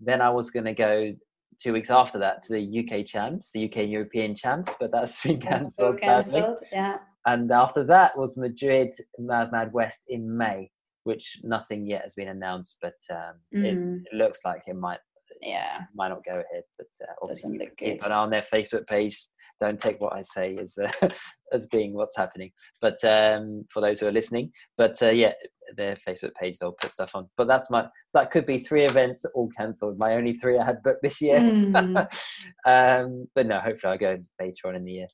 Then 0.00 0.20
I 0.20 0.30
was 0.30 0.50
going 0.50 0.66
to 0.66 0.74
go 0.74 1.12
two 1.60 1.72
weeks 1.72 1.90
after 1.90 2.18
that 2.18 2.42
to 2.44 2.52
the 2.52 2.80
UK 2.88 3.04
champs, 3.06 3.50
the 3.52 3.64
UK 3.64 3.88
European 3.88 4.34
champs, 4.34 4.74
but 4.80 4.90
that's 4.92 5.22
been 5.26 5.40
so 5.60 5.92
cancelled. 5.94 6.56
Yeah. 6.72 6.98
And 7.26 7.50
after 7.52 7.84
that 7.84 8.16
was 8.16 8.38
Madrid 8.38 8.94
Mad 9.18 9.52
Mad 9.52 9.72
West 9.72 10.04
in 10.08 10.36
May, 10.36 10.70
which 11.04 11.38
nothing 11.42 11.86
yet 11.86 12.02
has 12.02 12.14
been 12.14 12.28
announced, 12.28 12.76
but 12.80 12.94
um, 13.10 13.34
it, 13.52 13.76
Mm. 13.76 14.02
it 14.10 14.14
looks 14.16 14.40
like 14.44 14.62
it 14.66 14.76
might 14.76 15.00
Yeah. 15.42 15.82
might 15.94 16.08
not 16.08 16.24
go 16.24 16.32
ahead. 16.32 16.62
But 16.78 16.86
uh, 17.02 17.12
obviously, 17.22 17.68
keep 17.78 18.02
an 18.04 18.12
eye 18.12 18.16
on 18.16 18.30
their 18.30 18.42
Facebook 18.42 18.86
page. 18.86 19.20
Don't 19.60 19.78
take 19.78 20.00
what 20.00 20.14
I 20.14 20.22
say 20.22 20.56
as 20.56 20.76
uh, 20.78 21.08
as 21.52 21.66
being 21.66 21.94
what's 21.94 22.16
happening. 22.16 22.50
But 22.80 23.02
um, 23.04 23.64
for 23.70 23.80
those 23.80 24.00
who 24.00 24.06
are 24.06 24.12
listening, 24.12 24.52
but 24.78 25.00
uh, 25.02 25.10
yeah, 25.10 25.32
their 25.76 25.96
Facebook 26.06 26.34
page 26.40 26.58
they'll 26.58 26.76
put 26.80 26.92
stuff 26.92 27.14
on. 27.14 27.28
But 27.36 27.48
that's 27.48 27.70
my 27.70 27.86
that 28.14 28.30
could 28.30 28.46
be 28.46 28.58
three 28.58 28.84
events 28.84 29.24
all 29.34 29.48
cancelled. 29.56 29.98
My 29.98 30.14
only 30.14 30.32
three 30.32 30.58
I 30.58 30.64
had 30.64 30.82
booked 30.82 31.02
this 31.02 31.20
year. 31.20 31.38
Mm. 31.38 32.08
um, 32.66 33.28
but 33.34 33.46
no, 33.46 33.58
hopefully 33.58 33.92
I'll 33.92 33.98
go 33.98 34.18
later 34.40 34.68
on 34.68 34.76
in 34.76 34.84
the 34.84 34.92
year. 34.92 35.08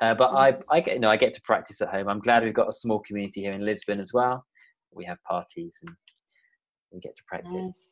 Uh, 0.00 0.14
but 0.14 0.30
I, 0.34 0.56
I 0.70 0.80
get, 0.80 0.94
you 0.94 1.00
know, 1.00 1.10
I 1.10 1.16
get 1.16 1.34
to 1.34 1.42
practice 1.42 1.80
at 1.80 1.88
home. 1.88 2.08
I'm 2.08 2.20
glad 2.20 2.44
we've 2.44 2.54
got 2.54 2.68
a 2.68 2.72
small 2.72 3.00
community 3.00 3.40
here 3.40 3.52
in 3.52 3.64
Lisbon 3.64 3.98
as 3.98 4.12
well. 4.12 4.44
We 4.92 5.04
have 5.06 5.18
parties 5.28 5.76
and 5.82 5.90
we 6.92 7.00
get 7.00 7.16
to 7.16 7.22
practice. 7.26 7.52
Nice. 7.52 7.88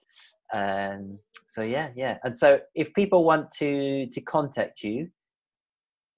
Um, 0.54 1.18
so 1.48 1.62
yeah, 1.62 1.90
yeah. 1.96 2.18
And 2.22 2.36
so 2.36 2.60
if 2.74 2.92
people 2.94 3.24
want 3.24 3.50
to 3.58 4.06
to 4.06 4.20
contact 4.20 4.82
you 4.82 5.08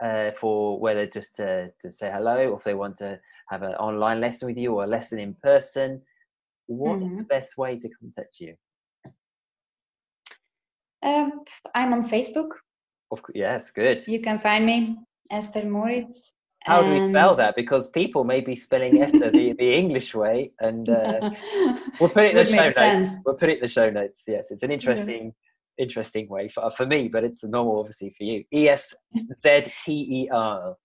uh, 0.02 0.30
for 0.40 0.78
whether 0.80 1.06
just 1.06 1.36
to, 1.36 1.70
to 1.80 1.90
say 1.90 2.10
hello 2.12 2.50
or 2.50 2.58
if 2.58 2.64
they 2.64 2.74
want 2.74 2.96
to 2.98 3.18
have 3.48 3.62
an 3.62 3.74
online 3.74 4.20
lesson 4.20 4.48
with 4.48 4.58
you 4.58 4.74
or 4.74 4.84
a 4.84 4.86
lesson 4.86 5.18
in 5.18 5.34
person, 5.42 6.02
what 6.66 7.02
is 7.02 7.16
the 7.16 7.24
best 7.24 7.56
way 7.56 7.78
to 7.78 7.88
contact 8.00 8.40
you? 8.40 8.54
Um, 11.02 11.40
I'm 11.74 11.92
on 11.92 12.08
Facebook. 12.08 12.50
Of 13.10 13.22
course, 13.22 13.34
yes, 13.34 13.70
good. 13.70 14.06
You 14.06 14.20
can 14.20 14.38
find 14.38 14.66
me, 14.66 14.96
Eszter 15.32 15.64
Móricz. 15.64 16.32
How 16.64 16.82
do 16.82 16.92
we 16.92 17.10
spell 17.10 17.34
that? 17.36 17.54
Because 17.54 17.88
people 17.88 18.24
may 18.24 18.40
be 18.40 18.54
spelling 18.54 19.00
Esther 19.00 19.30
the, 19.30 19.54
the 19.58 19.74
English 19.74 20.14
way, 20.14 20.52
and 20.60 20.88
uh, 20.88 21.30
we'll 22.00 22.10
put 22.10 22.24
it 22.24 22.30
in 22.32 22.36
the 22.36 22.44
show 22.44 22.56
notes. 22.56 22.74
sense. 22.74 23.20
We'll 23.24 23.36
put 23.36 23.48
it 23.48 23.54
in 23.54 23.60
the 23.62 23.68
show 23.68 23.88
notes. 23.88 24.24
Yes, 24.26 24.50
it's 24.50 24.62
an 24.62 24.70
interesting, 24.70 25.32
interesting 25.78 26.28
way 26.28 26.48
for 26.48 26.70
for 26.70 26.86
me, 26.86 27.08
but 27.08 27.24
it's 27.24 27.44
normal, 27.44 27.80
obviously, 27.80 28.14
for 28.16 28.24
you. 28.24 28.44
E 28.52 28.68
S 28.68 28.94
Z 29.40 29.64
T 29.84 29.92
E 29.92 30.28
R. 30.30 30.76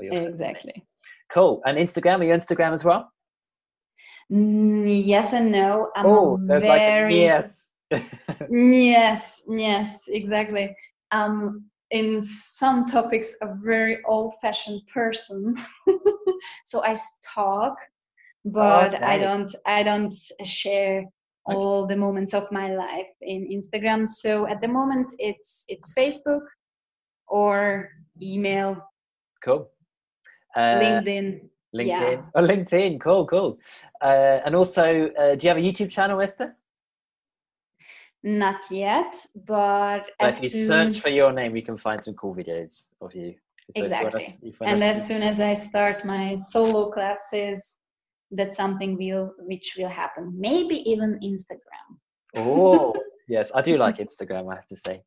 Exactly. 0.00 0.84
Cool. 1.30 1.62
And 1.66 1.78
Instagram? 1.78 2.20
Are 2.20 2.24
you 2.24 2.34
Instagram 2.34 2.72
as 2.72 2.84
well? 2.84 3.10
Mm, 4.30 5.04
yes 5.04 5.32
and 5.32 5.50
no. 5.50 5.90
I'm 5.96 6.06
oh, 6.06 6.38
there's 6.46 6.62
like 6.62 6.80
a 6.80 6.92
very 6.92 7.20
yes. 7.20 7.68
yes, 8.50 9.42
yes, 9.48 10.04
exactly. 10.08 10.74
Um, 11.10 11.64
in 11.90 12.22
some 12.22 12.86
topics, 12.86 13.34
a 13.42 13.54
very 13.62 13.98
old-fashioned 14.06 14.80
person. 14.92 15.54
so 16.64 16.82
I 16.82 16.96
talk, 17.34 17.74
but 18.46 19.02
I 19.02 19.18
don't. 19.18 19.54
I 19.66 19.82
don't 19.82 20.14
share 20.42 21.04
all 21.44 21.86
the 21.86 21.96
moments 21.96 22.34
of 22.34 22.50
my 22.52 22.74
life 22.74 23.12
in 23.20 23.48
Instagram. 23.48 24.08
So 24.08 24.46
at 24.46 24.60
the 24.60 24.68
moment, 24.68 25.12
it's 25.18 25.64
it's 25.68 25.92
Facebook 25.94 26.42
or 27.26 27.88
email, 28.20 28.76
cool. 29.44 29.70
Uh, 30.54 30.78
LinkedIn. 30.80 31.40
LinkedIn. 31.74 31.86
yeah. 31.86 32.22
Oh, 32.34 32.42
LinkedIn. 32.42 33.00
Cool, 33.00 33.26
cool. 33.26 33.58
Uh, 34.02 34.40
and 34.44 34.54
also, 34.54 35.10
uh, 35.18 35.34
do 35.34 35.46
you 35.46 35.48
have 35.48 35.56
a 35.56 35.60
YouTube 35.60 35.90
channel, 35.90 36.18
Eszter? 36.18 36.52
Not 38.22 38.70
yet, 38.70 39.16
but 39.34 40.04
But 40.18 40.26
as 40.26 40.44
if 40.44 40.54
you 40.54 40.66
soon 40.66 40.68
search 40.68 41.00
for 41.02 41.08
your 41.08 41.32
name, 41.32 41.52
we 41.52 41.62
can 41.62 41.76
find 41.76 42.02
some 42.04 42.14
cool 42.14 42.34
videos 42.34 42.88
of 43.00 43.14
you. 43.14 43.34
So 43.74 43.84
if 43.84 43.90
you 43.90 43.96
wanna- 43.96 44.06
Exactly. 44.20 44.48
you 44.48 44.54
and 44.60 44.82
as 44.84 45.06
soon 45.08 45.22
as 45.22 45.40
I 45.40 45.54
start 45.54 46.04
my 46.04 46.36
solo 46.36 46.90
classes, 46.90 47.78
that's 48.32 48.56
something 48.56 48.96
will 48.96 49.32
which 49.38 49.74
will 49.78 49.88
happen. 49.88 50.34
Maybe 50.38 50.76
even 50.90 51.18
Instagram. 51.22 51.88
Oh, 52.36 52.94
yes, 53.28 53.50
I 53.54 53.62
do 53.62 53.76
like 53.76 53.98
Instagram. 53.98 54.50
I 54.52 54.56
have 54.56 54.68
to 54.68 54.76
say. 54.76 55.02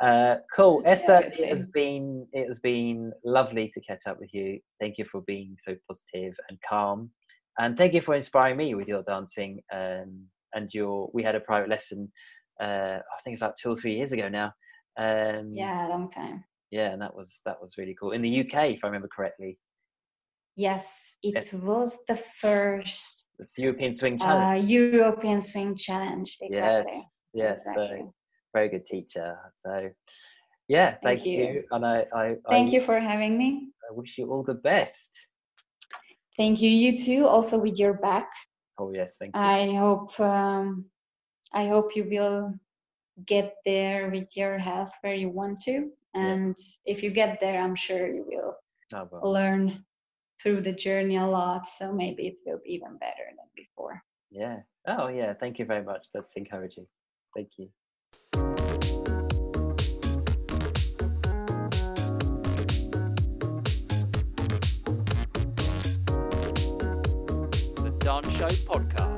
Uh, 0.00 0.36
cool, 0.56 0.82
Eszter. 0.84 1.20
Yeah, 1.38 1.46
it 1.46 1.48
has 1.50 1.66
been 1.68 2.26
it 2.32 2.46
has 2.46 2.58
been 2.58 3.12
lovely 3.24 3.70
to 3.74 3.80
catch 3.80 4.06
up 4.06 4.18
with 4.18 4.32
you. 4.32 4.58
Thank 4.80 4.98
you 4.98 5.04
for 5.04 5.20
being 5.22 5.56
so 5.60 5.76
positive 5.86 6.34
and 6.48 6.58
calm, 6.68 7.10
and 7.58 7.76
thank 7.76 7.94
you 7.94 8.00
for 8.00 8.14
inspiring 8.14 8.56
me 8.56 8.74
with 8.74 8.88
your 8.88 9.02
dancing. 9.02 9.60
Um, 9.72 10.26
and 10.54 10.68
your 10.72 11.10
we 11.12 11.22
had 11.22 11.34
a 11.34 11.40
private 11.40 11.68
lesson. 11.68 12.10
Uh, 12.60 12.98
I 13.00 13.20
think 13.22 13.34
it's 13.34 13.42
about 13.42 13.56
two 13.60 13.70
or 13.70 13.76
three 13.76 13.96
years 13.96 14.12
ago 14.12 14.28
now. 14.28 14.52
Um, 14.98 15.52
Yeah, 15.54 15.88
a 15.88 15.90
long 15.90 16.10
time. 16.10 16.44
yeah, 16.70 16.90
and 16.92 17.00
that 17.02 17.14
was 17.14 17.40
that 17.44 17.60
was 17.60 17.76
really 17.78 17.96
cool 17.98 18.12
in 18.12 18.22
the 18.22 18.40
UK, 18.40 18.70
if 18.72 18.80
I 18.82 18.86
remember 18.88 19.08
correctly. 19.14 19.58
Yes, 20.56 21.16
it 21.22 21.52
was 21.54 22.04
the 22.06 22.22
first 22.40 23.30
It's 23.38 23.56
European 23.56 23.92
Swing 23.92 24.20
uh, 24.20 24.24
Challenge. 24.24 24.70
European 24.70 25.40
Swing 25.40 25.76
Challenge. 25.76 26.38
Exactly. 26.40 26.92
Yes, 26.92 27.04
yes. 27.32 27.58
Exactly. 27.60 27.98
So 28.00 28.14
very 28.52 28.68
good 28.68 28.86
teacher. 28.86 29.38
So 29.64 29.90
yeah, 30.68 30.90
thank, 30.90 31.20
Thank 31.20 31.26
you. 31.26 31.44
you. 31.44 31.64
And 31.70 31.86
I, 31.86 32.04
I, 32.14 32.36
Thank 32.48 32.68
I, 32.68 32.72
you 32.72 32.80
for 32.82 33.00
having 33.00 33.38
me. 33.38 33.68
I 33.88 33.94
wish 33.94 34.18
you 34.18 34.30
all 34.30 34.42
the 34.42 34.54
best. 34.54 35.10
Thank 36.36 36.60
you, 36.60 36.70
you 36.70 36.98
too. 36.98 37.26
Also 37.26 37.58
with 37.58 37.78
your 37.78 37.94
back. 37.94 38.28
Oh 38.78 38.92
yes, 38.92 39.16
thank 39.18 39.34
you. 39.34 39.40
I 39.40 39.74
hope 39.74 40.18
um, 40.20 40.86
I 41.52 41.66
hope 41.66 41.96
you 41.96 42.04
will 42.04 42.54
get 43.26 43.54
there 43.64 44.10
with 44.10 44.36
your 44.36 44.58
health 44.58 44.92
where 45.02 45.14
you 45.14 45.28
want 45.28 45.60
to. 45.60 45.90
And 46.14 46.56
if 46.84 47.02
you 47.02 47.10
get 47.10 47.38
there, 47.40 47.60
I'm 47.60 47.74
sure 47.74 48.06
you 48.06 48.24
will 48.26 48.54
oh, 48.94 49.08
well, 49.10 49.32
learn 49.32 49.84
through 50.42 50.60
the 50.62 50.72
journey 50.72 51.16
a 51.16 51.26
lot. 51.26 51.66
So 51.66 51.92
maybe 51.92 52.26
it 52.26 52.36
will 52.44 52.60
be 52.64 52.72
even 52.72 52.96
better 52.98 53.26
than 53.36 53.46
before. 53.56 54.02
yeah. 54.30 54.60
Oh 54.86 55.06
yeah, 55.08 55.32
thank 55.34 55.60
you 55.60 55.64
very 55.64 55.84
much. 55.84 56.06
That's 56.12 56.32
encouraging. 56.34 56.86
Thank 57.36 57.50
you. 57.56 57.68
The 67.84 67.92
Dance 67.98 68.30
Show 68.36 68.46
Podcast. 68.70 69.11